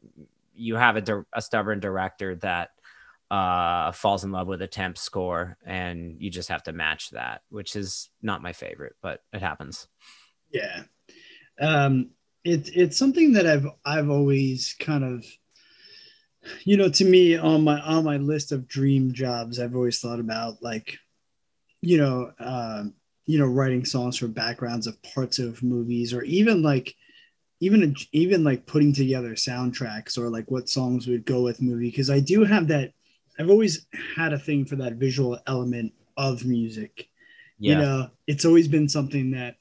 you 0.56 0.76
have 0.76 0.98
a, 0.98 1.26
a 1.34 1.42
stubborn 1.42 1.80
director 1.80 2.36
that 2.36 2.72
uh, 3.30 3.92
falls 3.92 4.24
in 4.24 4.32
love 4.32 4.48
with 4.48 4.62
a 4.62 4.68
temp 4.68 4.98
score, 4.98 5.58
and 5.66 6.16
you 6.20 6.30
just 6.30 6.50
have 6.50 6.63
to 6.63 6.72
match 6.72 7.10
that, 7.12 7.42
which 7.50 7.76
is 7.76 8.10
not 8.22 8.42
my 8.42 8.54
favorite, 8.54 8.96
but 9.02 9.22
it 9.34 9.42
happens. 9.42 9.88
Yeah, 10.52 10.84
um, 11.60 12.12
it's 12.47 12.69
it's 12.69 12.97
something 12.97 13.33
that 13.33 13.45
I've 13.45 13.67
I've 13.86 14.10
always 14.10 14.73
kind 14.79 15.03
of, 15.03 15.25
you 16.63 16.77
know, 16.77 16.89
to 16.89 17.05
me 17.05 17.36
on 17.36 17.63
my 17.63 17.79
on 17.81 18.05
my 18.05 18.17
list 18.17 18.51
of 18.53 18.67
dream 18.67 19.13
jobs, 19.13 19.60
I've 19.60 19.75
always 19.75 19.99
thought 19.99 20.19
about 20.19 20.63
like, 20.63 20.97
you 21.81 21.97
know, 21.97 22.31
um, 22.39 22.93
you 23.25 23.38
know, 23.38 23.47
writing 23.47 23.83
songs 23.83 24.17
for 24.17 24.27
backgrounds 24.27 24.88
of 24.88 25.01
parts 25.03 25.39
of 25.39 25.62
movies, 25.62 26.13
or 26.13 26.23
even 26.23 26.62
like 26.62 26.95
even 27.60 27.93
even 28.13 28.45
like 28.45 28.65
putting 28.65 28.93
together 28.93 29.31
soundtracks 29.31 30.17
or 30.17 30.29
like 30.29 30.49
what 30.49 30.69
songs 30.69 31.05
would 31.05 31.25
go 31.25 31.41
with 31.41 31.62
movie 31.62 31.89
because 31.89 32.10
I 32.10 32.21
do 32.21 32.45
have 32.45 32.69
that 32.69 32.93
I've 33.38 33.49
always 33.49 33.88
had 34.15 34.31
a 34.31 34.39
thing 34.39 34.63
for 34.65 34.77
that 34.77 34.93
visual 34.93 35.38
element 35.47 35.93
of 36.15 36.45
music. 36.45 37.10
Yeah. 37.60 37.73
You 37.73 37.81
know, 37.81 38.10
it's 38.25 38.45
always 38.45 38.67
been 38.67 38.88
something 38.88 39.31
that 39.31 39.57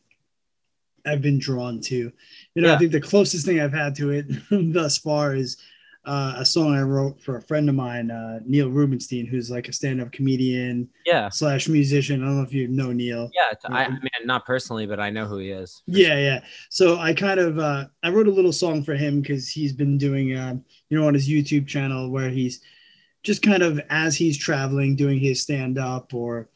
I've 1.06 1.22
been 1.22 1.38
drawn 1.38 1.80
to. 1.82 2.12
You 2.56 2.62
know, 2.62 2.68
yeah. 2.68 2.74
I 2.74 2.78
think 2.78 2.90
the 2.90 3.00
closest 3.02 3.44
thing 3.44 3.60
I've 3.60 3.72
had 3.72 3.94
to 3.96 4.10
it 4.10 4.26
thus 4.72 4.96
far 4.96 5.34
is 5.34 5.58
uh, 6.06 6.36
a 6.38 6.44
song 6.44 6.74
I 6.74 6.80
wrote 6.80 7.20
for 7.20 7.36
a 7.36 7.42
friend 7.42 7.68
of 7.68 7.74
mine, 7.74 8.10
uh, 8.10 8.40
Neil 8.46 8.70
Rubenstein, 8.70 9.26
who's 9.26 9.50
like 9.50 9.68
a 9.68 9.74
stand-up 9.74 10.10
comedian, 10.10 10.88
yeah, 11.04 11.28
slash 11.28 11.68
musician. 11.68 12.22
I 12.22 12.26
don't 12.26 12.36
know 12.38 12.42
if 12.42 12.54
you 12.54 12.66
know 12.68 12.92
Neil. 12.92 13.30
Yeah, 13.34 13.52
I, 13.68 13.84
I, 13.84 13.88
mean 13.90 14.08
not 14.24 14.46
personally, 14.46 14.86
but 14.86 14.98
I 14.98 15.10
know 15.10 15.26
who 15.26 15.36
he 15.36 15.50
is. 15.50 15.82
Yeah, 15.86 16.08
sure. 16.08 16.18
yeah. 16.18 16.40
So 16.70 16.98
I 16.98 17.12
kind 17.12 17.40
of 17.40 17.58
uh, 17.58 17.88
I 18.02 18.08
wrote 18.08 18.26
a 18.26 18.32
little 18.32 18.52
song 18.52 18.84
for 18.84 18.94
him 18.94 19.20
because 19.20 19.50
he's 19.50 19.74
been 19.74 19.98
doing, 19.98 20.34
uh, 20.34 20.54
you 20.88 20.98
know, 20.98 21.06
on 21.06 21.12
his 21.12 21.28
YouTube 21.28 21.66
channel 21.66 22.10
where 22.10 22.30
he's 22.30 22.62
just 23.22 23.42
kind 23.42 23.62
of 23.62 23.80
as 23.90 24.16
he's 24.16 24.38
traveling, 24.38 24.96
doing 24.96 25.18
his 25.18 25.42
stand 25.42 25.76
up 25.76 26.14
or 26.14 26.48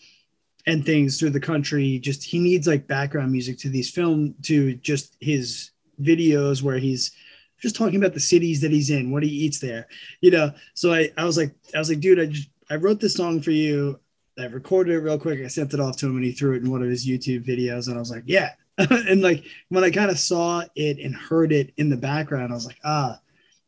and 0.67 0.87
things 0.87 1.19
through 1.19 1.31
the 1.31 1.41
country, 1.41 1.99
just 1.99 2.25
he 2.25 2.39
needs 2.39 2.67
like 2.67 2.87
background 2.87 3.33
music 3.33 3.59
to 3.59 3.69
these 3.69 3.91
film 3.91 4.35
to 4.45 4.75
just 4.77 5.17
his 5.21 5.73
videos 6.01 6.63
where 6.63 6.79
he's 6.79 7.13
just 7.61 7.77
talking 7.77 7.97
about 7.97 8.15
the 8.15 8.21
cities 8.21 8.61
that 8.61 8.71
he's 8.71 8.91
in, 8.91 9.11
what 9.11 9.23
he 9.23 9.29
eats 9.29 9.59
there, 9.59 9.87
you 10.21 10.31
know. 10.31 10.53
So 10.75 10.93
I, 10.93 11.11
I 11.17 11.25
was 11.25 11.37
like, 11.37 11.55
I 11.75 11.79
was 11.79 11.89
like, 11.89 12.01
dude, 12.01 12.21
I 12.21 12.27
just 12.27 12.49
I 12.71 12.77
wrote 12.77 13.01
this 13.01 13.15
song 13.15 13.41
for 13.41 13.51
you. 13.51 13.99
I 14.39 14.47
recorded 14.47 14.95
it 14.95 15.01
real 15.01 15.19
quick. 15.19 15.41
I 15.41 15.49
sent 15.49 15.75
it 15.75 15.81
off 15.81 15.97
to 15.99 16.07
him 16.07 16.17
and 16.17 16.25
he 16.25 16.33
threw 16.33 16.55
it 16.55 16.63
in 16.63 16.71
one 16.71 16.83
of 16.83 16.89
his 16.89 17.07
YouTube 17.07 17.47
videos. 17.47 17.89
And 17.89 17.97
I 17.97 17.99
was 17.99 18.11
like, 18.11 18.23
yeah. 18.27 18.53
and 18.79 19.21
like 19.21 19.45
when 19.69 19.85
I 19.85 19.91
kind 19.91 20.11
of 20.11 20.19
saw 20.19 20.63
it 20.75 20.99
and 20.99 21.15
heard 21.15 21.53
it 21.53 21.73
in 21.77 21.91
the 21.91 21.97
background, 21.97 22.51
I 22.51 22.55
was 22.55 22.67
like, 22.67 22.79
ah, 22.85 23.21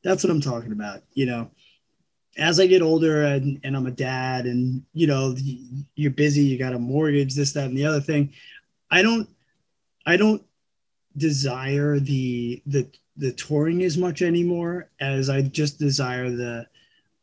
that's 0.02 0.24
what 0.24 0.30
I'm 0.30 0.40
talking 0.40 0.72
about, 0.72 1.02
you 1.12 1.26
know 1.26 1.50
as 2.38 2.58
I 2.58 2.66
get 2.66 2.82
older 2.82 3.24
and, 3.24 3.60
and 3.62 3.76
I'm 3.76 3.86
a 3.86 3.90
dad 3.90 4.46
and 4.46 4.82
you 4.94 5.06
know 5.06 5.34
you're 5.94 6.10
busy, 6.10 6.42
you 6.42 6.58
got 6.58 6.74
a 6.74 6.78
mortgage, 6.78 7.34
this, 7.34 7.52
that, 7.52 7.66
and 7.66 7.76
the 7.76 7.84
other 7.84 8.00
thing. 8.00 8.32
I 8.90 9.02
don't 9.02 9.28
I 10.06 10.16
don't 10.16 10.42
desire 11.16 11.98
the 11.98 12.62
the 12.66 12.88
the 13.16 13.32
touring 13.32 13.82
as 13.82 13.98
much 13.98 14.22
anymore 14.22 14.90
as 15.00 15.28
I 15.28 15.42
just 15.42 15.78
desire 15.78 16.30
the 16.30 16.66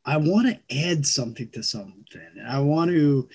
I 0.05 0.17
want 0.17 0.47
to 0.47 0.75
add 0.75 1.05
something 1.05 1.49
to 1.49 1.61
something. 1.61 2.21
I 2.47 2.59
want 2.59 2.91
to, 2.91 3.27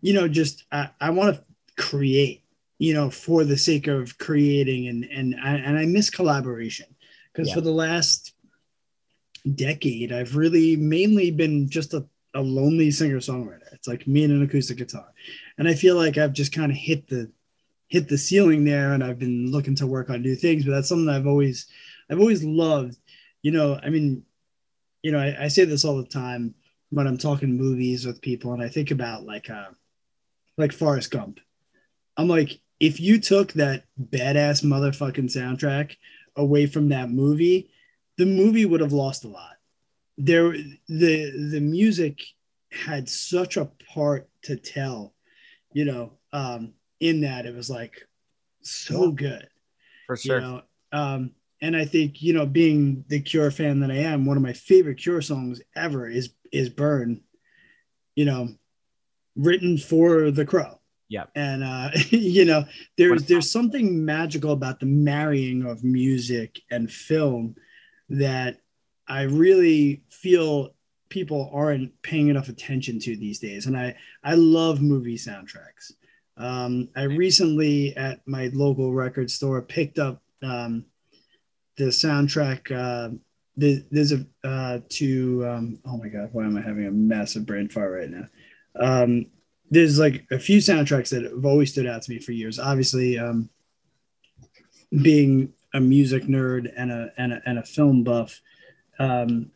you 0.00 0.14
know, 0.14 0.26
just 0.26 0.64
I, 0.72 0.90
I 1.00 1.10
want 1.10 1.36
to 1.36 1.44
create, 1.80 2.42
you 2.78 2.94
know, 2.94 3.10
for 3.10 3.44
the 3.44 3.56
sake 3.56 3.86
of 3.86 4.18
creating 4.18 4.88
and 4.88 5.04
and 5.04 5.34
and 5.34 5.78
I 5.78 5.84
miss 5.84 6.10
collaboration 6.10 6.86
because 7.32 7.48
yeah. 7.48 7.54
for 7.54 7.60
the 7.60 7.72
last 7.72 8.34
decade, 9.54 10.12
I've 10.12 10.36
really 10.36 10.76
mainly 10.76 11.30
been 11.30 11.68
just 11.68 11.94
a, 11.94 12.04
a 12.34 12.40
lonely 12.40 12.90
singer 12.90 13.18
songwriter. 13.18 13.72
It's 13.72 13.88
like 13.88 14.06
me 14.06 14.24
and 14.24 14.32
an 14.32 14.42
acoustic 14.42 14.78
guitar. 14.78 15.12
And 15.58 15.68
I 15.68 15.74
feel 15.74 15.96
like 15.96 16.18
I've 16.18 16.32
just 16.32 16.52
kind 16.52 16.70
of 16.70 16.78
hit 16.78 17.08
the 17.08 17.30
hit 17.92 18.08
the 18.08 18.16
ceiling 18.16 18.64
there 18.64 18.94
and 18.94 19.04
I've 19.04 19.18
been 19.18 19.50
looking 19.50 19.74
to 19.74 19.86
work 19.86 20.08
on 20.08 20.22
new 20.22 20.34
things, 20.34 20.64
but 20.64 20.70
that's 20.70 20.88
something 20.88 21.10
I've 21.10 21.26
always 21.26 21.66
I've 22.10 22.20
always 22.20 22.42
loved. 22.42 22.96
You 23.42 23.50
know, 23.50 23.78
I 23.82 23.90
mean, 23.90 24.22
you 25.02 25.12
know, 25.12 25.18
I, 25.18 25.44
I 25.44 25.48
say 25.48 25.66
this 25.66 25.84
all 25.84 25.98
the 25.98 26.08
time 26.08 26.54
when 26.88 27.06
I'm 27.06 27.18
talking 27.18 27.54
movies 27.54 28.06
with 28.06 28.22
people 28.22 28.54
and 28.54 28.62
I 28.62 28.70
think 28.70 28.92
about 28.92 29.24
like 29.24 29.50
uh 29.50 29.68
like 30.56 30.72
Forrest 30.72 31.10
Gump. 31.10 31.38
I'm 32.16 32.28
like, 32.28 32.62
if 32.80 32.98
you 32.98 33.20
took 33.20 33.52
that 33.52 33.84
badass 34.00 34.64
motherfucking 34.64 35.30
soundtrack 35.30 35.96
away 36.34 36.64
from 36.64 36.88
that 36.88 37.10
movie, 37.10 37.68
the 38.16 38.24
movie 38.24 38.64
would 38.64 38.80
have 38.80 38.94
lost 38.94 39.24
a 39.24 39.28
lot. 39.28 39.56
There, 40.16 40.52
the 40.88 41.50
the 41.50 41.60
music 41.60 42.22
had 42.70 43.10
such 43.10 43.58
a 43.58 43.70
part 43.92 44.30
to 44.44 44.56
tell, 44.56 45.12
you 45.74 45.84
know. 45.84 46.12
Um, 46.32 46.72
in 47.02 47.20
that, 47.22 47.44
it 47.44 47.54
was 47.54 47.68
like 47.68 48.08
so 48.62 49.10
good, 49.10 49.46
for 50.06 50.16
sure. 50.16 50.36
You 50.36 50.40
know? 50.40 50.62
um, 50.92 51.32
and 51.60 51.76
I 51.76 51.84
think 51.84 52.22
you 52.22 52.32
know, 52.32 52.46
being 52.46 53.04
the 53.08 53.20
Cure 53.20 53.50
fan 53.50 53.80
that 53.80 53.90
I 53.90 53.96
am, 53.96 54.24
one 54.24 54.36
of 54.36 54.42
my 54.42 54.52
favorite 54.52 54.98
Cure 54.98 55.20
songs 55.20 55.60
ever 55.76 56.08
is 56.08 56.30
is 56.52 56.68
"Burn." 56.68 57.20
You 58.14 58.26
know, 58.26 58.48
written 59.36 59.78
for 59.78 60.30
The 60.30 60.44
Crow. 60.44 60.78
Yeah. 61.08 61.24
And 61.34 61.64
uh, 61.64 61.90
you 62.10 62.44
know, 62.44 62.64
there's 62.96 63.24
there's 63.24 63.50
something 63.50 64.04
magical 64.04 64.52
about 64.52 64.80
the 64.80 64.86
marrying 64.86 65.64
of 65.64 65.84
music 65.84 66.60
and 66.70 66.90
film 66.90 67.56
that 68.08 68.60
I 69.08 69.22
really 69.22 70.02
feel 70.10 70.74
people 71.08 71.50
aren't 71.52 72.00
paying 72.02 72.28
enough 72.28 72.48
attention 72.48 72.98
to 73.00 73.16
these 73.16 73.38
days. 73.38 73.66
And 73.66 73.76
I 73.76 73.96
I 74.22 74.34
love 74.34 74.80
movie 74.80 75.18
soundtracks. 75.18 75.92
Um, 76.42 76.88
I 76.96 77.04
recently 77.04 77.96
at 77.96 78.20
my 78.26 78.50
local 78.52 78.92
record 78.92 79.30
store 79.30 79.62
picked 79.62 79.98
up 79.98 80.20
um, 80.42 80.84
the 81.76 81.84
soundtrack. 81.84 82.70
Uh, 82.70 83.16
there's 83.56 84.12
a 84.12 84.26
uh, 84.42 84.80
to 84.88 85.46
um, 85.46 85.78
oh 85.84 85.96
my 85.96 86.08
god, 86.08 86.30
why 86.32 86.44
am 86.44 86.56
I 86.56 86.62
having 86.62 86.86
a 86.86 86.90
massive 86.90 87.46
brain 87.46 87.68
fart 87.68 87.92
right 87.92 88.10
now? 88.10 88.26
Um, 88.74 89.26
there's 89.70 89.98
like 89.98 90.26
a 90.30 90.38
few 90.38 90.58
soundtracks 90.58 91.10
that 91.10 91.22
have 91.22 91.46
always 91.46 91.70
stood 91.70 91.86
out 91.86 92.02
to 92.02 92.10
me 92.10 92.18
for 92.18 92.32
years. 92.32 92.58
Obviously, 92.58 93.18
um, 93.18 93.48
being 95.02 95.52
a 95.74 95.80
music 95.80 96.24
nerd 96.24 96.72
and 96.76 96.90
a 96.90 97.12
and 97.18 97.34
a, 97.34 97.42
and 97.46 97.58
a 97.58 97.62
film 97.62 98.02
buff, 98.02 98.40
um, 98.98 99.50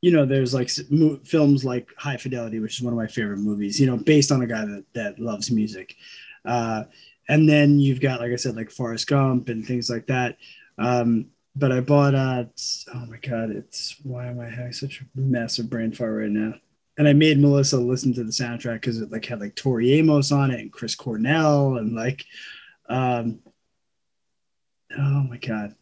you 0.00 0.12
know, 0.12 0.24
there's 0.24 0.54
like 0.54 0.70
mo- 0.90 1.20
films 1.24 1.64
like 1.64 1.88
High 1.96 2.16
Fidelity, 2.16 2.60
which 2.60 2.78
is 2.78 2.82
one 2.82 2.92
of 2.92 2.98
my 2.98 3.06
favorite 3.06 3.38
movies. 3.38 3.80
You 3.80 3.86
know, 3.86 3.96
based 3.96 4.30
on 4.30 4.42
a 4.42 4.46
guy 4.46 4.64
that 4.64 4.84
that 4.94 5.18
loves 5.18 5.50
music, 5.50 5.96
uh, 6.44 6.84
and 7.28 7.48
then 7.48 7.78
you've 7.80 8.00
got 8.00 8.20
like 8.20 8.32
I 8.32 8.36
said, 8.36 8.56
like 8.56 8.70
Forrest 8.70 9.06
Gump 9.06 9.48
and 9.48 9.66
things 9.66 9.90
like 9.90 10.06
that. 10.06 10.36
Um, 10.78 11.26
but 11.56 11.72
I 11.72 11.80
bought 11.80 12.14
uh 12.14 12.44
oh 12.94 13.06
my 13.06 13.16
god, 13.16 13.50
it's 13.50 13.96
why 14.04 14.26
am 14.26 14.40
I 14.40 14.48
having 14.48 14.72
such 14.72 15.00
a 15.00 15.20
massive 15.20 15.68
brain 15.68 15.92
fart 15.92 16.16
right 16.16 16.30
now? 16.30 16.54
And 16.96 17.06
I 17.06 17.12
made 17.12 17.38
Melissa 17.38 17.78
listen 17.78 18.12
to 18.14 18.24
the 18.24 18.30
soundtrack 18.30 18.74
because 18.74 19.00
it 19.00 19.10
like 19.10 19.24
had 19.24 19.40
like 19.40 19.54
Tori 19.56 19.92
Amos 19.94 20.32
on 20.32 20.50
it 20.50 20.60
and 20.60 20.72
Chris 20.72 20.94
Cornell 20.94 21.76
and 21.76 21.94
like 21.94 22.24
um 22.88 23.40
oh 24.96 25.22
my 25.28 25.38
god. 25.38 25.74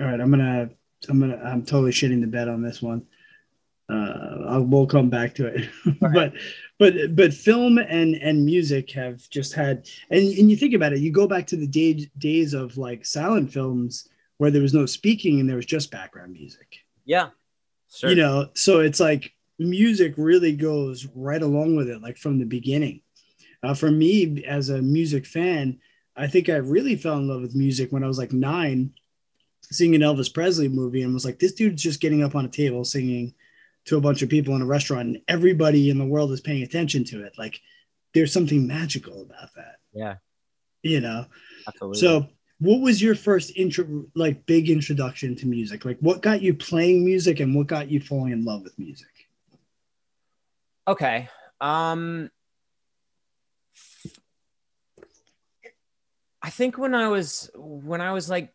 All 0.00 0.06
right, 0.06 0.20
I'm 0.20 0.30
gonna 0.30 0.70
I'm 1.08 1.20
gonna 1.20 1.40
I'm 1.44 1.64
totally 1.64 1.92
shitting 1.92 2.20
the 2.20 2.26
bed 2.26 2.48
on 2.48 2.62
this 2.62 2.82
one. 2.82 3.06
Uh, 3.88 4.44
I'll, 4.46 4.64
we'll 4.64 4.86
come 4.86 5.08
back 5.08 5.34
to 5.36 5.46
it, 5.46 5.68
but 6.00 6.34
but 6.78 7.16
but 7.16 7.32
film 7.32 7.78
and 7.78 8.14
and 8.16 8.44
music 8.44 8.90
have 8.92 9.28
just 9.30 9.54
had 9.54 9.88
and 10.10 10.26
and 10.26 10.50
you 10.50 10.56
think 10.56 10.74
about 10.74 10.92
it, 10.92 11.00
you 11.00 11.10
go 11.10 11.26
back 11.26 11.46
to 11.48 11.56
the 11.56 11.66
day, 11.66 12.10
days 12.18 12.52
of 12.52 12.76
like 12.76 13.06
silent 13.06 13.52
films 13.52 14.08
where 14.38 14.50
there 14.50 14.62
was 14.62 14.74
no 14.74 14.86
speaking 14.86 15.40
and 15.40 15.48
there 15.48 15.56
was 15.56 15.66
just 15.66 15.90
background 15.90 16.32
music. 16.32 16.78
Yeah. 17.04 17.30
Sure. 17.90 18.10
You 18.10 18.16
know, 18.16 18.48
so 18.54 18.80
it's 18.80 19.00
like 19.00 19.34
music 19.58 20.14
really 20.16 20.52
goes 20.52 21.06
right 21.14 21.42
along 21.42 21.76
with 21.76 21.88
it, 21.88 22.02
like 22.02 22.16
from 22.16 22.38
the 22.38 22.46
beginning. 22.46 23.00
Uh, 23.62 23.74
for 23.74 23.90
me, 23.90 24.44
as 24.44 24.68
a 24.68 24.80
music 24.80 25.26
fan, 25.26 25.80
I 26.16 26.26
think 26.26 26.48
I 26.48 26.56
really 26.56 26.96
fell 26.96 27.16
in 27.16 27.28
love 27.28 27.42
with 27.42 27.56
music 27.56 27.90
when 27.90 28.04
I 28.04 28.06
was 28.06 28.18
like 28.18 28.32
nine, 28.32 28.92
seeing 29.62 29.94
an 29.94 30.00
Elvis 30.02 30.32
Presley 30.32 30.68
movie 30.68 31.02
and 31.02 31.12
was 31.12 31.24
like, 31.24 31.38
this 31.38 31.54
dude's 31.54 31.82
just 31.82 32.00
getting 32.00 32.22
up 32.22 32.34
on 32.34 32.44
a 32.44 32.48
table 32.48 32.84
singing 32.84 33.34
to 33.88 33.96
a 33.96 34.00
bunch 34.00 34.22
of 34.22 34.28
people 34.28 34.54
in 34.54 34.62
a 34.62 34.66
restaurant 34.66 35.08
and 35.08 35.22
everybody 35.28 35.90
in 35.90 35.98
the 35.98 36.04
world 36.04 36.30
is 36.32 36.40
paying 36.40 36.62
attention 36.62 37.04
to 37.04 37.24
it. 37.24 37.32
Like 37.38 37.60
there's 38.14 38.32
something 38.32 38.66
magical 38.66 39.22
about 39.22 39.54
that. 39.56 39.76
Yeah. 39.92 40.16
You 40.82 41.00
know? 41.00 41.26
Absolutely. 41.66 42.00
So 42.00 42.28
what 42.60 42.80
was 42.80 43.00
your 43.00 43.14
first 43.14 43.52
intro 43.56 44.04
like 44.14 44.44
big 44.46 44.68
introduction 44.68 45.36
to 45.36 45.46
music 45.46 45.84
like 45.84 45.98
what 46.00 46.22
got 46.22 46.42
you 46.42 46.52
playing 46.52 47.04
music 47.04 47.40
and 47.40 47.54
what 47.54 47.66
got 47.66 47.90
you 47.90 48.00
falling 48.00 48.32
in 48.32 48.44
love 48.44 48.62
with 48.62 48.76
music 48.78 49.06
okay 50.86 51.28
um 51.60 52.30
i 56.42 56.50
think 56.50 56.76
when 56.76 56.94
i 56.94 57.08
was 57.08 57.48
when 57.54 58.00
i 58.00 58.12
was 58.12 58.28
like 58.28 58.52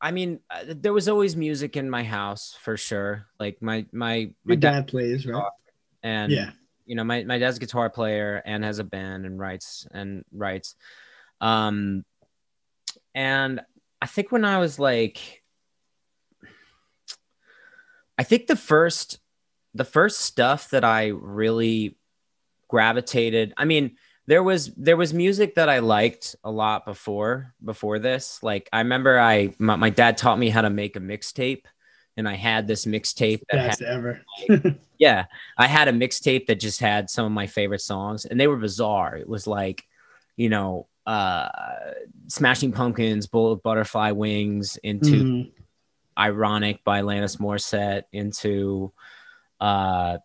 i 0.00 0.10
mean 0.10 0.40
uh, 0.50 0.64
there 0.66 0.92
was 0.92 1.08
always 1.08 1.36
music 1.36 1.76
in 1.76 1.88
my 1.88 2.02
house 2.02 2.56
for 2.60 2.76
sure. 2.76 3.26
Like 3.38 3.60
my 3.62 3.86
my 3.92 4.30
my 4.44 4.54
dad, 4.54 4.70
dad 4.72 4.88
plays 4.88 5.26
right? 5.26 5.42
and 6.02 6.32
yeah. 6.32 6.50
you 6.86 6.94
know 6.94 7.04
my, 7.04 7.24
my 7.24 7.38
dad's 7.38 7.56
a 7.56 7.60
guitar 7.60 7.90
player 7.90 8.42
and 8.44 8.64
has 8.64 8.78
a 8.78 8.84
band 8.84 9.26
and 9.26 9.38
writes 9.38 9.86
and 9.92 10.24
writes. 10.32 10.74
Um 11.40 12.04
and 13.14 13.60
I 14.02 14.06
think 14.06 14.32
when 14.32 14.44
I 14.44 14.58
was 14.58 14.78
like, 14.78 15.42
I 18.18 18.22
think 18.22 18.46
the 18.46 18.56
first, 18.56 19.18
the 19.74 19.84
first 19.84 20.20
stuff 20.20 20.70
that 20.70 20.84
I 20.84 21.08
really 21.08 21.96
gravitated, 22.68 23.52
I 23.56 23.64
mean, 23.64 23.96
there 24.26 24.42
was 24.42 24.72
there 24.76 24.96
was 24.96 25.12
music 25.12 25.54
that 25.56 25.68
I 25.68 25.80
liked 25.80 26.36
a 26.44 26.50
lot 26.50 26.84
before 26.84 27.54
before 27.64 27.98
this. 27.98 28.42
Like 28.42 28.68
I 28.72 28.78
remember 28.78 29.18
I 29.18 29.54
my, 29.58 29.76
my 29.76 29.90
dad 29.90 30.16
taught 30.16 30.38
me 30.38 30.50
how 30.50 30.62
to 30.62 30.70
make 30.70 30.96
a 30.96 31.00
mixtape, 31.00 31.64
and 32.16 32.28
I 32.28 32.34
had 32.34 32.66
this 32.66 32.84
mixtape 32.84 33.40
that 33.50 33.68
Best 33.68 33.80
had, 33.80 33.88
ever. 33.88 34.22
like, 34.48 34.76
yeah, 34.98 35.24
I 35.56 35.66
had 35.66 35.88
a 35.88 35.92
mixtape 35.92 36.46
that 36.46 36.60
just 36.60 36.80
had 36.80 37.10
some 37.10 37.24
of 37.24 37.32
my 37.32 37.46
favorite 37.46 37.80
songs, 37.80 38.24
and 38.24 38.38
they 38.38 38.46
were 38.46 38.56
bizarre. 38.56 39.16
It 39.16 39.28
was 39.28 39.46
like, 39.46 39.82
you 40.36 40.48
know, 40.48 40.86
uh, 41.06 41.48
Smashing 42.28 42.72
Pumpkins, 42.72 43.26
Bullet 43.26 43.62
Butterfly 43.62 44.12
Wings, 44.12 44.76
into 44.82 45.10
mm-hmm. 45.10 45.50
Ironic 46.16 46.84
by 46.84 47.02
Alanis 47.02 47.38
Morissette, 47.38 48.04
into 48.12 48.92
uh, 49.60 50.18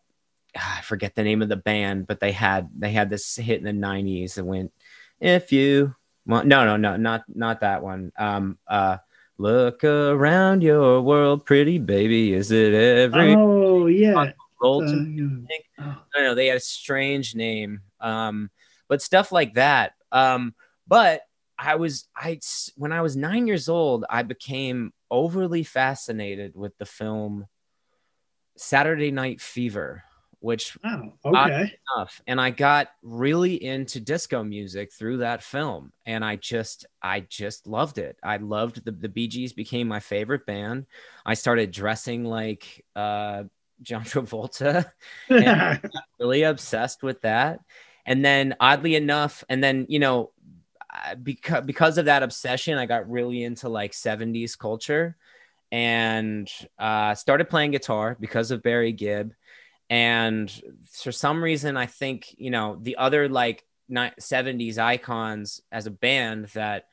I 0.55 0.81
forget 0.81 1.15
the 1.15 1.23
name 1.23 1.41
of 1.41 1.49
the 1.49 1.55
band, 1.55 2.07
but 2.07 2.19
they 2.19 2.31
had 2.31 2.69
they 2.77 2.91
had 2.91 3.09
this 3.09 3.35
hit 3.35 3.59
in 3.59 3.65
the 3.65 3.87
'90s 3.87 4.35
that 4.35 4.45
went, 4.45 4.71
"If 5.19 5.51
you 5.51 5.95
want," 6.25 6.47
no, 6.47 6.65
no, 6.65 6.77
no, 6.77 6.95
not 6.97 7.23
not 7.27 7.61
that 7.61 7.83
one. 7.83 8.11
Um, 8.17 8.57
uh, 8.67 8.97
look 9.37 9.83
around 9.83 10.63
your 10.63 11.01
world, 11.01 11.45
pretty 11.45 11.77
baby. 11.77 12.33
Is 12.33 12.51
it 12.51 12.73
every? 12.73 13.35
Oh 13.35 13.87
yeah. 13.87 14.17
Uh, 14.17 14.31
I 15.83 15.95
don't 16.15 16.23
know. 16.23 16.35
They 16.35 16.47
had 16.47 16.57
a 16.57 16.61
strange 16.61 17.35
name. 17.35 17.81
Um, 17.99 18.49
but 18.87 19.01
stuff 19.01 19.31
like 19.31 19.55
that. 19.55 19.93
Um, 20.11 20.55
but 20.87 21.21
I 21.57 21.75
was 21.75 22.07
I 22.15 22.39
when 22.75 22.91
I 22.91 23.01
was 23.01 23.15
9 23.15 23.47
years 23.47 23.69
old, 23.69 24.05
I 24.09 24.23
became 24.23 24.93
overly 25.09 25.63
fascinated 25.63 26.55
with 26.55 26.77
the 26.77 26.85
film 26.85 27.47
Saturday 28.57 29.11
Night 29.11 29.41
Fever, 29.41 30.03
which 30.45 30.77
oh, 30.85 31.11
okay. 31.25 31.73
enough, 31.97 32.21
and 32.27 32.39
I 32.39 32.51
got 32.51 32.89
really 33.01 33.61
into 33.63 33.99
disco 33.99 34.43
music 34.43 34.93
through 34.93 35.17
that 35.17 35.41
film, 35.41 35.91
and 36.05 36.23
I 36.23 36.35
just 36.35 36.85
I 37.01 37.21
just 37.21 37.65
loved 37.65 37.97
it. 37.97 38.17
I 38.21 38.37
loved 38.37 38.85
the 38.85 38.91
the 38.91 39.09
Bee 39.09 39.27
Gees 39.27 39.53
became 39.53 39.87
my 39.87 39.99
favorite 39.99 40.45
band. 40.45 40.85
I 41.25 41.33
started 41.33 41.71
dressing 41.71 42.25
like 42.25 42.85
uh, 42.95 43.45
John 43.81 44.03
Travolta, 44.05 44.91
and 45.29 45.81
really 46.19 46.43
obsessed 46.43 47.01
with 47.01 47.21
that. 47.21 47.61
And 48.05 48.23
then 48.23 48.55
oddly 48.59 48.93
enough, 48.93 49.43
and 49.49 49.63
then 49.63 49.87
you 49.89 49.97
know 49.97 50.31
because 51.23 51.65
because 51.65 51.97
of 51.97 52.05
that 52.05 52.21
obsession, 52.21 52.77
I 52.77 52.85
got 52.85 53.09
really 53.09 53.43
into 53.43 53.67
like 53.67 53.93
70s 53.93 54.55
culture 54.55 55.17
and 55.71 56.49
uh, 56.77 57.15
started 57.15 57.49
playing 57.49 57.71
guitar 57.71 58.15
because 58.19 58.51
of 58.51 58.61
Barry 58.61 58.91
Gibb. 58.91 59.33
And 59.89 60.51
for 60.91 61.11
some 61.11 61.43
reason, 61.43 61.77
I 61.77 61.85
think, 61.85 62.33
you 62.37 62.49
know, 62.49 62.77
the 62.81 62.97
other 62.97 63.29
like 63.29 63.63
70s 63.91 64.77
icons 64.77 65.61
as 65.71 65.85
a 65.85 65.91
band 65.91 66.45
that 66.53 66.85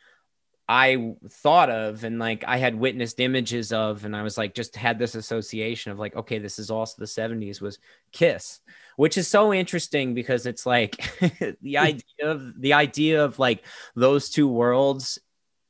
I 0.69 1.15
thought 1.29 1.71
of 1.71 2.05
and 2.05 2.19
like 2.19 2.45
I 2.47 2.59
had 2.59 2.75
witnessed 2.75 3.21
images 3.21 3.73
of, 3.73 4.05
and 4.05 4.15
I 4.15 4.23
was 4.23 4.39
like, 4.39 4.55
just 4.55 4.77
had 4.77 4.99
this 4.99 5.15
association 5.15 5.93
of 5.93 5.99
like, 5.99 6.17
okay, 6.17 6.39
this 6.39 6.59
is 6.59 6.71
also 6.71 6.95
the 6.99 7.07
70s 7.07 7.61
was 7.61 7.79
Kiss 8.13 8.61
which 8.97 9.17
is 9.17 9.29
so 9.29 9.53
interesting 9.53 10.15
because 10.15 10.47
it's 10.47 10.67
like 10.67 10.97
the 11.21 11.57
hmm. 11.63 11.77
idea 11.77 12.03
of 12.23 12.61
the 12.61 12.73
idea 12.73 13.25
of 13.25 13.39
like 13.39 13.65
those 13.95 14.31
two 14.31 14.49
worlds 14.49 15.19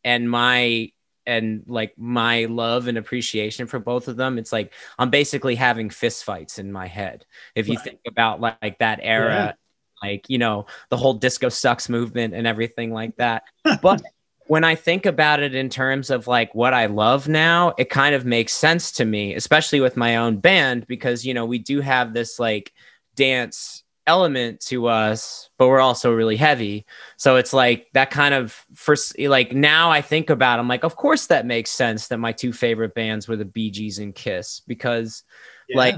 and 0.04 0.30
my 0.30 0.90
and 1.26 1.62
like 1.66 1.92
my 1.96 2.46
love 2.46 2.88
and 2.88 2.98
appreciation 2.98 3.66
for 3.66 3.78
both 3.78 4.08
of 4.08 4.16
them 4.16 4.38
it's 4.38 4.52
like 4.52 4.72
i'm 4.98 5.10
basically 5.10 5.54
having 5.54 5.90
fist 5.90 6.24
fights 6.24 6.58
in 6.58 6.72
my 6.72 6.86
head 6.86 7.24
if 7.54 7.68
you 7.68 7.76
right. 7.76 7.84
think 7.84 8.00
about 8.06 8.40
like, 8.40 8.56
like 8.62 8.78
that 8.78 8.98
era 9.02 9.56
yeah. 10.02 10.08
like 10.08 10.28
you 10.28 10.38
know 10.38 10.66
the 10.90 10.96
whole 10.96 11.14
disco 11.14 11.48
sucks 11.48 11.88
movement 11.88 12.34
and 12.34 12.46
everything 12.46 12.92
like 12.92 13.16
that 13.16 13.44
but 13.82 14.02
when 14.46 14.64
I 14.64 14.74
think 14.74 15.06
about 15.06 15.40
it 15.40 15.54
in 15.54 15.68
terms 15.68 16.10
of 16.10 16.26
like 16.26 16.54
what 16.54 16.74
I 16.74 16.86
love 16.86 17.28
now, 17.28 17.74
it 17.78 17.88
kind 17.88 18.14
of 18.14 18.26
makes 18.26 18.52
sense 18.52 18.92
to 18.92 19.04
me, 19.04 19.34
especially 19.34 19.80
with 19.80 19.96
my 19.96 20.16
own 20.16 20.38
band, 20.38 20.86
because 20.86 21.24
you 21.24 21.32
know, 21.32 21.46
we 21.46 21.58
do 21.58 21.80
have 21.80 22.12
this 22.12 22.38
like 22.38 22.72
dance 23.14 23.82
element 24.06 24.58
to 24.60 24.88
us 24.88 25.48
but 25.58 25.68
we're 25.68 25.80
also 25.80 26.12
really 26.12 26.36
heavy 26.36 26.84
so 27.16 27.36
it's 27.36 27.52
like 27.52 27.86
that 27.92 28.10
kind 28.10 28.34
of 28.34 28.66
first 28.74 29.16
like 29.20 29.52
now 29.52 29.90
i 29.90 30.00
think 30.00 30.28
about 30.28 30.58
it, 30.58 30.60
i'm 30.60 30.68
like 30.68 30.82
of 30.82 30.96
course 30.96 31.26
that 31.28 31.46
makes 31.46 31.70
sense 31.70 32.08
that 32.08 32.18
my 32.18 32.32
two 32.32 32.52
favorite 32.52 32.94
bands 32.94 33.28
were 33.28 33.36
the 33.36 33.44
Bee 33.44 33.70
Gees 33.70 34.00
and 34.00 34.14
kiss 34.14 34.60
because 34.66 35.22
yeah. 35.68 35.76
like 35.76 35.96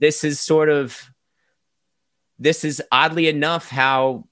this 0.00 0.22
is 0.22 0.38
sort 0.38 0.68
of 0.68 1.10
this 2.38 2.64
is 2.64 2.82
oddly 2.92 3.28
enough 3.28 3.68
how 3.68 4.24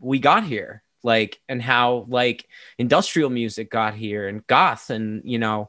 we 0.00 0.18
got 0.18 0.44
here 0.44 0.82
like 1.02 1.40
and 1.48 1.60
how 1.60 2.06
like 2.08 2.46
industrial 2.78 3.30
music 3.30 3.70
got 3.70 3.94
here 3.94 4.28
and 4.28 4.46
goth 4.46 4.90
and 4.90 5.22
you 5.24 5.38
know 5.38 5.68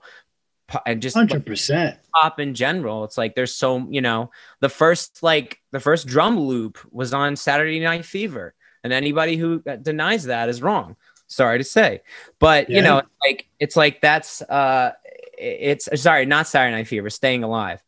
and 0.85 1.01
just 1.01 1.15
100% 1.15 1.97
pop 2.13 2.39
in 2.39 2.53
general 2.53 3.03
it's 3.03 3.17
like 3.17 3.35
there's 3.35 3.55
so 3.55 3.87
you 3.89 4.01
know 4.01 4.31
the 4.59 4.69
first 4.69 5.23
like 5.23 5.59
the 5.71 5.79
first 5.79 6.07
drum 6.07 6.39
loop 6.39 6.77
was 6.91 7.13
on 7.13 7.35
saturday 7.35 7.79
night 7.79 8.05
fever 8.05 8.53
and 8.83 8.91
anybody 8.91 9.37
who 9.37 9.63
denies 9.81 10.25
that 10.25 10.49
is 10.49 10.61
wrong. 10.61 10.95
Sorry 11.27 11.57
to 11.57 11.63
say. 11.63 12.01
But 12.39 12.69
yeah. 12.69 12.77
you 12.77 12.81
know 12.83 13.01
like 13.25 13.47
it's 13.59 13.75
like 13.75 14.01
that's 14.01 14.41
uh 14.43 14.91
it's 15.37 15.89
sorry 16.01 16.25
not 16.25 16.47
saturday 16.47 16.75
night 16.75 16.87
fever 16.87 17.09
staying 17.09 17.43
alive. 17.43 17.81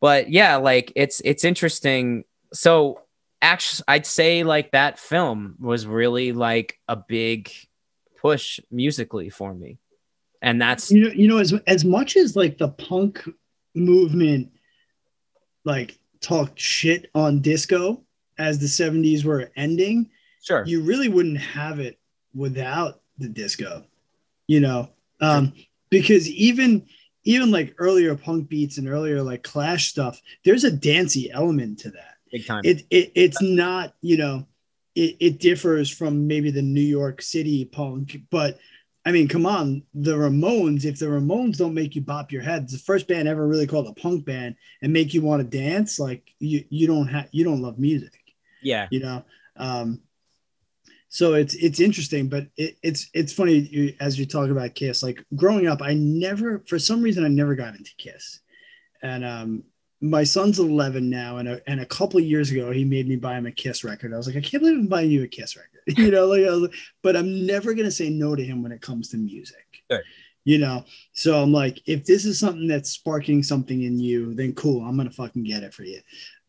But 0.00 0.30
yeah 0.30 0.56
like 0.56 0.92
it's 0.96 1.22
it's 1.24 1.44
interesting. 1.44 2.24
So 2.52 3.02
actually 3.42 3.84
i'd 3.88 4.04
say 4.04 4.42
like 4.42 4.72
that 4.72 4.98
film 4.98 5.56
was 5.58 5.86
really 5.86 6.32
like 6.32 6.78
a 6.88 6.94
big 6.94 7.50
push 8.20 8.60
musically 8.70 9.30
for 9.30 9.54
me 9.54 9.78
and 10.42 10.60
that's 10.60 10.90
you 10.90 11.04
know 11.04 11.10
you 11.10 11.28
know 11.28 11.38
as 11.38 11.52
as 11.66 11.84
much 11.84 12.16
as 12.16 12.36
like 12.36 12.58
the 12.58 12.68
punk 12.68 13.22
movement 13.74 14.50
like 15.64 15.98
talked 16.20 16.58
shit 16.58 17.10
on 17.14 17.40
disco 17.40 18.02
as 18.38 18.58
the 18.58 18.66
70s 18.66 19.24
were 19.24 19.50
ending 19.56 20.08
sure. 20.42 20.64
you 20.66 20.82
really 20.82 21.08
wouldn't 21.08 21.38
have 21.38 21.78
it 21.78 21.98
without 22.34 23.00
the 23.18 23.28
disco 23.28 23.84
you 24.50 24.58
know? 24.58 24.90
Um 25.20 25.52
because 25.90 26.28
even 26.28 26.86
even 27.24 27.50
like 27.52 27.74
earlier 27.78 28.16
punk 28.16 28.48
beats 28.48 28.78
and 28.78 28.88
earlier 28.88 29.22
like 29.22 29.42
clash 29.42 29.88
stuff 29.88 30.20
there's 30.44 30.64
a 30.64 30.72
dancey 30.72 31.30
element 31.30 31.78
to 31.80 31.90
that. 31.90 32.16
Big 32.32 32.46
time. 32.46 32.62
It, 32.64 32.82
it 32.90 33.12
it's 33.14 33.40
not 33.40 33.94
you 34.00 34.16
know 34.16 34.46
it, 34.96 35.16
it 35.20 35.38
differs 35.38 35.88
from 35.88 36.26
maybe 36.26 36.50
the 36.50 36.62
new 36.62 36.80
york 36.80 37.22
city 37.22 37.64
punk 37.64 38.16
but 38.30 38.58
I 39.04 39.12
mean, 39.12 39.28
come 39.28 39.46
on, 39.46 39.82
the 39.94 40.12
Ramones. 40.12 40.84
If 40.84 40.98
the 40.98 41.06
Ramones 41.06 41.56
don't 41.56 41.74
make 41.74 41.94
you 41.94 42.02
bop 42.02 42.30
your 42.30 42.42
head, 42.42 42.64
it's 42.64 42.72
the 42.72 42.78
first 42.78 43.08
band 43.08 43.28
ever 43.28 43.46
really 43.46 43.66
called 43.66 43.88
a 43.88 43.94
punk 43.94 44.26
band 44.26 44.56
and 44.82 44.92
make 44.92 45.14
you 45.14 45.22
want 45.22 45.40
to 45.42 45.58
dance. 45.58 45.98
Like 45.98 46.34
you, 46.38 46.64
you 46.68 46.86
don't 46.86 47.08
have, 47.08 47.28
you 47.32 47.44
don't 47.44 47.62
love 47.62 47.78
music. 47.78 48.12
Yeah, 48.62 48.88
you 48.90 49.00
know. 49.00 49.24
Um, 49.56 50.02
so 51.08 51.34
it's 51.34 51.54
it's 51.54 51.80
interesting, 51.80 52.28
but 52.28 52.46
it, 52.56 52.76
it's 52.82 53.08
it's 53.14 53.32
funny 53.32 53.96
as 54.00 54.18
you 54.18 54.26
talk 54.26 54.50
about 54.50 54.74
Kiss. 54.74 55.02
Like 55.02 55.24
growing 55.34 55.66
up, 55.66 55.82
I 55.82 55.94
never, 55.94 56.62
for 56.66 56.78
some 56.78 57.02
reason, 57.02 57.24
I 57.24 57.28
never 57.28 57.54
got 57.54 57.74
into 57.74 57.90
Kiss, 57.96 58.40
and 59.02 59.24
um, 59.24 59.64
my 60.00 60.24
son's 60.24 60.58
11 60.58 61.10
now, 61.10 61.36
and 61.36 61.48
a, 61.48 61.60
and 61.68 61.80
a 61.80 61.86
couple 61.86 62.18
years 62.20 62.50
ago, 62.50 62.70
he 62.70 62.84
made 62.84 63.06
me 63.06 63.16
buy 63.16 63.34
him 63.34 63.46
a 63.46 63.52
Kiss 63.52 63.84
record. 63.84 64.14
I 64.14 64.16
was 64.16 64.26
like, 64.26 64.36
I 64.36 64.40
can't 64.40 64.62
believe 64.62 64.78
I'm 64.78 64.86
buying 64.86 65.10
you 65.10 65.22
a 65.22 65.28
Kiss 65.28 65.56
record. 65.56 65.82
you 65.98 66.10
know, 66.10 66.26
like, 66.26 66.72
but 67.02 67.16
I'm 67.16 67.46
never 67.46 67.74
gonna 67.74 67.90
say 67.90 68.08
no 68.08 68.34
to 68.34 68.44
him 68.44 68.62
when 68.62 68.72
it 68.72 68.80
comes 68.80 69.08
to 69.10 69.16
music. 69.18 69.66
Sure. 69.90 70.02
You 70.44 70.56
know, 70.58 70.84
so 71.12 71.42
I'm 71.42 71.52
like, 71.52 71.82
if 71.86 72.06
this 72.06 72.24
is 72.24 72.38
something 72.38 72.66
that's 72.66 72.90
sparking 72.90 73.42
something 73.42 73.82
in 73.82 73.98
you, 73.98 74.34
then 74.34 74.54
cool, 74.54 74.82
I'm 74.82 74.96
gonna 74.96 75.10
fucking 75.10 75.44
get 75.44 75.62
it 75.62 75.74
for 75.74 75.84
you. 75.84 76.00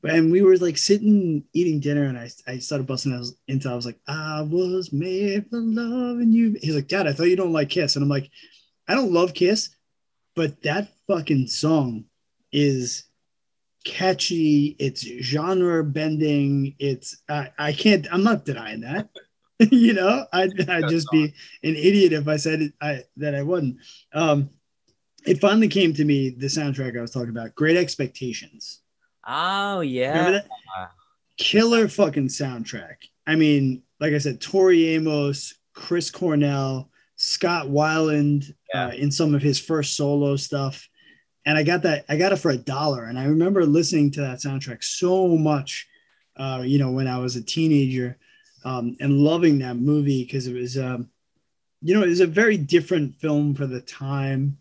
And 0.03 0.31
we 0.31 0.41
were 0.41 0.57
like 0.57 0.77
sitting 0.77 1.43
eating 1.53 1.81
dinner, 1.81 2.05
and 2.05 2.17
I, 2.17 2.29
I 2.47 2.57
started 2.59 2.87
busting 2.87 3.13
out 3.13 3.25
into 3.49 3.69
I 3.69 3.75
was 3.75 3.85
like, 3.85 3.99
I 4.07 4.41
was 4.43 4.93
made 4.93 5.49
for 5.49 5.59
loving 5.59 6.31
you. 6.31 6.57
He's 6.61 6.75
like, 6.75 6.87
Dad, 6.87 7.05
I 7.05 7.13
thought 7.13 7.29
you 7.29 7.35
don't 7.35 7.53
like 7.53 7.69
Kiss, 7.69 7.97
and 7.97 8.03
I'm 8.03 8.09
like, 8.09 8.31
I 8.87 8.95
don't 8.95 9.11
love 9.11 9.33
Kiss, 9.33 9.75
but 10.35 10.61
that 10.63 10.89
fucking 11.07 11.47
song 11.47 12.05
is 12.53 13.05
catchy 13.83 14.75
it's 14.79 15.01
genre 15.01 15.83
bending 15.83 16.75
it's 16.77 17.21
I, 17.27 17.51
I 17.57 17.73
can't 17.73 18.07
i'm 18.11 18.23
not 18.23 18.45
denying 18.45 18.81
that. 18.81 19.09
You 19.69 19.93
know 19.93 20.25
i'd, 20.33 20.67
I'd 20.67 20.89
just 20.89 21.11
be 21.11 21.25
an 21.63 21.75
idiot 21.75 22.13
if 22.13 22.27
i 22.27 22.35
said 22.35 22.63
it, 22.63 22.73
I, 22.81 23.03
that 23.17 23.35
i 23.35 23.43
wasn't 23.43 23.77
um 24.11 24.49
it 25.23 25.39
finally 25.39 25.67
came 25.67 25.93
to 25.93 26.03
me 26.03 26.31
the 26.31 26.47
soundtrack 26.47 26.97
i 26.97 27.01
was 27.01 27.11
talking 27.11 27.29
about 27.29 27.53
great 27.53 27.77
expectations. 27.77 28.79
Oh 29.27 29.81
yeah. 29.81 30.41
Killer 31.37 31.87
fucking 31.87 32.29
soundtrack. 32.29 32.95
I 33.27 33.35
mean 33.35 33.83
like 34.01 34.13
i 34.13 34.17
said 34.17 34.41
tori 34.41 34.89
amos 34.89 35.53
chris 35.73 36.09
cornell 36.09 36.89
scott 37.15 37.67
weiland 37.67 38.51
yeah. 38.73 38.87
uh, 38.87 38.91
in 38.91 39.11
some 39.11 39.33
of 39.33 39.41
his 39.41 39.59
first 39.59 39.95
solo 39.95 40.35
stuff 40.35 40.89
and 41.45 41.57
I 41.57 41.63
got 41.63 41.83
that 41.83 42.05
I 42.07 42.17
got 42.17 42.31
it 42.31 42.37
for 42.37 42.51
a 42.51 42.57
dollar. 42.57 43.05
And 43.05 43.17
I 43.17 43.25
remember 43.25 43.65
listening 43.65 44.11
to 44.11 44.21
that 44.21 44.39
soundtrack 44.39 44.83
so 44.83 45.27
much, 45.27 45.87
uh, 46.37 46.61
you 46.65 46.79
know, 46.79 46.91
when 46.91 47.07
I 47.07 47.17
was 47.17 47.35
a 47.35 47.43
teenager, 47.43 48.17
um, 48.63 48.95
and 48.99 49.19
loving 49.19 49.59
that 49.59 49.77
movie 49.77 50.23
because 50.23 50.47
it 50.47 50.53
was, 50.53 50.77
um, 50.77 51.09
you 51.81 51.95
know, 51.95 52.03
it 52.03 52.09
was 52.09 52.19
a 52.19 52.27
very 52.27 52.57
different 52.57 53.15
film 53.15 53.55
for 53.55 53.65
the 53.65 53.81
time. 53.81 54.57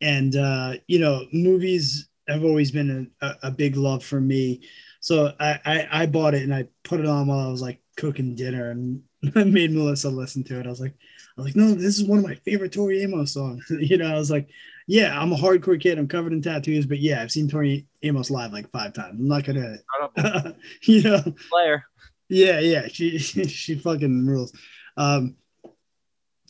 And 0.00 0.36
uh, 0.36 0.74
you 0.86 0.98
know, 0.98 1.26
movies 1.32 2.08
have 2.28 2.44
always 2.44 2.70
been 2.70 3.10
a, 3.20 3.34
a 3.44 3.50
big 3.50 3.76
love 3.76 4.04
for 4.04 4.20
me. 4.20 4.62
So 5.00 5.32
I, 5.38 5.58
I, 5.64 5.88
I 6.02 6.06
bought 6.06 6.34
it 6.34 6.42
and 6.42 6.54
I 6.54 6.66
put 6.82 7.00
it 7.00 7.06
on 7.06 7.28
while 7.28 7.38
I 7.38 7.50
was 7.50 7.62
like 7.62 7.80
cooking 7.96 8.34
dinner 8.34 8.70
and 8.70 9.02
I 9.34 9.44
made 9.44 9.72
Melissa 9.72 10.10
listen 10.10 10.44
to 10.44 10.60
it. 10.60 10.66
I 10.66 10.70
was 10.70 10.80
like, 10.80 10.94
I 10.94 11.40
was 11.40 11.46
like, 11.46 11.56
no, 11.56 11.74
this 11.74 11.98
is 11.98 12.04
one 12.04 12.18
of 12.18 12.24
my 12.24 12.34
favorite 12.34 12.72
Tori 12.72 13.02
Amos 13.02 13.32
songs. 13.32 13.64
you 13.70 13.98
know, 13.98 14.12
I 14.12 14.18
was 14.18 14.30
like, 14.30 14.48
yeah, 14.86 15.20
I'm 15.20 15.32
a 15.32 15.36
hardcore 15.36 15.80
kid. 15.80 15.98
I'm 15.98 16.08
covered 16.08 16.32
in 16.32 16.42
tattoos, 16.42 16.86
but 16.86 16.98
yeah, 16.98 17.20
I've 17.20 17.32
seen 17.32 17.48
Tori 17.48 17.86
Amos 18.02 18.30
live 18.30 18.52
like 18.52 18.70
five 18.70 18.92
times. 18.92 19.18
I'm 19.18 19.28
not 19.28 19.44
gonna, 19.44 19.78
you 20.82 21.02
know, 21.02 21.22
player. 21.50 21.84
Yeah, 22.28 22.60
yeah, 22.60 22.88
she 22.88 23.18
she 23.18 23.74
fucking 23.76 24.26
rules. 24.26 24.52
Um, 24.96 25.36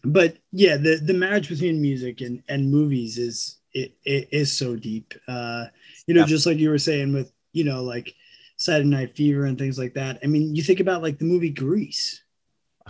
but 0.05 0.37
yeah, 0.53 0.77
the 0.77 0.97
the 0.97 1.15
marriage 1.15 1.49
between 1.49 1.81
music 1.81 2.21
and 2.21 2.43
and 2.49 2.71
movies 2.71 3.19
is 3.19 3.59
it, 3.73 3.97
it 4.05 4.29
is 4.33 4.57
so 4.57 4.77
deep. 4.77 5.15
Uh, 5.27 5.67
you 6.07 6.15
know, 6.15 6.21
yeah. 6.21 6.27
just 6.27 6.47
like 6.47 6.59
you 6.59 6.71
were 6.71 6.79
saying 6.79 7.13
with 7.13 7.33
you 7.53 7.65
know 7.65 7.83
like 7.83 8.15
Saturday 8.57 8.89
Night 8.89 9.17
Fever 9.17 9.47
and 9.47 9.59
things 9.59 9.79
like 9.79 9.95
that. 9.95 10.19
I 10.23 10.27
mean, 10.27 10.55
you 10.55 10.63
think 10.63 10.81
about 10.81 11.03
like 11.03 11.19
the 11.19 11.25
movie 11.25 11.51
Grease. 11.51 12.23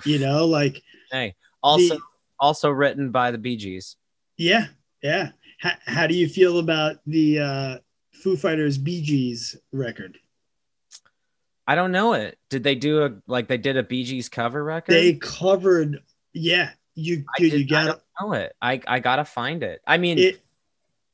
You 0.05 0.19
know, 0.19 0.45
like 0.45 0.83
hey, 1.11 1.35
also 1.63 1.95
the, 1.95 2.01
also 2.39 2.71
written 2.71 3.11
by 3.11 3.31
the 3.31 3.39
Bee 3.39 3.57
Gees. 3.57 3.97
Yeah, 4.37 4.67
yeah. 5.07 5.31
How, 5.59 5.73
how 5.87 6.07
do 6.07 6.15
you 6.15 6.29
feel 6.29 6.59
about 6.59 6.97
the 7.07 7.39
uh, 7.39 7.79
Foo 8.13 8.37
Fighters 8.37 8.77
Bee 8.77 9.03
Gees 9.03 9.57
record? 9.73 10.19
I 11.67 11.75
don't 11.75 11.93
know 11.93 12.13
it. 12.13 12.39
Did 12.51 12.63
they 12.63 12.75
do 12.75 13.05
a 13.05 13.11
like 13.27 13.49
they 13.49 13.57
did 13.57 13.77
a 13.77 13.83
Bee 13.83 14.05
Gees 14.05 14.29
cover 14.29 14.63
record? 14.63 14.93
They 14.93 15.15
covered, 15.15 16.03
yeah. 16.33 16.71
You 16.95 17.25
dude, 17.39 17.51
did, 17.53 17.61
you 17.61 17.67
got 17.67 17.85
to 17.85 18.01
know 18.21 18.33
it. 18.33 18.55
I 18.61 18.81
I 18.87 19.01
gotta 19.01 19.25
find 19.25 19.63
it. 19.63 19.81
I 19.87 19.99
mean, 19.99 20.19
it 20.19 20.41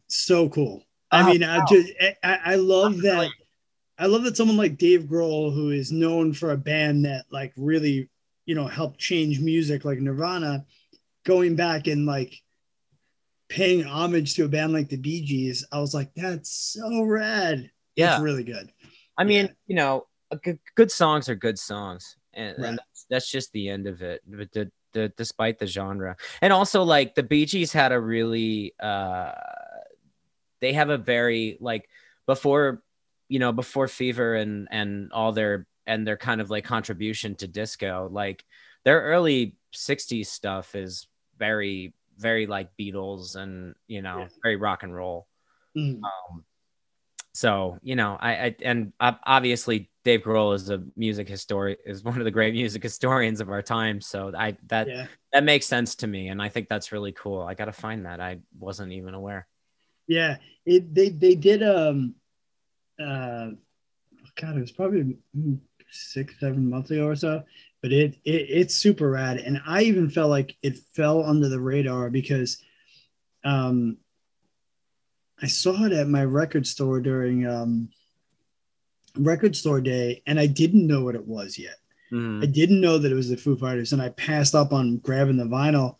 so 0.08 0.48
cool. 0.48 0.84
I 1.10 1.22
oh, 1.22 1.32
mean, 1.32 1.42
wow. 1.42 1.60
I 1.60 1.72
just 1.72 1.92
I, 2.22 2.38
I 2.44 2.54
love 2.56 3.00
that. 3.02 3.30
I 3.98 4.06
love 4.06 4.24
that 4.24 4.36
someone 4.36 4.56
like 4.56 4.78
Dave 4.78 5.02
Grohl, 5.02 5.54
who 5.54 5.70
is 5.70 5.92
known 5.92 6.32
for 6.32 6.52
a 6.52 6.56
band 6.56 7.04
that 7.04 7.24
like 7.30 7.52
really, 7.56 8.08
you 8.46 8.54
know, 8.54 8.66
helped 8.66 8.98
change 8.98 9.40
music 9.40 9.84
like 9.84 9.98
Nirvana, 9.98 10.64
going 11.24 11.56
back 11.56 11.86
and 11.86 12.06
like 12.06 12.42
paying 13.52 13.84
homage 13.84 14.34
to 14.34 14.44
a 14.44 14.48
band 14.48 14.72
like 14.72 14.88
the 14.88 14.96
Bee 14.96 15.22
Gees, 15.22 15.64
I 15.70 15.78
was 15.78 15.92
like, 15.92 16.10
that's 16.14 16.50
so 16.50 17.02
rad. 17.02 17.70
Yeah, 17.96 18.14
it's 18.14 18.22
really 18.22 18.44
good. 18.44 18.72
I 19.18 19.24
mean, 19.24 19.46
yeah. 19.46 19.52
you 19.66 19.76
know, 19.76 20.06
good, 20.42 20.58
good, 20.74 20.90
songs 20.90 21.28
are 21.28 21.34
good 21.34 21.58
songs, 21.58 22.16
and, 22.32 22.56
right. 22.58 22.68
and 22.70 22.78
that's, 22.78 23.06
that's, 23.10 23.30
just 23.30 23.52
the 23.52 23.68
end 23.68 23.86
of 23.86 24.00
it. 24.00 24.22
But 24.26 24.50
the, 24.52 24.70
the, 24.94 25.12
despite 25.18 25.58
the 25.58 25.66
genre, 25.66 26.16
and 26.40 26.50
also 26.52 26.82
like 26.82 27.14
the 27.14 27.22
Bee 27.22 27.44
Gees 27.44 27.72
had 27.72 27.92
a 27.92 28.00
really, 28.00 28.74
uh, 28.80 29.32
they 30.62 30.72
have 30.72 30.88
a 30.88 30.96
very 30.96 31.58
like 31.60 31.88
before, 32.26 32.82
you 33.28 33.38
know, 33.38 33.52
before 33.52 33.88
Fever 33.88 34.34
and 34.34 34.68
and 34.70 35.12
all 35.12 35.32
their 35.32 35.66
and 35.86 36.06
their 36.06 36.16
kind 36.16 36.40
of 36.40 36.48
like 36.48 36.64
contribution 36.64 37.34
to 37.36 37.46
disco, 37.46 38.08
like 38.10 38.44
their 38.84 39.02
early 39.02 39.56
'60s 39.74 40.26
stuff 40.26 40.74
is 40.74 41.06
very 41.38 41.92
very 42.18 42.46
like 42.46 42.70
Beatles 42.78 43.36
and 43.36 43.74
you 43.86 44.02
know 44.02 44.20
yeah. 44.20 44.28
very 44.42 44.56
rock 44.56 44.82
and 44.82 44.94
roll. 44.94 45.26
Mm. 45.76 46.00
Um, 46.02 46.44
so 47.34 47.78
you 47.82 47.96
know, 47.96 48.16
I, 48.20 48.32
I 48.32 48.56
and 48.62 48.92
obviously 49.00 49.90
Dave 50.04 50.22
Grohl 50.22 50.54
is 50.54 50.68
a 50.70 50.82
music 50.96 51.28
historian, 51.28 51.78
is 51.86 52.04
one 52.04 52.18
of 52.18 52.24
the 52.24 52.30
great 52.30 52.54
music 52.62 52.82
historians 52.82 53.40
of 53.40 53.48
our 53.50 53.62
time. 53.62 54.00
So 54.00 54.32
I 54.36 54.56
that 54.66 54.88
yeah. 54.88 55.06
that 55.32 55.44
makes 55.44 55.66
sense 55.66 55.94
to 55.96 56.06
me, 56.06 56.28
and 56.28 56.42
I 56.42 56.48
think 56.48 56.68
that's 56.68 56.92
really 56.92 57.12
cool. 57.12 57.42
I 57.42 57.54
got 57.54 57.66
to 57.66 57.72
find 57.72 58.06
that. 58.06 58.20
I 58.20 58.40
wasn't 58.58 58.92
even 58.92 59.14
aware. 59.14 59.46
Yeah, 60.06 60.36
it 60.66 60.94
they 60.94 61.08
they 61.08 61.34
did 61.34 61.62
um, 61.62 62.14
uh, 63.00 63.50
God, 64.40 64.56
it 64.56 64.60
was 64.60 64.72
probably 64.72 65.16
six 65.90 66.34
seven 66.40 66.68
months 66.68 66.90
ago 66.90 67.06
or 67.06 67.16
so 67.16 67.44
but 67.82 67.92
it, 67.92 68.14
it 68.24 68.46
it's 68.48 68.74
super 68.74 69.10
rad 69.10 69.38
and 69.38 69.60
i 69.66 69.82
even 69.82 70.08
felt 70.08 70.30
like 70.30 70.56
it 70.62 70.78
fell 70.94 71.24
under 71.24 71.48
the 71.48 71.60
radar 71.60 72.08
because 72.10 72.58
um 73.44 73.96
i 75.42 75.46
saw 75.46 75.84
it 75.84 75.92
at 75.92 76.08
my 76.08 76.24
record 76.24 76.66
store 76.66 77.00
during 77.00 77.46
um 77.46 77.88
record 79.16 79.54
store 79.56 79.80
day 79.80 80.22
and 80.26 80.38
i 80.40 80.46
didn't 80.46 80.86
know 80.86 81.04
what 81.04 81.14
it 81.14 81.26
was 81.26 81.58
yet 81.58 81.76
Mhm. 82.12 82.42
I 82.42 82.46
didn't 82.46 82.82
know 82.82 82.98
that 82.98 83.10
it 83.10 83.14
was 83.14 83.30
the 83.30 83.38
Foo 83.38 83.56
Fighters, 83.56 83.94
and 83.94 84.02
I 84.02 84.10
passed 84.10 84.54
up 84.54 84.74
on 84.74 84.98
grabbing 84.98 85.38
the 85.38 85.44
vinyl, 85.44 85.96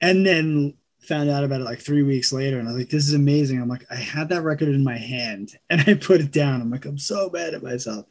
and 0.00 0.24
then 0.24 0.74
found 1.00 1.28
out 1.30 1.42
about 1.42 1.60
it 1.60 1.64
like 1.64 1.80
three 1.80 2.04
weeks 2.04 2.32
later, 2.32 2.60
and 2.60 2.68
I 2.68 2.70
was 2.70 2.78
like, 2.82 2.90
"This 2.90 3.08
is 3.08 3.14
amazing." 3.14 3.60
I'm 3.60 3.68
like, 3.68 3.84
I 3.90 3.96
had 3.96 4.28
that 4.28 4.42
record 4.42 4.68
in 4.68 4.84
my 4.84 4.96
hand, 4.96 5.58
and 5.68 5.80
I 5.80 5.94
put 5.94 6.20
it 6.20 6.30
down. 6.30 6.60
I'm 6.60 6.70
like, 6.70 6.84
I'm 6.84 6.96
so 6.96 7.28
mad 7.32 7.54
at 7.54 7.62
myself. 7.64 8.06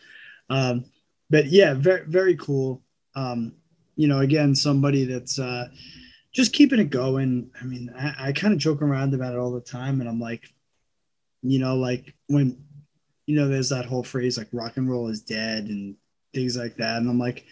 Um, 0.50 0.84
but 1.30 1.46
yeah, 1.46 1.74
very 1.74 2.04
very 2.06 2.36
cool. 2.36 2.82
Um, 3.16 3.54
you 3.96 4.08
know, 4.08 4.20
again, 4.20 4.56
somebody 4.56 5.06
that's 5.06 5.38
uh, 5.40 5.68
just 6.34 6.54
keeping 6.54 6.80
it 6.80 6.90
going. 6.90 7.50
I 7.62 7.66
mean, 7.66 7.94
I, 7.98 8.28
I 8.28 8.32
kind 8.32 8.54
of 8.54 8.60
joke 8.60 8.82
around 8.82 9.14
about 9.14 9.34
it 9.34 9.40
all 9.40 9.52
the 9.52 9.62
time, 9.62 10.00
and 10.00 10.10
I'm 10.10 10.20
like, 10.20 10.46
you 11.42 11.60
know, 11.60 11.76
like 11.76 12.14
when 12.28 12.58
you 13.28 13.36
know, 13.36 13.48
there's 13.48 13.70
that 13.70 13.86
whole 13.86 14.04
phrase 14.04 14.38
like 14.38 14.48
rock 14.52 14.78
and 14.78 14.90
roll 14.90 15.08
is 15.08 15.22
dead 15.22 15.66
and 15.66 15.96
things 16.34 16.58
like 16.58 16.76
that. 16.78 16.98
And 16.98 17.10
I'm 17.10 17.20
like, 17.20 17.46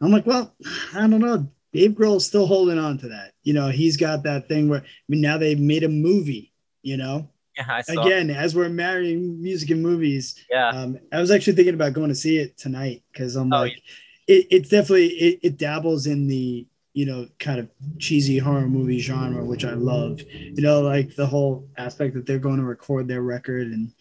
I'm 0.00 0.10
like, 0.10 0.26
well, 0.26 0.54
I 0.94 1.06
don't 1.06 1.20
know. 1.20 1.48
Dave 1.72 1.92
Grohl 1.92 2.16
is 2.16 2.26
still 2.26 2.46
holding 2.46 2.78
on 2.78 2.98
to 2.98 3.08
that. 3.08 3.32
You 3.42 3.54
know, 3.54 3.68
he's 3.68 3.96
got 3.96 4.24
that 4.24 4.48
thing 4.48 4.68
where 4.68 4.80
I 4.80 4.84
mean 5.08 5.20
now 5.22 5.38
they've 5.38 5.58
made 5.60 5.84
a 5.84 5.88
movie, 5.88 6.52
you 6.82 6.96
know. 6.96 7.28
Yeah. 7.56 7.82
Again, 7.88 8.30
as 8.30 8.54
we're 8.54 8.68
marrying 8.68 9.40
music 9.42 9.70
and 9.70 9.82
movies, 9.82 10.42
Yeah. 10.50 10.68
um, 10.70 10.98
I 11.12 11.20
was 11.20 11.30
actually 11.30 11.54
thinking 11.54 11.74
about 11.74 11.92
going 11.92 12.08
to 12.08 12.14
see 12.14 12.38
it 12.38 12.58
tonight 12.58 13.02
because 13.12 13.36
I'm 13.36 13.52
Oh, 13.52 13.60
like, 13.60 13.80
it, 14.26 14.46
it's 14.50 14.68
definitely 14.68 15.08
it, 15.08 15.40
it 15.42 15.58
dabbles 15.58 16.06
in 16.06 16.26
the 16.26 16.66
you 16.92 17.06
know 17.06 17.26
kind 17.38 17.58
of 17.58 17.68
cheesy 17.98 18.38
horror 18.38 18.68
movie 18.68 18.98
genre, 18.98 19.44
which 19.44 19.64
I 19.64 19.74
love. 19.74 20.20
You 20.30 20.62
know, 20.62 20.80
like 20.82 21.16
the 21.16 21.26
whole 21.26 21.68
aspect 21.76 22.14
that 22.14 22.26
they're 22.26 22.38
going 22.38 22.58
to 22.58 22.64
record 22.64 23.08
their 23.08 23.22
record 23.22 23.68
and 23.68 23.92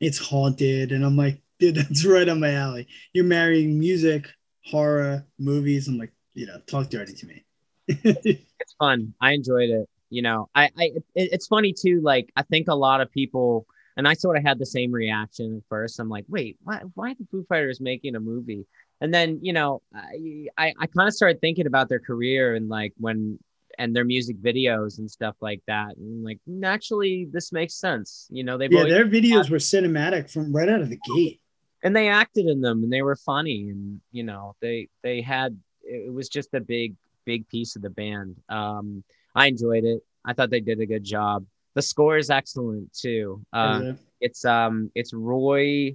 it's 0.00 0.18
haunted, 0.18 0.92
and 0.92 1.04
I'm 1.04 1.16
like, 1.16 1.40
dude, 1.58 1.74
that's 1.76 2.04
right 2.04 2.28
on 2.28 2.40
my 2.40 2.52
alley. 2.52 2.88
You're 3.12 3.24
marrying 3.24 3.78
music, 3.78 4.28
horror, 4.64 5.24
movies. 5.38 5.88
I'm 5.88 5.98
like, 5.98 6.12
you 6.34 6.46
know, 6.46 6.58
talk 6.66 6.90
dirty 6.90 7.14
to 7.14 7.26
me. 7.26 7.44
it's 7.88 8.74
fun. 8.78 9.14
I 9.20 9.32
enjoyed 9.32 9.70
it. 9.70 9.88
You 10.10 10.22
know, 10.22 10.48
I, 10.54 10.64
I, 10.78 10.84
it, 10.94 11.04
it's 11.14 11.46
funny 11.46 11.72
too. 11.72 12.00
Like, 12.02 12.30
I 12.36 12.42
think 12.42 12.68
a 12.68 12.74
lot 12.74 13.00
of 13.00 13.10
people, 13.10 13.66
and 13.96 14.06
I 14.06 14.14
sort 14.14 14.36
of 14.36 14.44
had 14.44 14.58
the 14.58 14.66
same 14.66 14.92
reaction 14.92 15.56
at 15.56 15.68
first. 15.68 15.98
I'm 15.98 16.08
like, 16.08 16.24
wait, 16.28 16.58
why, 16.62 16.82
why 16.94 17.14
the 17.14 17.26
Foo 17.30 17.44
Fighters 17.48 17.80
making 17.80 18.14
a 18.14 18.20
movie? 18.20 18.66
And 19.00 19.12
then, 19.12 19.40
you 19.42 19.52
know, 19.52 19.82
I, 19.94 20.46
I, 20.56 20.74
I 20.78 20.86
kind 20.86 21.08
of 21.08 21.14
started 21.14 21.40
thinking 21.40 21.66
about 21.66 21.88
their 21.88 21.98
career 22.00 22.54
and 22.54 22.68
like 22.68 22.94
when, 22.96 23.38
and 23.78 23.94
their 23.94 24.04
music 24.06 24.40
videos 24.40 24.98
and 24.98 25.10
stuff 25.10 25.36
like 25.40 25.60
that. 25.66 25.96
And 25.96 26.24
like, 26.24 26.38
naturally, 26.46 27.28
this 27.30 27.52
makes 27.52 27.74
sense. 27.74 28.26
You 28.30 28.42
know, 28.42 28.56
they've 28.56 28.72
yeah, 28.72 28.84
their 28.84 29.04
videos 29.06 29.50
were 29.50 29.58
cinematic 29.58 30.30
from 30.30 30.54
right 30.54 30.68
out 30.68 30.80
of 30.80 30.88
the 30.88 30.98
gate. 31.14 31.40
and 31.82 31.94
they 31.94 32.08
acted 32.08 32.46
in 32.46 32.60
them 32.62 32.82
and 32.82 32.92
they 32.92 33.02
were 33.02 33.16
funny 33.16 33.68
and 33.68 34.00
you 34.12 34.22
know 34.22 34.56
they 34.60 34.88
they 35.02 35.20
had 35.20 35.56
it 35.82 36.12
was 36.12 36.28
just 36.28 36.54
a 36.54 36.60
big 36.60 36.94
big 37.24 37.46
piece 37.48 37.76
of 37.76 37.82
the 37.82 37.90
band 37.90 38.34
um 38.48 39.04
i 39.34 39.46
enjoyed 39.46 39.84
it 39.84 40.00
i 40.24 40.32
thought 40.32 40.50
they 40.50 40.60
did 40.60 40.80
a 40.80 40.86
good 40.86 41.04
job 41.04 41.44
the 41.74 41.82
score 41.82 42.16
is 42.16 42.30
excellent 42.30 42.90
too 42.92 43.44
uh 43.52 43.80
it's 44.20 44.44
um 44.44 44.90
it's 44.94 45.12
roy 45.12 45.94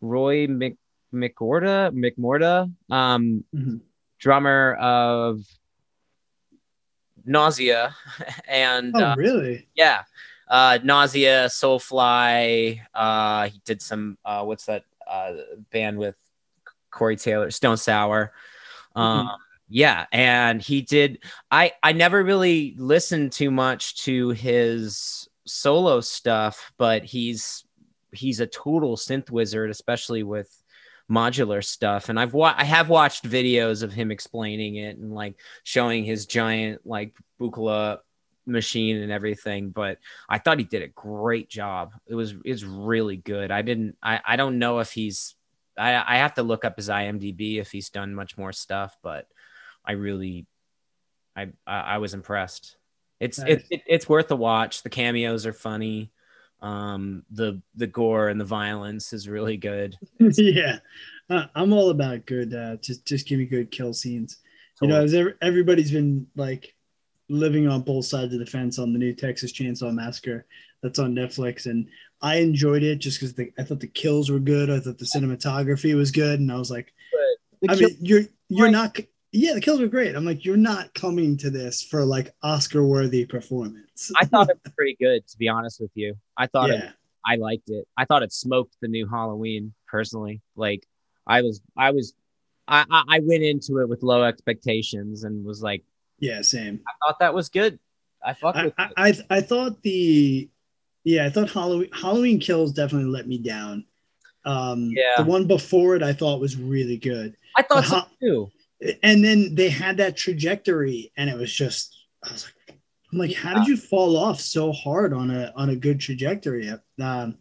roy 0.00 0.46
Mc, 0.46 0.76
mcmorda 1.12 1.90
mcmorda 1.92 2.70
um 2.90 3.44
Mhm. 3.54 3.80
drummer 4.18 4.74
of 4.74 5.40
nausea 7.24 7.94
and 8.48 8.94
Oh, 8.96 9.02
uh, 9.02 9.14
really? 9.16 9.68
yeah. 9.74 10.02
Uh 10.48 10.78
Nausea, 10.82 11.46
Soulfly, 11.48 12.80
uh 12.94 13.48
he 13.48 13.60
did 13.66 13.82
some 13.82 14.16
uh 14.24 14.42
what's 14.44 14.64
that 14.66 14.84
uh 15.06 15.32
band 15.70 15.98
with 15.98 16.16
Corey 16.90 17.16
Taylor, 17.16 17.50
Stone 17.50 17.76
Sour. 17.76 18.32
Um 18.96 19.30
yeah, 19.68 20.06
and 20.10 20.62
he 20.62 20.80
did 20.80 21.18
I 21.50 21.72
I 21.82 21.92
never 21.92 22.24
really 22.24 22.74
listened 22.78 23.32
too 23.32 23.50
much 23.50 24.02
to 24.04 24.30
his 24.30 25.28
solo 25.46 26.00
stuff, 26.00 26.72
but 26.78 27.04
he's 27.04 27.64
he's 28.12 28.40
a 28.40 28.46
total 28.46 28.96
synth 28.96 29.30
wizard, 29.30 29.68
especially 29.68 30.22
with 30.22 30.50
modular 31.10 31.64
stuff. 31.64 32.08
And 32.08 32.18
I've 32.20 32.34
wa- 32.34 32.54
I 32.56 32.64
have 32.64 32.88
watched 32.88 33.24
videos 33.24 33.82
of 33.82 33.92
him 33.92 34.10
explaining 34.10 34.76
it 34.76 34.96
and 34.98 35.12
like 35.14 35.38
showing 35.64 36.04
his 36.04 36.26
giant 36.26 36.86
like 36.86 37.14
Buchla 37.40 37.98
machine 38.46 38.96
and 38.96 39.12
everything 39.12 39.68
but 39.68 39.98
i 40.26 40.38
thought 40.38 40.58
he 40.58 40.64
did 40.64 40.80
a 40.80 40.88
great 40.88 41.50
job. 41.50 41.92
It 42.06 42.14
was 42.14 42.34
it's 42.46 42.62
really 42.62 43.18
good. 43.18 43.50
I 43.50 43.60
didn't 43.60 43.96
i 44.02 44.20
i 44.26 44.36
don't 44.36 44.58
know 44.58 44.78
if 44.78 44.90
he's 44.90 45.34
i 45.76 45.94
i 46.14 46.16
have 46.16 46.34
to 46.34 46.42
look 46.42 46.64
up 46.64 46.76
his 46.76 46.88
imdb 46.88 47.58
if 47.58 47.70
he's 47.70 47.90
done 47.90 48.14
much 48.14 48.38
more 48.38 48.52
stuff 48.52 48.96
but 49.02 49.28
i 49.84 49.92
really 49.92 50.46
i 51.36 51.48
i, 51.66 51.80
I 51.80 51.98
was 51.98 52.14
impressed. 52.14 52.76
It's 53.20 53.38
Nice. 53.38 53.48
it, 53.50 53.64
it, 53.70 53.82
it's 53.86 54.08
worth 54.08 54.30
a 54.30 54.36
watch. 54.36 54.82
The 54.82 54.90
cameos 54.90 55.44
are 55.44 55.52
funny 55.52 56.10
um 56.60 57.22
the 57.30 57.60
the 57.76 57.86
gore 57.86 58.28
and 58.30 58.40
the 58.40 58.44
violence 58.44 59.12
is 59.12 59.28
really 59.28 59.56
good 59.56 59.96
yeah, 60.18 60.78
uh, 61.30 61.44
I'm 61.54 61.72
all 61.72 61.90
about 61.90 62.26
good. 62.26 62.54
Uh, 62.54 62.76
just 62.76 63.04
just 63.06 63.26
give 63.28 63.38
me 63.38 63.44
good 63.44 63.70
kill 63.70 63.92
scenes. 63.94 64.38
You 64.80 64.88
know, 64.88 65.02
as 65.02 65.12
ev- 65.14 65.34
everybody's 65.42 65.90
been 65.92 66.26
like 66.36 66.74
living 67.28 67.68
on 67.68 67.82
both 67.82 68.06
sides 68.06 68.32
of 68.32 68.40
the 68.40 68.46
fence 68.46 68.78
on 68.78 68.92
the 68.92 68.98
new 68.98 69.12
Texas 69.12 69.52
Chainsaw 69.52 69.92
Massacre 69.92 70.46
that's 70.82 70.98
on 70.98 71.14
Netflix, 71.14 71.66
and 71.66 71.86
I 72.22 72.36
enjoyed 72.36 72.82
it 72.82 72.96
just 73.00 73.20
because 73.20 73.34
I 73.58 73.62
thought 73.62 73.80
the 73.80 73.86
kills 73.88 74.30
were 74.30 74.38
good. 74.38 74.70
I 74.70 74.80
thought 74.80 74.98
the 74.98 75.04
cinematography 75.14 75.94
was 75.94 76.10
good, 76.10 76.40
and 76.40 76.50
I 76.50 76.56
was 76.56 76.70
like, 76.70 76.92
The 77.62 77.70
I 77.70 77.76
kill- 77.76 77.88
mean, 77.90 77.98
you're 78.00 78.22
you're 78.48 78.64
Right. 78.66 78.72
not. 78.72 78.98
Yeah, 79.32 79.54
the 79.54 79.60
kills 79.60 79.80
were 79.80 79.86
great. 79.88 80.16
I'm 80.16 80.24
like, 80.24 80.44
you're 80.44 80.56
not 80.56 80.94
coming 80.94 81.36
to 81.38 81.50
this 81.50 81.82
for 81.82 82.04
like 82.04 82.34
Oscar 82.42 82.84
worthy 82.84 83.26
performance. 83.26 84.10
i 84.20 84.24
thought 84.24 84.48
it 84.48 84.58
was 84.64 84.72
pretty 84.74 84.96
good 85.00 85.26
to 85.26 85.36
be 85.38 85.48
honest 85.48 85.80
with 85.80 85.90
you 85.94 86.14
i 86.36 86.46
thought 86.46 86.70
it 86.70 86.84
I 87.26 87.36
liked 87.36 87.68
it. 87.68 87.86
I 87.96 88.06
thought 88.06 88.22
it 88.22 88.32
smoked 88.32 88.76
the 88.80 88.88
new 88.88 89.06
Halloween 89.06 89.74
personally. 89.86 90.40
Like 90.56 90.86
I 91.26 91.42
was, 91.42 91.60
I 91.76 91.90
was, 91.90 92.14
I, 92.66 92.86
I 92.90 93.04
I 93.16 93.20
went 93.22 93.42
into 93.42 93.78
it 93.80 93.88
with 93.88 94.02
low 94.02 94.22
expectations 94.22 95.24
and 95.24 95.44
was 95.44 95.62
like, 95.62 95.84
yeah, 96.20 96.40
same. 96.40 96.80
I 96.88 96.92
thought 97.06 97.18
that 97.18 97.34
was 97.34 97.50
good. 97.50 97.78
I 98.24 98.32
fucked 98.32 98.56
I, 98.58 98.64
with 98.64 98.74
I, 98.78 98.84
it. 99.08 99.22
I 99.30 99.36
I 99.36 99.40
thought 99.42 99.82
the 99.82 100.48
yeah 101.04 101.26
I 101.26 101.30
thought 101.30 101.50
Halloween 101.50 101.90
Halloween 101.92 102.40
Kills 102.40 102.72
definitely 102.72 103.10
let 103.10 103.28
me 103.28 103.36
down. 103.36 103.84
Um, 104.46 104.90
Yeah. 104.96 105.22
the 105.22 105.24
one 105.24 105.46
before 105.46 105.96
it 105.96 106.02
I 106.02 106.14
thought 106.14 106.40
was 106.40 106.56
really 106.56 106.96
good, 106.96 107.36
I 107.58 107.62
thought 107.62 107.84
so 107.84 108.02
too. 108.22 108.50
And 109.02 109.24
then 109.24 109.54
they 109.54 109.70
had 109.70 109.96
that 109.98 110.16
trajectory, 110.16 111.12
and 111.16 111.28
it 111.28 111.36
was 111.36 111.52
just 111.52 112.06
I 112.24 112.32
was 112.32 112.44
like, 112.44 112.78
I'm 113.12 113.18
like, 113.18 113.34
how 113.34 113.54
did 113.54 113.66
you 113.66 113.76
fall 113.76 114.16
off 114.16 114.40
so 114.40 114.72
hard 114.72 115.12
on 115.12 115.30
a 115.30 115.52
on 115.56 115.70
a 115.70 115.76
good 115.76 116.00
trajectory? 116.00 116.70
Um, 117.00 117.38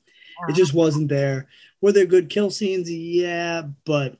it 0.47 0.55
just 0.55 0.73
wasn't 0.73 1.09
there. 1.09 1.47
Were 1.81 1.91
there 1.91 2.05
good 2.05 2.29
kill 2.29 2.49
scenes? 2.49 2.89
Yeah, 2.89 3.63
but 3.85 4.17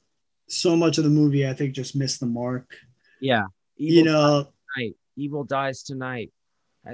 so 0.47 0.75
much 0.75 0.97
of 0.97 1.03
the 1.03 1.09
movie 1.09 1.47
I 1.47 1.53
think 1.53 1.73
just 1.73 1.95
missed 1.95 2.19
the 2.19 2.25
mark. 2.25 2.75
Yeah. 3.19 3.45
you 3.75 4.03
know, 4.03 4.47
tonight. 4.75 4.95
Evil 5.15 5.43
dies 5.43 5.83
tonight. 5.83 6.31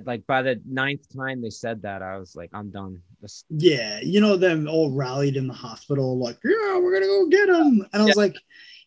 Like 0.05 0.26
by 0.26 0.41
the 0.41 0.59
ninth 0.65 1.07
time 1.15 1.41
they 1.41 1.51
said 1.51 1.84
that, 1.84 2.01
I 2.01 2.17
was 2.17 2.36
like, 2.36 2.49
I'm 2.53 2.71
done. 2.71 3.01
This, 3.21 3.43
Yeah, 3.49 3.99
you 4.01 4.21
know 4.21 4.38
them 4.38 4.67
all 4.67 4.91
rallied 4.91 5.38
in 5.38 5.47
the 5.47 5.53
hospital, 5.53 6.17
like, 6.17 6.38
yeah, 6.43 6.80
we're 6.80 6.93
gonna 6.93 7.05
go 7.05 7.28
get 7.28 7.49
him. 7.49 7.86
And 7.93 8.01
I 8.01 8.05
was 8.05 8.15
like, 8.15 8.36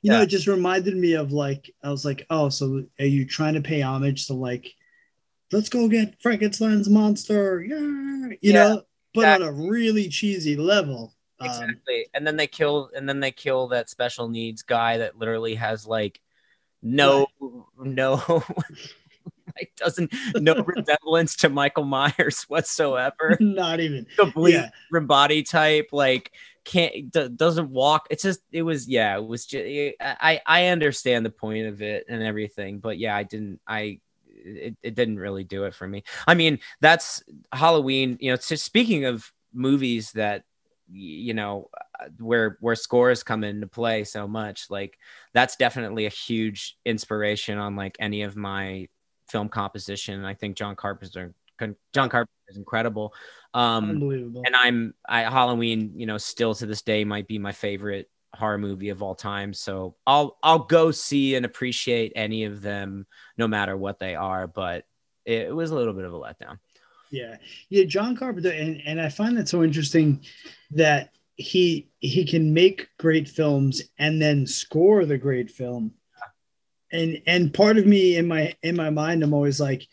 you 0.07 0.13
know, 0.13 0.19
Yeah. 0.19 0.23
it 0.23 0.27
just 0.29 0.47
reminded 0.47 0.97
me 0.97 1.15
of 1.15 1.33
like, 1.33 1.69
I 1.83 1.91
was 1.91 2.05
like, 2.05 2.25
oh, 2.31 2.49
so 2.49 2.85
are 3.01 3.05
you 3.07 3.27
trying 3.27 3.55
to 3.55 3.61
pay 3.61 3.83
homage 3.83 4.27
to 4.29 4.35
like, 4.35 4.73
let's 5.53 5.69
go 5.69 5.89
get 5.89 6.21
Frankenstein's 6.23 6.89
monster, 6.89 7.63
yeah, 7.63 7.77
you 7.77 8.53
Yeah, 8.53 8.53
know, 8.53 8.83
but 9.15 9.43
on 9.43 9.49
a 9.49 9.53
really 9.53 10.09
cheesy 10.09 10.57
level. 10.57 11.13
Um, 11.41 11.49
exactly. 11.49 12.07
and 12.15 12.25
then 12.27 12.37
they 12.37 12.47
kill, 12.47 12.91
and 12.97 13.09
then 13.09 13.19
they 13.21 13.33
kill 13.33 13.67
that 13.69 13.91
special 13.91 14.29
needs 14.29 14.63
guy 14.63 14.99
that 14.99 15.19
literally 15.19 15.57
has 15.57 15.87
like 15.87 16.21
no, 16.83 17.27
no, 17.79 18.23
like 19.57 19.73
doesn't 19.77 20.15
no 20.37 20.55
resemblance 20.67 21.37
to 21.37 21.49
Michael 21.49 21.85
Myers 21.85 22.43
whatsoever. 22.45 23.37
not 23.41 23.81
even. 23.81 24.07
complete 24.17 24.55
Yeah. 24.55 25.01
body 25.01 25.43
type 25.43 25.89
like 25.93 26.33
can't 26.67 27.11
d- 27.11 27.29
doesn't 27.29 27.71
walk. 27.71 28.09
It's 28.11 28.23
just 28.23 28.41
it 28.53 28.63
was 28.63 28.89
yeah 28.89 29.17
it 29.17 29.25
was 29.25 29.47
just 29.47 29.65
i 30.01 30.41
i 30.45 30.67
understand 30.67 31.25
the 31.25 31.31
point 31.31 31.67
of 31.67 31.81
it 31.81 32.05
and 32.09 32.23
everything 32.23 32.81
but 32.81 32.99
yeah 32.99 33.17
i 33.17 33.23
didn't 33.23 33.61
i 33.67 34.01
it, 34.29 34.77
it 34.83 34.95
didn't 34.95 35.19
really 35.19 35.45
do 35.45 35.65
it 35.65 35.75
for 35.75 35.89
me. 35.89 36.05
I 36.27 36.35
mean 36.35 36.59
that's 36.81 37.23
halloween 37.53 38.19
you 38.21 38.31
know 38.31 38.37
so 38.37 38.55
speaking 38.57 39.05
of 39.07 39.33
movies 39.55 40.13
that 40.13 40.45
you 40.93 41.35
know 41.35 41.69
uh, 42.01 42.09
where 42.19 42.59
where 42.61 42.77
scores 42.77 43.23
come 43.23 43.43
into 43.43 43.67
play 43.67 44.05
so 44.05 44.29
much 44.29 44.67
like 44.71 44.99
that's 45.33 45.57
definitely 45.57 46.07
a 46.07 46.11
huge 46.11 46.77
inspiration 46.85 47.59
on 47.59 47.75
like 47.75 47.97
any 47.99 48.23
of 48.23 48.37
my 48.37 48.87
film 49.29 49.49
composition. 49.49 50.25
I 50.25 50.35
think 50.35 50.57
john 50.57 50.77
carpenter 50.77 51.35
john 51.59 52.09
carpenter 52.09 52.31
is 52.49 52.57
incredible 52.57 53.13
um 53.55 53.91
Unbelievable. 53.91 54.43
and 54.45 54.55
I'm 54.55 54.95
I 55.09 55.23
Halloween, 55.23 55.93
you 55.97 56.07
know, 56.07 56.19
still 56.19 56.55
to 56.57 56.67
this 56.67 56.83
day 56.83 57.05
might 57.05 57.27
be 57.27 57.39
my 57.39 57.53
favorite 57.53 58.11
horror 58.35 58.59
movie 58.59 58.91
of 58.91 59.03
all 59.03 59.15
time. 59.15 59.53
So 59.53 59.97
I'll 60.07 60.37
I'll 60.43 60.61
go 60.61 60.91
see 60.91 61.35
and 61.35 61.45
appreciate 61.45 62.13
any 62.15 62.45
of 62.45 62.61
them, 62.61 63.07
no 63.37 63.49
matter 63.49 63.77
what 63.77 63.99
they 63.99 64.15
are. 64.15 64.47
But 64.47 64.85
it, 65.25 65.49
it 65.49 65.55
was 65.55 65.71
a 65.71 65.75
little 65.75 65.95
bit 65.95 66.05
of 66.05 66.13
a 66.13 66.19
letdown. 66.19 66.59
Yeah, 67.11 67.37
yeah, 67.69 67.85
John 67.85 68.17
Carpenter, 68.17 68.51
and 68.51 68.83
and 68.85 69.01
I 69.01 69.09
find 69.09 69.37
that 69.39 69.49
so 69.49 69.63
interesting 69.63 70.23
that 70.73 71.11
he 71.37 71.89
he 71.99 72.25
can 72.25 72.53
make 72.53 72.89
great 72.99 73.29
films 73.29 73.83
and 73.99 74.21
then 74.21 74.47
score 74.47 75.05
the 75.05 75.19
great 75.19 75.51
film. 75.51 75.93
And 76.93 77.23
and 77.27 77.55
part 77.55 77.79
of 77.79 77.87
me 77.87 78.17
in 78.17 78.29
my 78.29 78.55
in 78.63 78.77
my 78.77 78.91
mind, 78.91 79.23
I'm 79.23 79.35
always 79.35 79.61
like, 79.61 79.87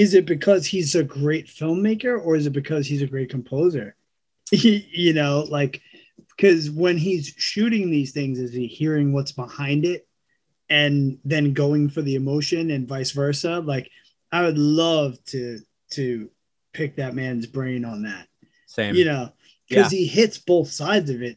is 0.00 0.14
it 0.14 0.24
because 0.24 0.64
he's 0.64 0.94
a 0.94 1.04
great 1.04 1.46
filmmaker 1.46 2.18
or 2.24 2.34
is 2.34 2.46
it 2.46 2.54
because 2.54 2.86
he's 2.86 3.02
a 3.02 3.06
great 3.06 3.28
composer? 3.28 3.94
you 4.50 5.12
know, 5.12 5.44
like 5.50 5.82
because 6.34 6.70
when 6.70 6.96
he's 6.96 7.34
shooting 7.36 7.90
these 7.90 8.12
things, 8.12 8.38
is 8.38 8.54
he 8.54 8.66
hearing 8.66 9.12
what's 9.12 9.32
behind 9.32 9.84
it 9.84 10.08
and 10.70 11.18
then 11.22 11.52
going 11.52 11.90
for 11.90 12.00
the 12.00 12.14
emotion 12.14 12.70
and 12.70 12.88
vice 12.88 13.10
versa? 13.10 13.60
Like, 13.60 13.90
I 14.32 14.40
would 14.40 14.56
love 14.56 15.22
to 15.26 15.58
to 15.90 16.30
pick 16.72 16.96
that 16.96 17.14
man's 17.14 17.46
brain 17.46 17.84
on 17.84 18.04
that. 18.04 18.26
Same. 18.68 18.94
You 18.94 19.04
know, 19.04 19.32
because 19.68 19.92
yeah. 19.92 19.98
he 19.98 20.06
hits 20.06 20.38
both 20.38 20.70
sides 20.70 21.10
of 21.10 21.20
it, 21.20 21.36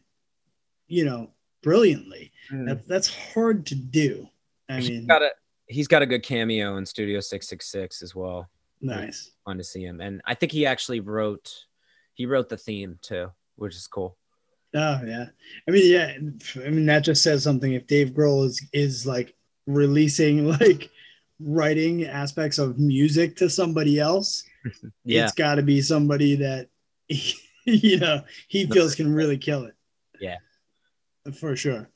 you 0.88 1.04
know, 1.04 1.32
brilliantly. 1.64 2.32
Mm. 2.50 2.68
That, 2.68 2.88
that's 2.88 3.14
hard 3.34 3.66
to 3.66 3.76
do. 3.76 4.30
I 4.70 4.78
he's 4.78 4.90
mean, 4.90 5.08
got 5.08 5.22
a 5.22 5.32
he's 5.74 5.88
got 5.88 6.02
a 6.02 6.06
good 6.06 6.24
cameo 6.24 6.78
in 6.78 6.86
Studio 6.86 7.20
Six 7.20 7.48
Six 7.48 7.70
Six 7.70 8.02
as 8.02 8.16
well. 8.16 8.50
Nice. 8.82 9.32
Fun 9.46 9.58
to 9.58 9.64
see 9.64 9.84
him, 9.84 10.00
and 10.02 10.22
I 10.26 10.36
think 10.36 10.52
he 10.52 10.66
actually 10.66 11.00
wrote 11.00 11.52
he 12.14 12.26
wrote 12.26 12.50
the 12.50 12.58
theme 12.58 13.00
too, 13.02 13.32
which 13.56 13.76
is 13.76 13.88
cool. 13.88 14.18
Oh 14.76 15.02
yeah, 15.06 15.26
I 15.68 15.72
mean 15.72 15.92
yeah, 15.92 16.14
I 16.66 16.70
mean 16.70 16.86
that 16.86 17.04
just 17.04 17.24
says 17.24 17.44
something. 17.44 17.74
If 17.74 17.88
Dave 17.88 18.10
Grohl 18.10 18.46
is 18.46 18.62
is 18.74 19.06
like 19.08 19.36
releasing 19.66 20.48
like 20.60 20.90
writing 21.40 22.06
aspects 22.06 22.58
of 22.58 22.80
music 22.80 23.36
to 23.38 23.50
somebody 23.50 24.00
else, 24.00 24.44
yeah. 25.04 25.24
it's 25.24 25.34
got 25.34 25.56
to 25.56 25.64
be 25.64 25.82
somebody 25.82 26.36
that 26.36 26.68
you 27.08 28.00
know 28.00 28.22
he 28.48 28.66
feels 28.68 28.96
can 28.96 29.14
really 29.14 29.38
kill 29.38 29.66
it. 29.66 29.76
Yeah, 30.20 30.38
for 31.34 31.56
sure. 31.56 31.90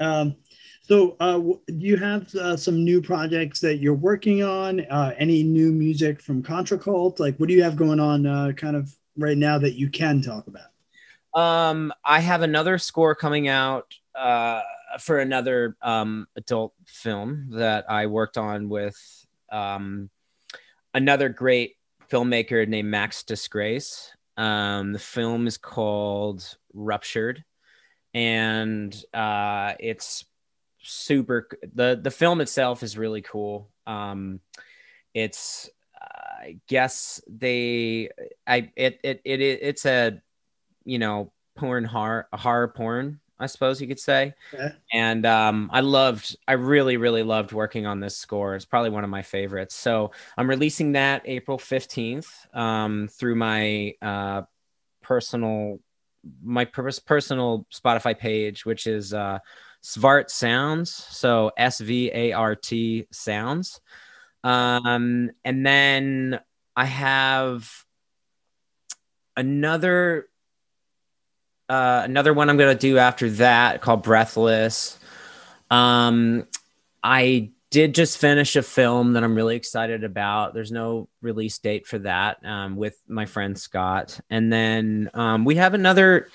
Um, 0.00 0.36
so, 0.82 1.16
uh, 1.20 1.38
do 1.38 1.60
you 1.66 1.96
have 1.96 2.34
uh, 2.34 2.56
some 2.56 2.84
new 2.84 3.00
projects 3.00 3.60
that 3.60 3.76
you're 3.76 3.94
working 3.94 4.42
on? 4.42 4.80
Uh, 4.86 5.14
any 5.16 5.44
new 5.44 5.70
music 5.70 6.20
from 6.20 6.42
Contra 6.42 6.76
Cult? 6.76 7.20
Like, 7.20 7.36
what 7.36 7.48
do 7.48 7.54
you 7.54 7.62
have 7.62 7.76
going 7.76 8.00
on, 8.00 8.26
uh, 8.26 8.50
kind 8.52 8.74
of 8.74 8.92
right 9.16 9.38
now 9.38 9.58
that 9.58 9.74
you 9.74 9.88
can 9.88 10.20
talk 10.20 10.48
about? 10.48 10.70
Um, 11.34 11.92
I 12.04 12.18
have 12.18 12.42
another 12.42 12.78
score 12.78 13.14
coming 13.14 13.46
out 13.46 13.94
uh, 14.16 14.62
for 14.98 15.20
another 15.20 15.76
um, 15.82 16.26
adult 16.34 16.74
film 16.84 17.50
that 17.52 17.88
I 17.88 18.06
worked 18.06 18.36
on 18.36 18.68
with 18.68 18.96
um, 19.52 20.10
another 20.94 21.28
great 21.28 21.76
filmmaker 22.10 22.66
named 22.66 22.90
Max 22.90 23.22
Disgrace. 23.22 24.10
Um, 24.36 24.92
the 24.92 24.98
film 24.98 25.46
is 25.46 25.58
called 25.58 26.56
Ruptured, 26.74 27.44
and 28.14 28.94
uh, 29.14 29.74
it's 29.78 30.24
super. 30.82 31.48
the 31.74 31.98
The 32.00 32.10
film 32.10 32.40
itself 32.40 32.82
is 32.82 32.98
really 32.98 33.22
cool. 33.22 33.68
Um, 33.86 34.40
it's 35.14 35.70
I 36.00 36.58
guess 36.68 37.20
they 37.28 38.10
I 38.46 38.70
it 38.76 39.00
it 39.02 39.20
it 39.24 39.40
it's 39.40 39.86
a 39.86 40.20
you 40.84 40.98
know 40.98 41.32
porn 41.56 41.84
horror 41.84 42.28
horror 42.32 42.68
porn 42.68 43.20
I 43.42 43.46
suppose 43.46 43.80
you 43.80 43.88
could 43.88 43.98
say. 43.98 44.34
Okay. 44.54 44.72
And 44.92 45.26
um, 45.26 45.68
I 45.72 45.80
loved, 45.80 46.36
I 46.46 46.52
really, 46.52 46.96
really 46.96 47.24
loved 47.24 47.50
working 47.50 47.86
on 47.86 47.98
this 47.98 48.16
score. 48.16 48.54
It's 48.54 48.64
probably 48.64 48.90
one 48.90 49.02
of 49.02 49.10
my 49.10 49.22
favorites. 49.22 49.74
So 49.74 50.12
I'm 50.38 50.48
releasing 50.48 50.92
that 50.92 51.22
April 51.24 51.58
15th 51.58 52.28
um, 52.56 53.08
through 53.08 53.34
my 53.34 53.94
uh, 54.00 54.42
personal, 55.02 55.80
my 56.40 56.66
personal 56.66 57.66
Spotify 57.74 58.16
page, 58.16 58.64
which 58.64 58.86
is 58.86 59.12
uh, 59.12 59.40
Svart 59.82 60.30
Sounds. 60.30 60.92
So 60.92 61.52
S 61.56 61.80
V 61.80 62.10
A 62.12 62.32
R 62.32 62.54
T 62.54 63.06
Sounds. 63.10 63.80
Um, 64.44 65.30
and 65.44 65.64
then 65.64 66.40
I 66.76 66.84
have 66.84 67.70
another 69.36 70.28
uh, 71.68 72.02
another 72.04 72.34
one 72.34 72.50
I'm 72.50 72.56
gonna 72.56 72.74
do 72.74 72.98
after 72.98 73.30
that 73.30 73.80
called 73.80 74.02
Breathless. 74.02 74.98
Um, 75.70 76.46
I 77.02 77.50
did 77.70 77.94
just 77.94 78.18
finish 78.18 78.54
a 78.56 78.62
film 78.62 79.14
that 79.14 79.24
I'm 79.24 79.34
really 79.34 79.56
excited 79.56 80.04
about. 80.04 80.52
There's 80.52 80.70
no 80.70 81.08
release 81.22 81.58
date 81.58 81.86
for 81.86 81.98
that 82.00 82.44
um, 82.44 82.76
with 82.76 83.00
my 83.08 83.24
friend 83.24 83.58
Scott, 83.58 84.20
and 84.28 84.52
then 84.52 85.10
um, 85.14 85.44
we 85.44 85.56
have 85.56 85.74
another. 85.74 86.28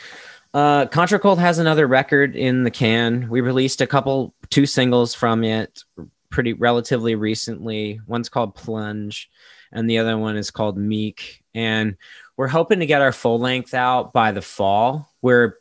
Uh, 0.57 0.87
Contra 0.87 1.19
Cult 1.19 1.37
has 1.37 1.59
another 1.59 1.85
record 1.85 2.35
in 2.35 2.63
the 2.63 2.71
can. 2.71 3.29
We 3.29 3.41
released 3.41 3.79
a 3.79 3.85
couple, 3.85 4.33
two 4.49 4.65
singles 4.65 5.13
from 5.13 5.43
it, 5.43 5.83
pretty 6.31 6.53
relatively 6.53 7.13
recently. 7.13 7.99
One's 8.07 8.27
called 8.27 8.55
Plunge, 8.55 9.29
and 9.71 9.87
the 9.87 9.99
other 9.99 10.17
one 10.17 10.35
is 10.35 10.49
called 10.49 10.75
Meek. 10.75 11.43
And 11.53 11.95
we're 12.37 12.47
hoping 12.47 12.79
to 12.79 12.87
get 12.87 13.03
our 13.03 13.11
full 13.11 13.37
length 13.37 13.75
out 13.75 14.13
by 14.13 14.31
the 14.31 14.41
fall. 14.41 15.13
We're 15.21 15.59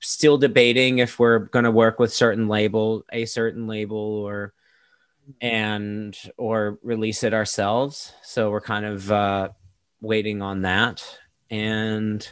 still 0.00 0.36
debating 0.36 0.98
if 0.98 1.18
we're 1.18 1.38
going 1.38 1.64
to 1.64 1.70
work 1.70 1.98
with 1.98 2.12
certain 2.12 2.48
label, 2.48 3.02
a 3.10 3.24
certain 3.24 3.66
label, 3.66 3.96
or 3.96 4.52
and 5.40 6.14
or 6.36 6.78
release 6.82 7.24
it 7.24 7.32
ourselves. 7.32 8.12
So 8.22 8.50
we're 8.50 8.60
kind 8.60 8.84
of 8.84 9.10
uh, 9.10 9.48
waiting 10.02 10.42
on 10.42 10.60
that. 10.62 11.02
And 11.48 12.30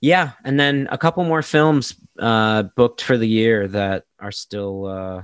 yeah, 0.00 0.32
and 0.44 0.58
then 0.58 0.88
a 0.90 0.98
couple 0.98 1.24
more 1.24 1.42
films 1.42 1.94
uh, 2.18 2.64
booked 2.64 3.02
for 3.02 3.16
the 3.16 3.28
year 3.28 3.68
that 3.68 4.04
are 4.18 4.32
still, 4.32 4.86
uh, 4.86 5.22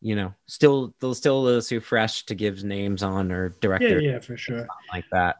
you 0.00 0.16
know, 0.16 0.34
still 0.46 0.94
still 1.12 1.42
little 1.42 1.62
too 1.62 1.80
fresh 1.80 2.24
to 2.26 2.34
give 2.34 2.64
names 2.64 3.02
on 3.02 3.32
or 3.32 3.50
director. 3.60 4.00
Yeah, 4.00 4.12
yeah, 4.12 4.18
for 4.20 4.36
sure. 4.36 4.66
Like 4.92 5.04
that 5.12 5.36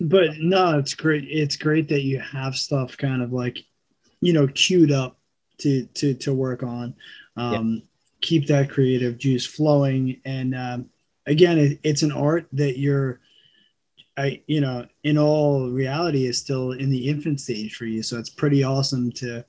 but 0.00 0.38
no, 0.38 0.78
it's 0.78 0.94
great. 0.94 1.24
It's 1.28 1.56
great 1.56 1.88
that 1.88 2.02
you 2.02 2.20
have 2.20 2.56
stuff 2.56 2.96
kind 2.96 3.22
of 3.22 3.32
like, 3.32 3.58
you 4.20 4.32
know, 4.32 4.46
queued 4.48 4.92
up 4.92 5.18
to 5.58 5.86
to 5.86 6.14
to 6.14 6.34
work 6.34 6.62
on. 6.62 6.94
Um, 7.36 7.74
yeah. 7.74 7.80
Keep 8.20 8.46
that 8.48 8.70
creative 8.70 9.16
juice 9.16 9.46
flowing, 9.46 10.20
and 10.24 10.54
um, 10.54 10.86
again, 11.26 11.58
it, 11.58 11.78
it's 11.84 12.02
an 12.02 12.10
art 12.10 12.48
that 12.52 12.76
you're, 12.76 13.20
I 14.18 14.42
you 14.46 14.60
know, 14.60 14.86
in 15.04 15.16
all 15.16 15.70
reality, 15.70 16.26
is 16.26 16.38
still 16.38 16.72
in 16.72 16.90
the 16.90 17.08
infant 17.08 17.40
stage 17.40 17.76
for 17.76 17.86
you. 17.86 18.02
So 18.02 18.18
it's 18.18 18.30
pretty 18.30 18.64
awesome 18.64 19.12
to 19.12 19.44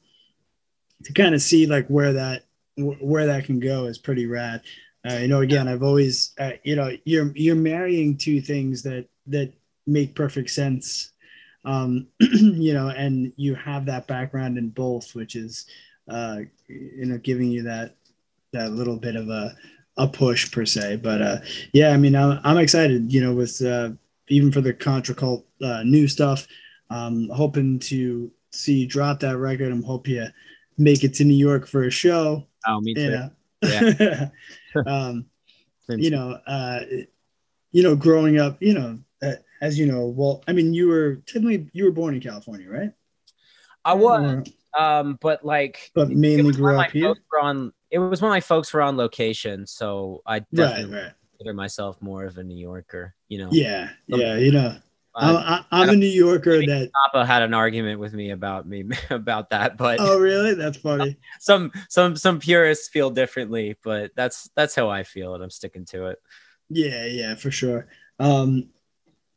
to 1.04 1.14
kind 1.14 1.36
of 1.36 1.42
see 1.42 1.66
like 1.66 1.88
where 1.88 2.14
that 2.14 2.46
where 2.78 3.26
that 3.26 3.46
can 3.46 3.60
go 3.60 3.86
is 3.86 3.98
pretty 3.98 4.26
rad. 4.26 4.62
Uh, 5.10 5.16
you 5.16 5.28
know, 5.30 5.40
again, 5.42 5.68
I've 5.68 5.84
always, 5.84 6.34
uh, 6.40 6.52
you 6.64 6.76
know, 6.76 6.92
you're 7.06 7.32
you're 7.36 7.56
marrying 7.56 8.18
two 8.18 8.42
things 8.42 8.84
that 8.84 9.08
that 9.28 9.54
make 9.88 10.16
perfect 10.16 10.52
sense 10.52 11.14
um, 11.66 12.08
you 12.20 12.74
know 12.74 12.90
and 12.90 13.34
you 13.36 13.56
have 13.56 13.86
that 13.86 14.08
background 14.08 14.58
in 14.58 14.70
both 14.70 15.16
which 15.16 15.36
is 15.36 15.66
uh, 16.10 16.40
you 16.68 17.06
know 17.06 17.18
giving 17.18 17.50
you 17.52 17.64
that 17.64 17.96
that 18.54 18.72
little 18.72 18.98
bit 18.98 19.16
of 19.16 19.30
a 19.30 19.56
a 19.98 20.08
push 20.08 20.50
per 20.52 20.66
se 20.66 20.96
but 20.96 21.22
uh 21.22 21.38
yeah 21.74 21.90
i 21.90 21.98
mean 21.98 22.16
i'm, 22.16 22.40
I'm 22.46 22.58
excited 22.58 23.12
you 23.12 23.22
know 23.22 23.34
with 23.34 23.62
uh 23.62 23.90
even 24.30 24.52
for 24.52 24.62
the 24.62 24.74
contra 24.74 25.16
cult 25.16 25.46
uh, 25.62 25.84
new 25.84 26.08
stuff 26.08 26.48
um 26.90 27.30
hoping 27.34 27.80
to 27.80 28.32
see 28.52 28.80
you 28.80 28.88
drop 28.88 29.20
that 29.20 29.38
record 29.38 29.72
i'm 29.72 29.84
hope 29.84 30.08
you 30.08 30.26
make 30.78 31.04
it 31.04 31.14
to 31.14 31.24
new 31.24 31.34
york 31.34 31.68
for 31.68 31.84
a 31.84 31.92
show 31.92 32.46
oh 32.68 32.82
me 32.82 32.94
too 32.94 33.10
know? 33.12 33.30
yeah 33.64 34.30
um 34.88 35.26
you 35.90 36.10
know 36.10 36.32
uh 36.48 36.80
you 37.72 37.84
know 37.84 37.96
growing 37.96 38.40
up 38.40 38.58
you 38.62 38.74
know 38.74 38.98
uh, 39.22 39.34
as 39.62 39.78
you 39.78 39.86
know, 39.86 40.06
well, 40.06 40.44
I 40.48 40.54
mean, 40.54 40.74
you 40.74 40.88
were 40.88 41.16
technically 41.26 41.70
you 41.74 41.86
were 41.86 41.92
born 41.92 42.14
in 42.14 42.22
California, 42.22 42.70
right? 42.70 42.92
I 43.84 43.94
was, 43.94 44.48
um, 44.78 45.18
but 45.22 45.44
like, 45.44 45.92
but 45.94 46.10
mainly 46.10 46.54
grew 46.54 46.80
up 46.80 46.92
here. 46.92 47.16
On, 47.42 47.74
it 47.92 48.00
was 48.00 48.22
when 48.22 48.30
my 48.30 48.40
folks 48.40 48.74
were 48.74 48.82
on 48.82 48.98
location, 48.98 49.66
so 49.68 50.22
I 50.26 50.40
definitely 50.54 50.94
right, 50.96 51.04
right. 51.04 51.14
Consider 51.40 51.54
myself 51.54 52.02
more 52.02 52.26
of 52.26 52.38
a 52.38 52.44
New 52.44 52.58
Yorker. 52.58 53.16
You 53.28 53.40
know? 53.40 53.50
Yeah, 53.52 53.90
yeah. 54.08 54.36
You 54.36 54.52
know, 54.52 54.76
I, 55.16 55.64
am 55.72 55.90
a 55.90 55.96
New 55.96 56.08
Yorker 56.08 56.66
that 56.66 56.92
Papa 57.06 57.26
had 57.26 57.42
an 57.42 57.54
argument 57.54 58.00
with 58.00 58.14
me 58.14 58.32
about 58.32 58.68
me 58.68 58.86
about 59.10 59.50
that, 59.52 59.78
but 59.78 60.00
oh 60.00 60.20
really? 60.20 60.54
That's 60.54 60.78
funny. 60.78 61.18
Some 61.40 61.72
some 61.90 62.16
some 62.16 62.40
purists 62.40 62.90
feel 62.90 63.10
differently, 63.10 63.78
but 63.84 64.12
that's 64.16 64.50
that's 64.56 64.76
how 64.76 64.90
I 64.90 65.04
feel, 65.04 65.36
and 65.36 65.44
I'm 65.44 65.50
sticking 65.50 65.86
to 65.86 66.08
it. 66.08 66.20
Yeah, 66.70 67.06
yeah, 67.06 67.36
for 67.36 67.52
sure. 67.52 67.88
Um, 68.20 68.70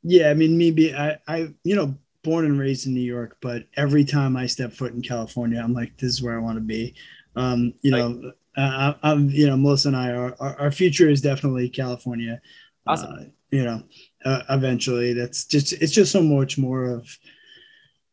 yeah, 0.03 0.30
I 0.30 0.34
mean, 0.34 0.59
maybe 0.59 0.94
I, 0.94 1.18
I, 1.26 1.55
you 1.62 1.76
know, 1.76 1.94
born 2.24 2.44
and 2.44 2.59
raised 2.59 2.86
in 2.86 2.94
New 2.94 3.00
York, 3.00 3.38
but 3.40 3.64
every 3.76 4.05
time 4.05 4.36
I 4.36 4.46
step 4.46 4.72
foot 4.72 4.92
in 4.92 5.00
California, 5.00 5.61
I'm 5.62 5.72
like, 5.72 5.96
this 5.96 6.11
is 6.11 6.22
where 6.22 6.36
I 6.36 6.42
want 6.42 6.57
to 6.57 6.62
be. 6.62 6.94
Um, 7.36 7.72
you 7.80 7.90
know, 7.90 8.32
uh, 8.57 8.94
I'm, 9.03 9.30
you 9.30 9.46
know, 9.46 9.57
Melissa 9.57 9.88
and 9.88 9.96
I 9.96 10.11
are, 10.11 10.36
our, 10.40 10.61
our 10.61 10.72
future 10.72 11.09
is 11.09 11.20
definitely 11.20 11.68
California. 11.68 12.40
Awesome. 12.86 13.12
Uh, 13.12 13.24
you 13.50 13.64
know, 13.64 13.82
uh, 14.24 14.42
eventually 14.50 15.12
that's 15.12 15.44
just, 15.44 15.72
it's 15.74 15.92
just 15.92 16.12
so 16.12 16.22
much 16.22 16.59
more 16.59 16.90
of, 16.90 17.18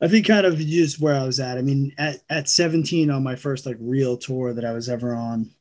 I 0.01 0.07
think 0.07 0.27
kind 0.27 0.45
of 0.45 0.57
just 0.57 0.99
where 0.99 1.15
I 1.15 1.25
was 1.25 1.39
at. 1.39 1.57
I 1.57 1.61
mean, 1.61 1.93
at, 1.97 2.21
at 2.29 2.49
17 2.49 3.09
on 3.09 3.23
my 3.23 3.35
first 3.35 3.65
like 3.65 3.77
real 3.79 4.17
tour 4.17 4.53
that 4.53 4.65
I 4.65 4.71
was 4.71 4.89
ever 4.89 5.13
on, 5.13 5.51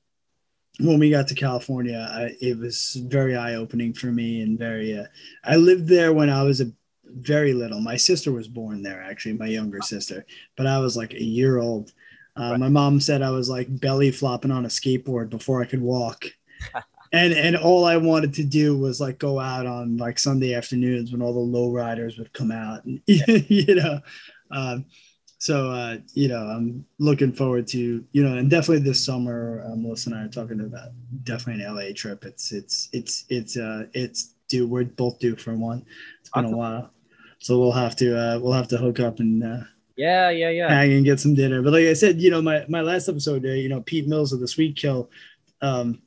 when 0.81 1.01
we 1.01 1.11
got 1.11 1.27
to 1.29 1.35
California, 1.35 2.07
I, 2.09 2.37
it 2.41 2.57
was 2.57 3.03
very 3.07 3.37
eye 3.37 3.57
opening 3.57 3.93
for 3.93 4.07
me 4.07 4.43
and 4.43 4.59
very, 4.59 4.97
uh, 4.97 5.07
I 5.45 5.57
lived 5.57 5.89
there 5.89 6.13
when 6.13 6.31
I 6.31 6.43
was 6.45 6.61
a 6.61 6.73
very 7.05 7.53
little. 7.53 7.81
My 7.81 7.97
sister 7.97 8.31
was 8.31 8.49
born 8.49 8.83
there, 8.83 9.03
actually, 9.03 9.35
my 9.35 9.47
younger 9.47 9.81
sister, 9.81 10.25
but 10.57 10.67
I 10.67 10.79
was 10.79 10.97
like 10.97 11.15
a 11.15 11.23
year 11.23 11.59
old. 11.59 11.93
Uh, 12.39 12.51
right. 12.53 12.61
My 12.61 12.69
mom 12.69 13.01
said 13.01 13.23
I 13.23 13.31
was 13.31 13.51
like 13.51 13.67
belly 13.81 14.11
flopping 14.11 14.51
on 14.51 14.65
a 14.65 14.69
skateboard 14.69 15.31
before 15.31 15.61
I 15.61 15.67
could 15.67 15.83
walk. 15.83 16.27
and 17.13 17.33
and 17.33 17.57
all 17.57 17.85
I 17.85 17.97
wanted 17.97 18.35
to 18.35 18.45
do 18.45 18.77
was 18.79 19.01
like 19.01 19.19
go 19.19 19.41
out 19.41 19.67
on 19.67 19.97
like 19.97 20.19
Sunday 20.19 20.55
afternoons 20.55 21.11
when 21.11 21.23
all 21.23 21.33
the 21.33 21.39
low 21.39 21.73
riders 21.73 22.19
would 22.19 22.33
come 22.33 22.51
out, 22.51 22.85
and 22.85 23.01
you 23.07 23.75
know. 23.75 24.01
Um, 24.51 24.87
so 25.39 25.71
uh, 25.71 25.99
you 26.15 26.29
know, 26.29 26.39
I'm 26.39 26.85
looking 26.99 27.33
forward 27.33 27.67
to 27.69 28.05
you 28.13 28.23
know, 28.23 28.37
and 28.37 28.51
definitely 28.51 28.85
this 28.85 29.05
summer, 29.05 29.65
uh, 29.67 29.77
Melissa 29.77 30.11
and 30.11 30.19
I 30.19 30.25
are 30.25 30.29
talking 30.29 30.61
about 30.61 30.89
definitely 31.25 31.65
an 31.65 31.75
LA 31.75 31.93
trip. 31.95 32.25
It's 32.25 32.53
it's 32.53 32.89
it's 32.93 33.25
it's 33.29 33.57
uh 33.57 33.85
it's 33.95 34.35
due. 34.49 34.67
We're 34.67 34.85
both 34.85 35.19
due 35.19 35.37
for 35.37 35.55
one. 35.55 35.85
It's 36.21 36.31
been 36.31 36.45
awesome. 36.45 36.55
a 36.55 36.59
while, 36.59 36.91
so 37.39 37.59
we'll 37.59 37.73
have 37.73 37.97
to 37.97 38.19
uh, 38.19 38.39
we'll 38.39 38.53
have 38.53 38.69
to 38.69 38.77
hook 38.77 39.01
up 39.01 39.19
and. 39.21 39.43
Uh, 39.43 39.65
yeah, 39.99 40.31
yeah, 40.31 40.51
yeah. 40.51 40.69
Hang 40.69 40.93
and 40.93 41.05
get 41.05 41.19
some 41.19 41.35
dinner. 41.35 41.61
But 41.61 41.73
like 41.73 41.87
I 41.87 41.93
said, 41.93 42.21
you 42.21 42.31
know, 42.31 42.41
my 42.41 42.65
my 42.69 42.81
last 42.81 43.09
episode, 43.09 43.45
uh, 43.45 43.49
you 43.49 43.69
know, 43.69 43.83
Pete 43.83 44.07
Mills 44.07 44.33
of 44.33 44.39
the 44.39 44.47
Sweet 44.47 44.77
Kill, 44.77 45.11
um, 45.61 46.01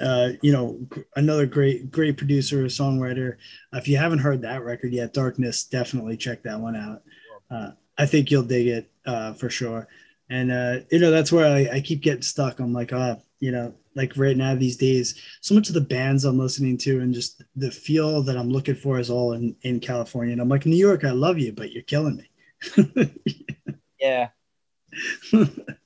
uh, 0.00 0.30
you 0.40 0.50
know, 0.50 0.80
another 1.14 1.46
great, 1.46 1.90
great 1.90 2.16
producer, 2.16 2.64
songwriter. 2.64 3.36
If 3.74 3.86
you 3.86 3.98
haven't 3.98 4.20
heard 4.20 4.40
that 4.42 4.64
record 4.64 4.92
yet, 4.92 5.12
Darkness, 5.12 5.64
definitely 5.64 6.16
check 6.16 6.42
that 6.42 6.58
one 6.58 6.74
out. 6.74 7.02
Uh, 7.50 7.72
I 7.98 8.06
think 8.06 8.30
you'll 8.30 8.42
dig 8.42 8.66
it 8.66 8.90
uh, 9.04 9.34
for 9.34 9.50
sure. 9.50 9.86
And 10.30 10.50
uh, 10.50 10.80
you 10.90 10.98
know, 10.98 11.10
that's 11.10 11.30
where 11.30 11.46
I, 11.46 11.76
I 11.76 11.80
keep 11.80 12.00
getting 12.00 12.22
stuck. 12.22 12.60
I'm 12.60 12.72
like, 12.72 12.94
ah, 12.94 13.16
you 13.40 13.52
know, 13.52 13.74
like 13.94 14.16
right 14.16 14.36
now 14.36 14.54
these 14.54 14.78
days, 14.78 15.20
so 15.42 15.54
much 15.54 15.68
of 15.68 15.74
the 15.74 15.82
bands 15.82 16.24
I'm 16.24 16.38
listening 16.38 16.78
to 16.78 17.00
and 17.00 17.12
just 17.12 17.42
the 17.56 17.70
feel 17.70 18.22
that 18.22 18.38
I'm 18.38 18.48
looking 18.48 18.74
for 18.74 18.98
is 18.98 19.10
all 19.10 19.34
in 19.34 19.54
in 19.62 19.80
California. 19.80 20.32
And 20.32 20.40
I'm 20.40 20.48
like, 20.48 20.64
New 20.64 20.76
York, 20.76 21.04
I 21.04 21.10
love 21.10 21.38
you, 21.38 21.52
but 21.52 21.72
you're 21.72 21.82
killing 21.82 22.16
me. 22.16 22.30
Yeah. 24.00 24.28
and 25.32 25.76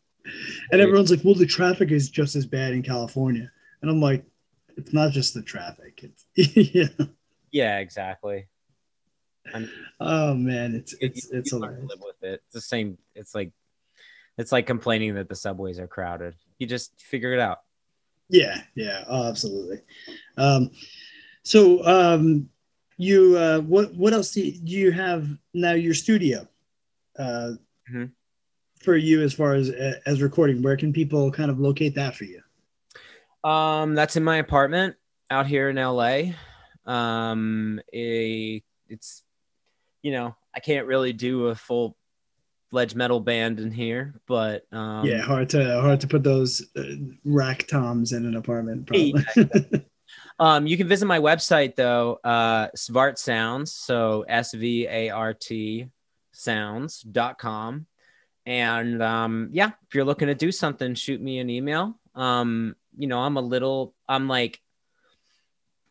everyone's 0.73 1.11
like, 1.11 1.25
well, 1.25 1.35
the 1.35 1.47
traffic 1.47 1.91
is 1.91 2.11
just 2.11 2.37
as 2.37 2.47
bad 2.47 2.73
in 2.73 2.83
California. 2.83 3.51
And 3.83 3.91
I'm 3.91 4.01
like, 4.01 4.25
it's 4.77 4.93
not 4.93 5.13
just 5.13 5.35
the 5.35 5.43
traffic. 5.43 6.03
It's 6.03 6.27
yeah. 6.75 7.07
Yeah, 7.51 7.79
exactly. 7.79 8.49
I'm, 9.55 9.71
oh 10.01 10.35
man, 10.35 10.75
it's 10.75 10.95
it's 11.01 11.31
you, 11.31 11.39
it's 11.39 11.53
you 11.53 11.59
live 11.59 12.01
with 12.01 12.23
it. 12.23 12.43
It's 12.45 12.55
the 12.55 12.61
same. 12.61 12.99
It's 13.15 13.35
like 13.35 13.53
it's 14.37 14.53
like 14.53 14.67
complaining 14.67 15.15
that 15.15 15.29
the 15.29 15.35
subways 15.35 15.79
are 15.79 15.87
crowded. 15.87 16.35
You 16.59 16.67
just 16.67 17.01
figure 17.01 17.33
it 17.33 17.39
out. 17.39 17.61
Yeah, 18.29 18.61
yeah, 18.75 19.05
oh, 19.09 19.29
absolutely. 19.29 19.83
Um, 20.37 20.71
so 21.45 21.85
um, 21.87 22.49
you 22.97 23.37
uh, 23.37 23.61
what 23.61 23.95
what 23.95 24.13
else 24.13 24.33
do 24.33 24.43
you 24.43 24.91
have 24.91 25.29
now? 25.55 25.73
Your 25.73 25.95
studio 25.95 26.49
uh, 27.19 27.53
mm-hmm. 27.91 28.05
for 28.83 28.97
you 28.97 29.23
as 29.23 29.33
far 29.33 29.55
as 29.55 29.71
as 30.07 30.23
recording. 30.23 30.63
Where 30.63 30.77
can 30.77 30.93
people 30.93 31.31
kind 31.31 31.51
of 31.51 31.59
locate 31.59 31.95
that 31.95 32.17
for 32.17 32.25
you? 32.25 32.43
Um, 33.49 33.95
that's 33.95 34.17
in 34.17 34.25
my 34.25 34.39
apartment 34.39 34.97
out 35.31 35.47
here 35.47 35.69
in 35.69 35.77
LA. 35.77 36.33
Um, 36.85 37.81
a, 37.93 38.63
it's, 38.89 39.23
you 40.03 40.13
know, 40.13 40.37
I 40.55 40.61
can't 40.61 40.87
really 40.87 41.13
do 41.13 41.47
a 41.47 41.55
full 41.55 41.97
fledged 42.71 42.97
metal 42.97 43.21
band 43.21 43.61
in 43.61 43.71
here, 43.71 44.21
but 44.27 44.65
um, 44.73 45.07
yeah, 45.07 45.21
hard 45.21 45.49
to 45.51 45.81
hard 45.81 46.01
to 46.01 46.09
put 46.09 46.23
those 46.23 46.67
uh, 46.77 46.83
rack 47.25 47.67
toms 47.67 48.13
in 48.13 48.27
an 48.27 48.37
apartment. 48.37 48.87
Probably. 48.87 49.15
um, 50.41 50.67
you 50.67 50.77
can 50.77 50.89
visit 50.89 51.07
my 51.07 51.21
website 51.21 51.77
though, 51.77 52.19
uh, 52.25 52.69
Svart 52.77 53.19
Sounds, 53.19 53.73
so 53.73 54.25
S 54.29 54.53
V 54.55 54.87
A 54.89 55.11
R 55.11 55.35
T 55.35 55.89
sounds.com. 56.37 57.87
And 58.45 59.03
um, 59.03 59.49
yeah, 59.53 59.73
if 59.87 59.95
you're 59.95 60.05
looking 60.05 60.29
to 60.29 60.35
do 60.35 60.53
something, 60.53 60.95
shoot 60.95 61.21
me 61.21 61.39
an 61.39 61.51
email. 61.51 61.99
Um, 62.15 62.77
you 62.97 63.09
know, 63.09 63.19
I'm 63.19 63.37
a 63.37 63.43
little, 63.43 63.95
I'm 64.09 64.29
like 64.29 64.61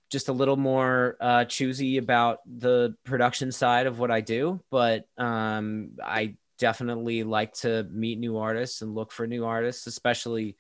just 0.10 0.30
a 0.30 0.34
little 0.34 0.56
more 0.56 1.18
uh, 1.20 1.46
choosy 1.46 1.98
about 1.98 2.40
the 2.46 2.96
production 3.04 3.52
side 3.52 3.88
of 3.88 4.00
what 4.00 4.12
I 4.12 4.22
do, 4.22 4.62
but 4.72 5.08
um, 5.18 5.92
I 6.02 6.36
definitely 6.58 7.24
like 7.24 7.54
to 7.56 7.84
meet 7.92 8.20
new 8.20 8.38
artists 8.38 8.82
and 8.82 8.96
look 8.96 9.12
for 9.12 9.28
new 9.28 9.46
artists, 9.46 9.88
especially, 9.88 10.56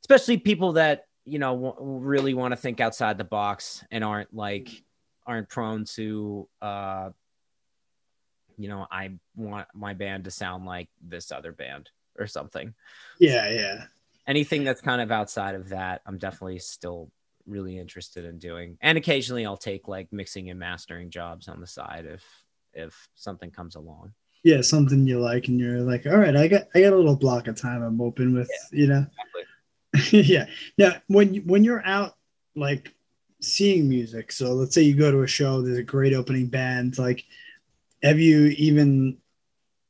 especially 0.00 0.38
people 0.38 0.72
that 0.74 1.06
you 1.26 1.38
know 1.38 1.54
w- 1.54 1.98
really 2.00 2.34
want 2.34 2.52
to 2.52 2.56
think 2.56 2.80
outside 2.80 3.18
the 3.18 3.24
box 3.24 3.84
and 3.90 4.04
aren't 4.04 4.32
like 4.34 4.68
aren't 5.26 5.48
prone 5.48 5.84
to 5.84 6.46
uh 6.60 7.10
you 8.56 8.68
know 8.68 8.86
i 8.90 9.10
want 9.36 9.66
my 9.74 9.94
band 9.94 10.24
to 10.24 10.30
sound 10.30 10.64
like 10.64 10.88
this 11.02 11.32
other 11.32 11.52
band 11.52 11.90
or 12.18 12.26
something 12.26 12.74
yeah 13.18 13.48
yeah 13.50 13.84
anything 14.26 14.64
that's 14.64 14.80
kind 14.80 15.00
of 15.00 15.10
outside 15.10 15.54
of 15.54 15.68
that, 15.70 16.02
I'm 16.06 16.18
definitely 16.18 16.58
still 16.58 17.10
really 17.46 17.78
interested 17.78 18.24
in 18.24 18.38
doing. 18.38 18.78
And 18.80 18.96
occasionally 18.96 19.44
I'll 19.44 19.56
take 19.56 19.88
like 19.88 20.12
mixing 20.12 20.50
and 20.50 20.58
mastering 20.58 21.10
jobs 21.10 21.48
on 21.48 21.60
the 21.60 21.66
side 21.66 22.06
if 22.06 22.24
if 22.72 23.08
something 23.14 23.50
comes 23.50 23.76
along. 23.76 24.12
Yeah, 24.42 24.60
something 24.60 25.06
you 25.06 25.20
like 25.20 25.48
and 25.48 25.58
you're 25.58 25.80
like, 25.80 26.06
all 26.06 26.18
right, 26.18 26.36
I 26.36 26.48
got 26.48 26.62
I 26.74 26.80
got 26.80 26.92
a 26.92 26.96
little 26.96 27.16
block 27.16 27.48
of 27.48 27.60
time 27.60 27.82
I'm 27.82 28.00
open 28.00 28.34
with, 28.34 28.50
yeah, 28.50 28.78
you 28.80 28.86
know. 28.86 29.06
Exactly. 29.94 30.22
yeah. 30.22 30.46
Now 30.78 30.94
when 31.06 31.36
when 31.46 31.64
you're 31.64 31.84
out 31.84 32.16
like 32.56 32.92
seeing 33.40 33.88
music, 33.88 34.32
so 34.32 34.52
let's 34.54 34.74
say 34.74 34.82
you 34.82 34.96
go 34.96 35.10
to 35.10 35.22
a 35.22 35.26
show, 35.26 35.62
there's 35.62 35.78
a 35.78 35.82
great 35.82 36.14
opening 36.14 36.46
band, 36.46 36.98
like 36.98 37.24
have 38.04 38.20
you 38.20 38.48
even 38.58 39.16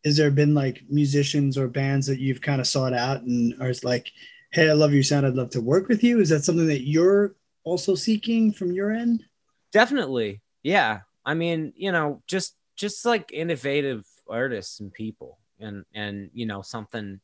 is 0.05 0.17
there 0.17 0.31
been 0.31 0.55
like 0.55 0.83
musicians 0.89 1.59
or 1.59 1.67
bands 1.67 2.07
that 2.07 2.21
you've 2.21 2.41
kind 2.41 2.61
of 2.61 2.67
sought 2.67 2.93
out 2.93 3.23
and 3.23 3.55
are 3.61 3.73
like, 3.83 4.13
hey, 4.53 4.69
I 4.69 4.75
love 4.75 4.93
your 4.93 5.03
sound. 5.03 5.27
I'd 5.27 5.35
love 5.35 5.51
to 5.51 5.63
work 5.63 5.89
with 5.89 6.05
you. 6.05 6.21
Is 6.21 6.29
that 6.29 6.45
something 6.45 6.67
that 6.67 6.87
you're 6.87 7.35
also 7.65 7.95
seeking 7.95 8.53
from 8.53 8.71
your 8.71 8.93
end? 8.93 9.25
Definitely. 9.73 10.43
Yeah. 10.63 11.01
I 11.25 11.35
mean, 11.35 11.73
you 11.75 11.91
know, 11.91 12.23
just 12.27 12.55
just 12.77 13.05
like 13.05 13.33
innovative 13.33 14.05
artists 14.29 14.81
and 14.81 14.93
people 14.93 15.39
and 15.59 15.85
and 15.95 16.31
you 16.35 16.47
know, 16.47 16.63
something 16.63 17.21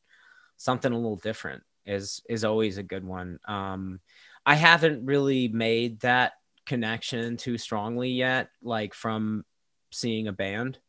something 0.57 0.91
a 0.91 0.95
little 0.95 1.17
different 1.17 1.63
is 1.85 2.21
is 2.27 2.43
always 2.43 2.77
a 2.77 2.83
good 2.83 3.05
one. 3.05 3.39
Um 3.47 3.99
I 4.45 4.55
haven't 4.55 5.05
really 5.05 5.47
made 5.47 5.99
that 6.01 6.33
connection 6.65 7.37
too 7.37 7.57
strongly 7.57 8.09
yet, 8.09 8.49
like 8.63 8.93
from 8.95 9.45
seeing 9.91 10.27
a 10.27 10.33
band 10.33 10.79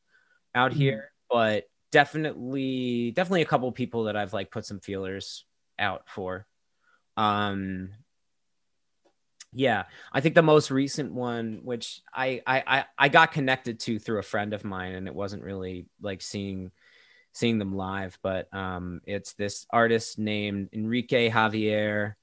out 0.54 0.72
mm-hmm. 0.72 0.80
here, 0.80 1.12
but 1.30 1.64
definitely 1.90 3.10
definitely 3.10 3.42
a 3.42 3.46
couple 3.46 3.70
people 3.72 4.04
that 4.04 4.16
I've 4.16 4.32
like 4.32 4.50
put 4.50 4.64
some 4.64 4.80
feelers 4.80 5.44
out 5.78 6.04
for. 6.08 6.46
Um 7.16 7.90
yeah, 9.54 9.84
I 10.12 10.20
think 10.20 10.34
the 10.34 10.42
most 10.42 10.70
recent 10.70 11.12
one, 11.12 11.60
which 11.62 12.00
I, 12.14 12.40
I 12.46 12.86
I 12.96 13.08
got 13.10 13.32
connected 13.32 13.80
to 13.80 13.98
through 13.98 14.18
a 14.18 14.22
friend 14.22 14.54
of 14.54 14.64
mine, 14.64 14.94
and 14.94 15.06
it 15.06 15.14
wasn't 15.14 15.42
really 15.42 15.84
like 16.00 16.22
seeing 16.22 16.72
seeing 17.32 17.58
them 17.58 17.76
live, 17.76 18.18
but 18.22 18.52
um, 18.54 19.00
it's 19.06 19.34
this 19.34 19.66
artist 19.70 20.18
named 20.18 20.70
Enrique 20.72 21.30
Javier 21.30 22.14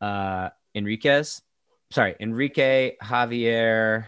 uh, 0.00 0.50
Enriquez. 0.74 1.42
Sorry, 1.90 2.16
Enrique 2.18 2.96
Javier 3.02 4.06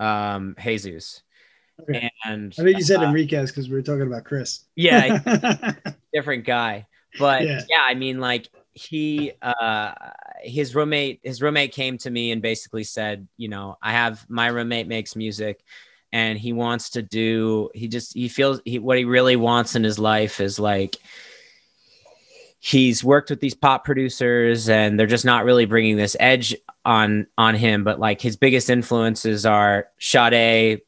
um, 0.00 0.56
Jesus. 0.62 1.22
Okay. 1.82 2.10
And 2.24 2.54
I 2.58 2.62
think 2.62 2.78
you 2.78 2.84
said 2.84 3.00
uh, 3.00 3.06
Enriquez 3.06 3.50
because 3.50 3.68
we 3.68 3.74
were 3.74 3.82
talking 3.82 4.06
about 4.06 4.24
Chris. 4.24 4.64
Yeah, 4.76 5.74
different 6.12 6.44
guy. 6.44 6.86
But 7.18 7.44
yeah. 7.44 7.62
yeah, 7.68 7.82
I 7.82 7.94
mean, 7.94 8.18
like 8.18 8.48
he, 8.72 9.32
uh, 9.42 9.92
his 10.42 10.74
roommate, 10.74 11.20
his 11.22 11.42
roommate 11.42 11.72
came 11.72 11.98
to 11.98 12.10
me 12.10 12.30
and 12.30 12.40
basically 12.40 12.84
said, 12.84 13.26
you 13.36 13.48
know, 13.48 13.76
I 13.82 13.92
have 13.92 14.24
my 14.28 14.48
roommate 14.48 14.86
makes 14.86 15.16
music 15.16 15.62
and 16.12 16.38
he 16.38 16.52
wants 16.52 16.90
to 16.90 17.02
do, 17.02 17.70
he 17.74 17.88
just, 17.88 18.14
he 18.14 18.28
feels 18.28 18.60
he, 18.64 18.78
what 18.78 18.98
he 18.98 19.04
really 19.04 19.36
wants 19.36 19.74
in 19.76 19.84
his 19.84 19.98
life 19.98 20.40
is 20.40 20.58
like, 20.58 20.96
he's 22.66 23.04
worked 23.04 23.30
with 23.30 23.38
these 23.38 23.54
pop 23.54 23.84
producers 23.84 24.68
and 24.68 24.98
they're 24.98 25.06
just 25.06 25.24
not 25.24 25.44
really 25.44 25.66
bringing 25.66 25.96
this 25.96 26.16
edge 26.18 26.56
on 26.84 27.24
on 27.38 27.54
him 27.54 27.84
but 27.84 28.00
like 28.00 28.20
his 28.20 28.36
biggest 28.36 28.68
influences 28.68 29.46
are 29.46 29.86
Sade, 30.00 30.80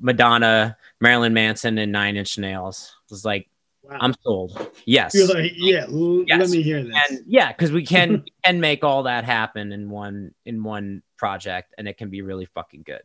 Madonna, 0.00 0.76
Marilyn 1.00 1.32
Manson, 1.32 1.78
and 1.78 1.92
Nine 1.92 2.16
Inch 2.16 2.38
Nails. 2.38 2.96
It 3.04 3.10
was 3.12 3.24
like, 3.24 3.48
wow. 3.84 3.98
I'm 4.00 4.14
sold. 4.22 4.70
Yes. 4.84 5.14
Like, 5.14 5.52
yeah, 5.54 5.84
l- 5.88 6.24
yes. 6.26 6.40
let 6.40 6.50
me 6.50 6.60
hear 6.60 6.82
this. 6.82 6.96
And 7.08 7.20
yeah, 7.24 7.52
because 7.52 7.70
we 7.70 7.86
can 7.86 8.10
we 8.24 8.32
can 8.44 8.60
make 8.60 8.82
all 8.82 9.04
that 9.04 9.22
happen 9.22 9.70
in 9.70 9.88
one 9.88 10.34
in 10.44 10.64
one 10.64 11.04
project, 11.16 11.72
and 11.78 11.86
it 11.86 11.98
can 11.98 12.10
be 12.10 12.22
really 12.22 12.46
fucking 12.46 12.82
good. 12.82 13.02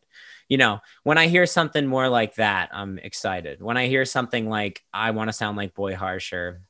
You 0.49 0.57
know, 0.57 0.79
when 1.03 1.19
I 1.19 1.27
hear 1.27 1.45
something 1.45 1.85
more 1.85 2.09
like 2.09 2.35
that, 2.35 2.69
I'm 2.73 2.97
excited. 2.97 3.61
When 3.61 3.77
I 3.77 3.85
hear 3.85 4.05
something 4.05 4.49
like 4.49 4.81
I 4.91 5.11
want 5.11 5.27
to 5.29 5.33
sound 5.33 5.55
like 5.55 5.75
Boy 5.75 5.95
Harsher, 5.95 6.61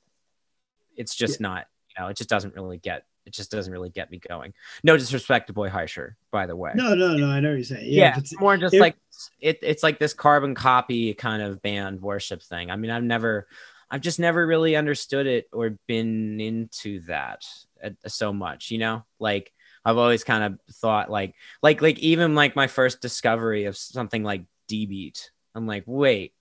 it's 0.96 1.16
just 1.16 1.40
yeah. 1.40 1.48
not. 1.48 1.66
You 1.90 2.04
know, 2.04 2.10
it 2.10 2.18
just 2.18 2.30
doesn't 2.30 2.56
really 2.56 2.78
get 2.78 3.04
it 3.26 3.34
just 3.34 3.52
doesn't 3.52 3.72
really 3.72 3.90
get 3.90 4.10
me 4.12 4.20
going. 4.20 4.54
No 4.84 4.98
disrespect 4.98 5.48
to 5.48 5.54
Boy 5.54 5.70
Harsher, 5.70 6.18
by 6.32 6.48
the 6.48 6.56
way. 6.56 6.72
No, 6.76 6.96
no, 6.96 7.16
no. 7.16 7.28
I 7.28 7.40
know 7.40 7.50
what 7.50 7.56
you're 7.56 7.64
saying. 7.64 7.86
Yeah, 7.86 8.14
yeah 8.14 8.18
it's 8.18 8.40
more 8.40 8.58
just 8.58 8.74
it, 8.74 8.82
like 8.82 8.96
it, 9.40 9.60
it's 9.62 9.84
like 9.84 10.00
this 10.00 10.14
carbon 10.14 10.56
copy 10.56 11.14
kind 11.14 11.42
of 11.42 11.62
band 11.62 12.02
worship 12.02 12.42
thing. 12.42 12.72
I 12.72 12.76
mean, 12.76 12.92
I've 12.92 13.04
never, 13.04 13.48
I've 13.90 14.02
just 14.02 14.20
never 14.20 14.46
really 14.46 14.76
understood 14.76 15.28
it 15.28 15.48
or 15.54 15.78
been 15.88 16.40
into 16.40 17.02
that 17.02 17.46
uh, 17.84 17.90
so 18.08 18.34
much. 18.34 18.72
You 18.72 18.80
know, 18.80 19.06
like 19.20 19.52
I've 19.86 19.98
always 19.98 20.24
kind 20.24 20.44
of 20.44 20.76
thought 20.76 21.12
like, 21.12 21.36
like, 21.62 21.82
like 21.82 22.00
even 22.00 22.34
like 22.36 22.56
my 22.56 22.68
first 22.68 23.02
discovery 23.02 23.66
of 23.66 23.78
something 23.78 24.24
like 24.24 24.44
D 24.68 24.86
Beat. 24.88 25.30
I'm 25.54 25.68
like, 25.68 25.84
wait, 25.86 26.34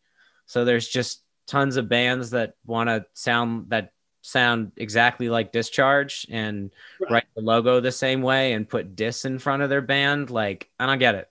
so 0.47 0.65
there's 0.65 0.89
just 0.89 1.23
tons 1.47 1.77
of 1.77 1.89
bands 1.89 2.31
that 2.31 2.55
want 2.65 2.89
to 2.89 3.05
sound 3.15 3.71
that 3.71 3.93
sound 4.23 4.73
exactly 4.77 5.29
like 5.29 5.53
discharge 5.53 6.27
and 6.31 6.71
right. 7.01 7.11
write 7.11 7.27
the 7.35 7.43
logo 7.43 7.81
the 7.81 7.93
same 7.93 8.23
way 8.23 8.53
and 8.53 8.69
put 8.69 8.95
dis 8.95 9.25
in 9.25 9.39
front 9.39 9.63
of 9.63 9.71
their 9.71 9.81
band 9.81 10.31
like 10.31 10.69
i 10.79 10.87
don't 10.87 10.99
get 10.99 11.15
it 11.15 11.31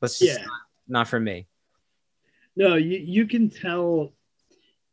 let's 0.00 0.18
just 0.18 0.38
yeah. 0.38 0.46
not, 0.46 0.60
not 0.88 1.08
for 1.08 1.20
me 1.20 1.46
no 2.56 2.76
you, 2.76 2.98
you 2.98 3.26
can 3.26 3.50
tell 3.50 4.12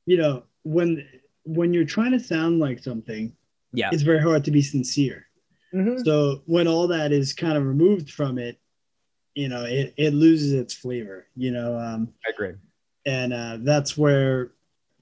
you 0.06 0.18
know 0.18 0.44
when 0.64 1.08
when 1.46 1.74
you're 1.74 1.86
trying 1.86 2.12
to 2.12 2.20
sound 2.20 2.60
like 2.60 2.80
something 2.80 3.34
yeah 3.72 3.90
it's 3.94 4.04
very 4.04 4.22
hard 4.22 4.44
to 4.44 4.52
be 4.52 4.62
sincere 4.62 5.26
mm-hmm. 5.74 6.04
so 6.04 6.42
when 6.46 6.68
all 6.68 6.88
that 6.88 7.14
is 7.14 7.34
kind 7.34 7.58
of 7.58 7.66
removed 7.66 8.12
from 8.12 8.38
it 8.38 8.60
you 9.36 9.48
know 9.48 9.64
it, 9.64 9.94
it 9.98 10.14
loses 10.14 10.52
its 10.52 10.74
flavor 10.74 11.28
you 11.36 11.52
know 11.52 11.78
um 11.78 12.14
i 12.26 12.30
agree 12.30 12.54
and 13.06 13.32
uh 13.32 13.58
that's 13.62 13.98
where 13.98 14.52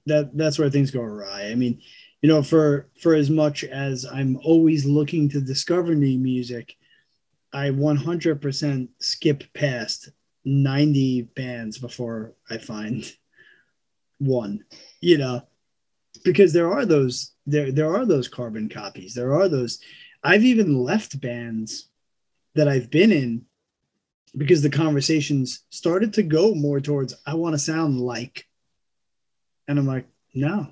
that 0.06 0.36
that's 0.36 0.58
where 0.58 0.70
things 0.70 0.92
go 0.92 1.00
awry 1.00 1.48
i 1.50 1.54
mean 1.54 1.80
you 2.22 2.28
know 2.28 2.42
for 2.42 2.88
for 3.00 3.14
as 3.14 3.30
much 3.30 3.64
as 3.64 4.04
i'm 4.04 4.38
always 4.44 4.84
looking 4.84 5.28
to 5.28 5.40
discover 5.40 5.94
new 5.94 6.18
music 6.18 6.76
i 7.52 7.68
100% 7.68 8.88
skip 9.00 9.44
past 9.54 10.10
90 10.44 11.22
bands 11.34 11.78
before 11.78 12.32
i 12.50 12.58
find 12.58 13.12
one 14.18 14.64
you 15.00 15.18
know 15.18 15.42
because 16.24 16.52
there 16.52 16.72
are 16.72 16.86
those 16.86 17.32
there 17.46 17.70
there 17.70 17.94
are 17.94 18.04
those 18.04 18.28
carbon 18.28 18.68
copies. 18.68 19.14
There 19.14 19.34
are 19.34 19.48
those 19.48 19.78
i've 20.22 20.44
even 20.44 20.82
left 20.82 21.20
bands 21.20 21.88
that 22.54 22.68
i've 22.68 22.90
been 22.90 23.12
in 23.12 23.44
because 24.36 24.62
the 24.62 24.70
conversations 24.70 25.64
started 25.70 26.14
to 26.14 26.22
go 26.22 26.54
more 26.54 26.80
towards 26.80 27.14
i 27.26 27.34
want 27.34 27.54
to 27.54 27.58
sound 27.58 28.00
like 28.00 28.46
and 29.68 29.78
i'm 29.78 29.86
like 29.86 30.06
no 30.34 30.68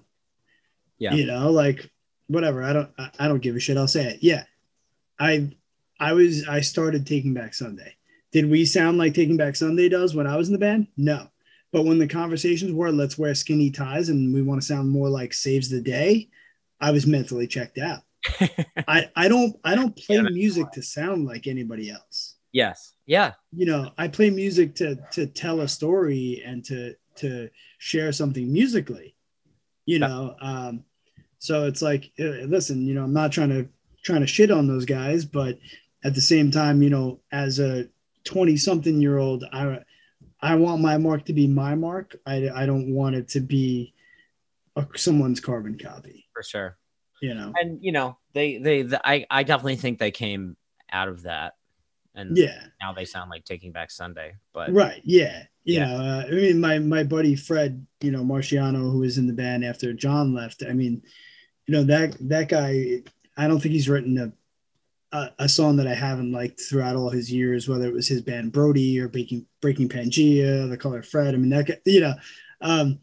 yeah. 0.99 1.15
You 1.15 1.27
know, 1.27 1.51
like 1.51 1.91
whatever. 2.27 2.63
I 2.63 2.73
don't 2.73 2.91
I, 3.19 3.29
don't 3.29 3.43
give 3.43 3.57
a 3.57 3.61
shit. 3.61 3.77
I'll 3.77 3.89
say 3.89 4.05
it. 4.05 4.19
Yeah. 4.23 4.45
I 5.19 5.51
I 6.01 6.13
was 6.13 6.47
I 6.49 6.61
started 6.61 7.07
Taking 7.07 7.35
Back 7.35 7.55
Sunday. 7.55 7.97
Did 8.33 8.51
we 8.51 8.65
sound 8.65 8.99
like 8.99 9.15
Taking 9.15 9.37
Back 9.37 9.57
Sunday 9.57 9.89
does 9.89 10.15
when 10.15 10.27
I 10.27 10.37
was 10.37 10.49
in 10.49 10.53
the 10.53 10.59
band? 10.59 10.89
No. 10.97 11.29
But 11.73 11.85
when 11.85 11.99
the 11.99 12.09
conversations 12.09 12.73
were 12.73 12.93
let's 12.93 13.19
wear 13.19 13.35
skinny 13.35 13.71
ties 13.71 14.09
and 14.09 14.33
we 14.33 14.43
want 14.43 14.61
to 14.61 14.67
sound 14.67 14.89
more 14.91 15.09
like 15.09 15.33
Saves 15.33 15.69
the 15.69 15.81
Day, 15.81 16.29
I 16.81 16.91
was 16.91 17.07
mentally 17.07 17.47
checked 17.47 17.79
out. 17.79 18.03
I, 18.89 19.11
I 19.17 19.29
don't 19.29 19.57
I 19.65 19.75
don't 19.75 19.97
play 19.97 20.21
music 20.23 20.71
to 20.73 20.83
sound 20.83 21.27
like 21.27 21.47
anybody 21.47 21.91
else. 21.91 22.37
Yes. 22.53 22.95
Yeah. 23.07 23.33
You 23.53 23.67
know, 23.67 23.91
I 23.99 24.09
play 24.09 24.31
music 24.31 24.75
to 24.77 24.97
to 25.13 25.27
tell 25.27 25.61
a 25.61 25.69
story 25.69 26.43
and 26.47 26.65
to 26.67 26.95
to 27.17 27.49
share 27.79 28.13
something 28.13 28.53
musically 28.53 29.15
you 29.87 29.99
know 29.99 30.35
um, 30.41 30.85
so 31.39 31.67
it's 31.67 31.83
like 31.83 32.11
uh, 32.19 32.47
listen 32.47 32.87
you 32.87 32.95
know 32.95 33.05
i'm 33.05 33.13
not 33.13 33.33
trying 33.33 33.51
to 33.51 33.69
trying 34.03 34.21
to 34.21 34.27
shit 34.27 34.51
on 34.51 34.67
those 34.67 34.85
guys 34.85 35.25
but 35.25 35.59
at 36.05 36.15
the 36.15 36.21
same 36.21 36.51
time 36.51 36.83
you 36.83 36.91
know 36.91 37.21
as 37.33 37.59
a 37.59 37.89
20 38.25 38.57
something 38.57 39.01
year 39.01 39.19
old 39.19 39.45
i 39.53 39.79
i 40.41 40.55
want 40.55 40.81
my 40.81 40.97
mark 40.99 41.25
to 41.25 41.33
be 41.33 41.47
my 41.47 41.75
mark. 41.75 42.17
I 42.27 42.49
i 42.55 42.67
don't 42.67 42.95
want 42.95 43.17
it 43.17 43.29
to 43.29 43.41
be 43.41 43.95
a, 44.77 44.87
someone's 44.97 45.41
carbon 45.41 45.79
copy. 45.79 46.27
For 46.33 46.43
sure. 46.43 46.77
You 47.23 47.35
know? 47.35 47.53
And 47.55 47.83
you 47.83 47.93
know 47.93 48.19
they 48.33 48.59
they 48.59 48.83
the, 48.83 49.01
i 49.07 49.25
i 49.31 49.43
definitely 49.43 49.77
think 49.77 49.99
they 49.99 50.11
came 50.11 50.57
out 50.93 51.09
of 51.09 51.23
that 51.23 51.55
and 52.15 52.37
yeah 52.37 52.65
now 52.81 52.93
they 52.93 53.05
sound 53.05 53.31
like 53.31 53.45
taking 53.45 53.73
back 53.73 53.91
sunday 53.91 54.35
but 54.53 54.73
right 54.73 55.01
yeah 55.05 55.43
you 55.65 55.79
yeah. 55.79 55.87
know 55.87 55.97
uh, 55.97 56.25
i 56.27 56.31
mean 56.31 56.61
my 56.61 56.79
my 56.79 57.03
buddy 57.03 57.35
fred 57.35 57.85
you 58.01 58.11
know 58.11 58.23
marciano 58.23 58.91
who 58.91 58.99
was 58.99 59.19
in 59.19 59.27
the 59.27 59.33
band 59.33 59.65
after 59.65 59.93
john 59.93 60.35
left 60.35 60.63
i 60.69 60.73
mean 60.73 61.03
you 61.67 61.75
know 61.75 61.83
that 61.83 62.17
that 62.21 62.49
guy 62.49 63.03
i 63.37 63.47
don't 63.47 63.61
think 63.61 63.73
he's 63.73 63.89
written 63.89 64.19
a 64.19 64.33
a, 65.39 65.49
song 65.49 65.77
that 65.77 65.87
i 65.87 65.95
haven't 65.95 66.33
liked 66.33 66.61
throughout 66.61 66.97
all 66.97 67.09
his 67.09 67.31
years 67.31 67.69
whether 67.69 67.87
it 67.87 67.95
was 67.95 68.09
his 68.09 68.21
band 68.21 68.53
brody 68.53 68.99
or 68.99 69.09
breaking 69.09 69.47
breaking 69.61 69.89
Pangaea 69.89 70.69
the 70.69 70.77
color 70.77 71.03
fred 71.03 71.35
i 71.35 71.37
mean 71.37 71.51
that 71.51 71.81
you 71.85 72.01
know 72.01 72.15
um 72.61 72.99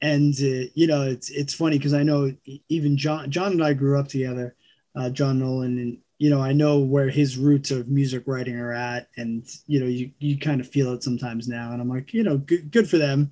and 0.00 0.34
uh, 0.34 0.70
you 0.74 0.86
know 0.86 1.02
it's 1.02 1.30
it's 1.30 1.54
funny 1.54 1.76
because 1.76 1.94
i 1.94 2.02
know 2.02 2.32
even 2.68 2.96
john 2.96 3.30
john 3.30 3.52
and 3.52 3.64
i 3.64 3.72
grew 3.72 3.98
up 3.98 4.06
together 4.06 4.54
uh, 4.94 5.10
john 5.10 5.40
nolan 5.40 5.78
and 5.78 5.98
you 6.18 6.30
know, 6.30 6.42
I 6.42 6.52
know 6.52 6.80
where 6.80 7.08
his 7.08 7.38
roots 7.38 7.70
of 7.70 7.88
music 7.88 8.24
writing 8.26 8.58
are 8.58 8.72
at, 8.72 9.08
and 9.16 9.46
you 9.66 9.78
know, 9.80 9.86
you 9.86 10.10
you 10.18 10.36
kind 10.38 10.60
of 10.60 10.68
feel 10.68 10.92
it 10.92 11.04
sometimes 11.04 11.46
now, 11.46 11.72
and 11.72 11.80
I'm 11.80 11.88
like, 11.88 12.12
you 12.12 12.24
know, 12.24 12.38
good 12.38 12.70
good 12.72 12.90
for 12.90 12.98
them. 12.98 13.30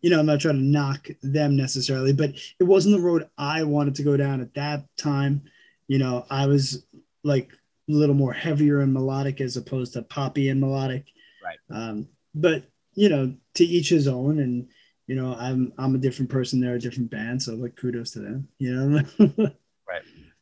You 0.00 0.10
know, 0.10 0.18
I'm 0.18 0.26
not 0.26 0.40
trying 0.40 0.56
to 0.56 0.64
knock 0.64 1.08
them 1.22 1.56
necessarily, 1.56 2.12
but 2.12 2.30
it 2.58 2.64
wasn't 2.64 2.96
the 2.96 3.02
road 3.02 3.28
I 3.38 3.62
wanted 3.62 3.94
to 3.96 4.02
go 4.02 4.16
down 4.16 4.40
at 4.40 4.54
that 4.54 4.84
time. 4.96 5.42
You 5.86 5.98
know, 5.98 6.26
I 6.30 6.46
was 6.46 6.84
like 7.22 7.52
a 7.88 7.92
little 7.92 8.14
more 8.14 8.32
heavier 8.32 8.80
and 8.80 8.92
melodic 8.92 9.40
as 9.40 9.56
opposed 9.56 9.92
to 9.92 10.02
poppy 10.02 10.48
and 10.48 10.60
melodic. 10.60 11.06
Right. 11.44 11.58
Um, 11.70 12.08
but 12.34 12.64
you 12.94 13.10
know, 13.10 13.34
to 13.54 13.64
each 13.64 13.90
his 13.90 14.08
own, 14.08 14.38
and 14.38 14.68
you 15.06 15.16
know, 15.16 15.36
I'm 15.38 15.74
I'm 15.76 15.94
a 15.94 15.98
different 15.98 16.30
person. 16.30 16.60
They're 16.60 16.76
a 16.76 16.80
different 16.80 17.10
band, 17.10 17.42
so 17.42 17.54
like 17.54 17.76
kudos 17.76 18.12
to 18.12 18.20
them. 18.20 18.48
You 18.56 18.74
know. 18.74 19.50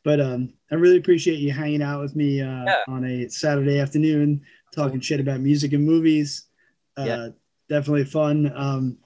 But 0.05 0.21
um, 0.21 0.53
I 0.71 0.77
really 0.77 0.97
appreciate 0.97 1.39
you 1.39 1.53
hanging 1.53 1.83
out 1.83 2.01
with 2.01 2.17
me 2.17 2.41
uh, 2.41 2.65
yeah. 2.65 2.83
on 2.89 3.05
a 3.05 3.29
Saturday 3.29 3.79
afternoon, 3.79 4.41
talking 4.75 5.01
shit 5.01 5.21
about 5.21 5.41
music 5.41 5.73
and 5.73 5.85
movies. 5.85 6.47
Uh, 6.99 7.05
yeah. 7.05 7.29
Definitely 7.69 8.05
fun. 8.05 8.53
Um, 8.55 8.99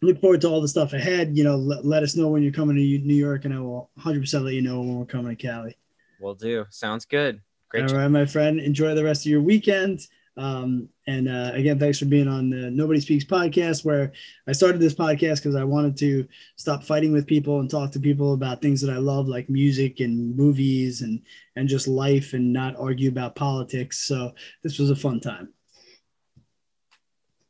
look 0.00 0.20
forward 0.20 0.40
to 0.42 0.48
all 0.48 0.60
the 0.60 0.68
stuff 0.68 0.92
ahead. 0.92 1.36
You 1.36 1.44
know, 1.44 1.56
let, 1.56 1.84
let 1.84 2.02
us 2.02 2.16
know 2.16 2.28
when 2.28 2.42
you're 2.42 2.52
coming 2.52 2.76
to 2.76 2.82
New 2.82 3.14
York, 3.14 3.44
and 3.44 3.54
I 3.54 3.60
will 3.60 3.90
100% 4.00 4.44
let 4.44 4.54
you 4.54 4.62
know 4.62 4.80
when 4.80 4.98
we're 4.98 5.04
coming 5.06 5.36
to 5.36 5.40
Cali. 5.40 5.76
Will 6.20 6.34
do. 6.34 6.66
Sounds 6.70 7.04
good. 7.04 7.40
Great. 7.68 7.90
All 7.90 7.98
right, 7.98 8.08
my 8.08 8.26
friend. 8.26 8.60
Enjoy 8.60 8.94
the 8.94 9.04
rest 9.04 9.24
of 9.24 9.30
your 9.30 9.40
weekend. 9.40 10.06
Um, 10.36 10.88
and 11.06 11.28
uh, 11.28 11.50
again, 11.52 11.78
thanks 11.78 11.98
for 11.98 12.06
being 12.06 12.28
on 12.28 12.48
the 12.48 12.70
Nobody 12.70 13.00
Speaks 13.00 13.24
podcast, 13.24 13.84
where 13.84 14.12
I 14.46 14.52
started 14.52 14.80
this 14.80 14.94
podcast 14.94 15.36
because 15.36 15.56
I 15.56 15.64
wanted 15.64 15.96
to 15.98 16.26
stop 16.56 16.82
fighting 16.84 17.12
with 17.12 17.26
people 17.26 17.60
and 17.60 17.70
talk 17.70 17.90
to 17.92 18.00
people 18.00 18.32
about 18.32 18.62
things 18.62 18.80
that 18.80 18.92
I 18.92 18.98
love, 18.98 19.28
like 19.28 19.50
music 19.50 20.00
and 20.00 20.34
movies 20.36 21.02
and 21.02 21.20
and 21.56 21.68
just 21.68 21.86
life, 21.86 22.32
and 22.32 22.52
not 22.52 22.76
argue 22.76 23.10
about 23.10 23.34
politics. 23.34 24.06
So 24.06 24.32
this 24.62 24.78
was 24.78 24.90
a 24.90 24.96
fun 24.96 25.20
time. 25.20 25.52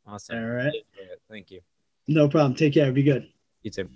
Awesome. 0.05 0.37
All 0.37 0.49
right. 0.49 0.73
Thank 1.29 1.51
you. 1.51 1.61
No 2.07 2.27
problem. 2.27 2.55
Take 2.55 2.73
care. 2.73 2.91
Be 2.91 3.03
good. 3.03 3.29
You 3.61 3.71
too. 3.71 3.89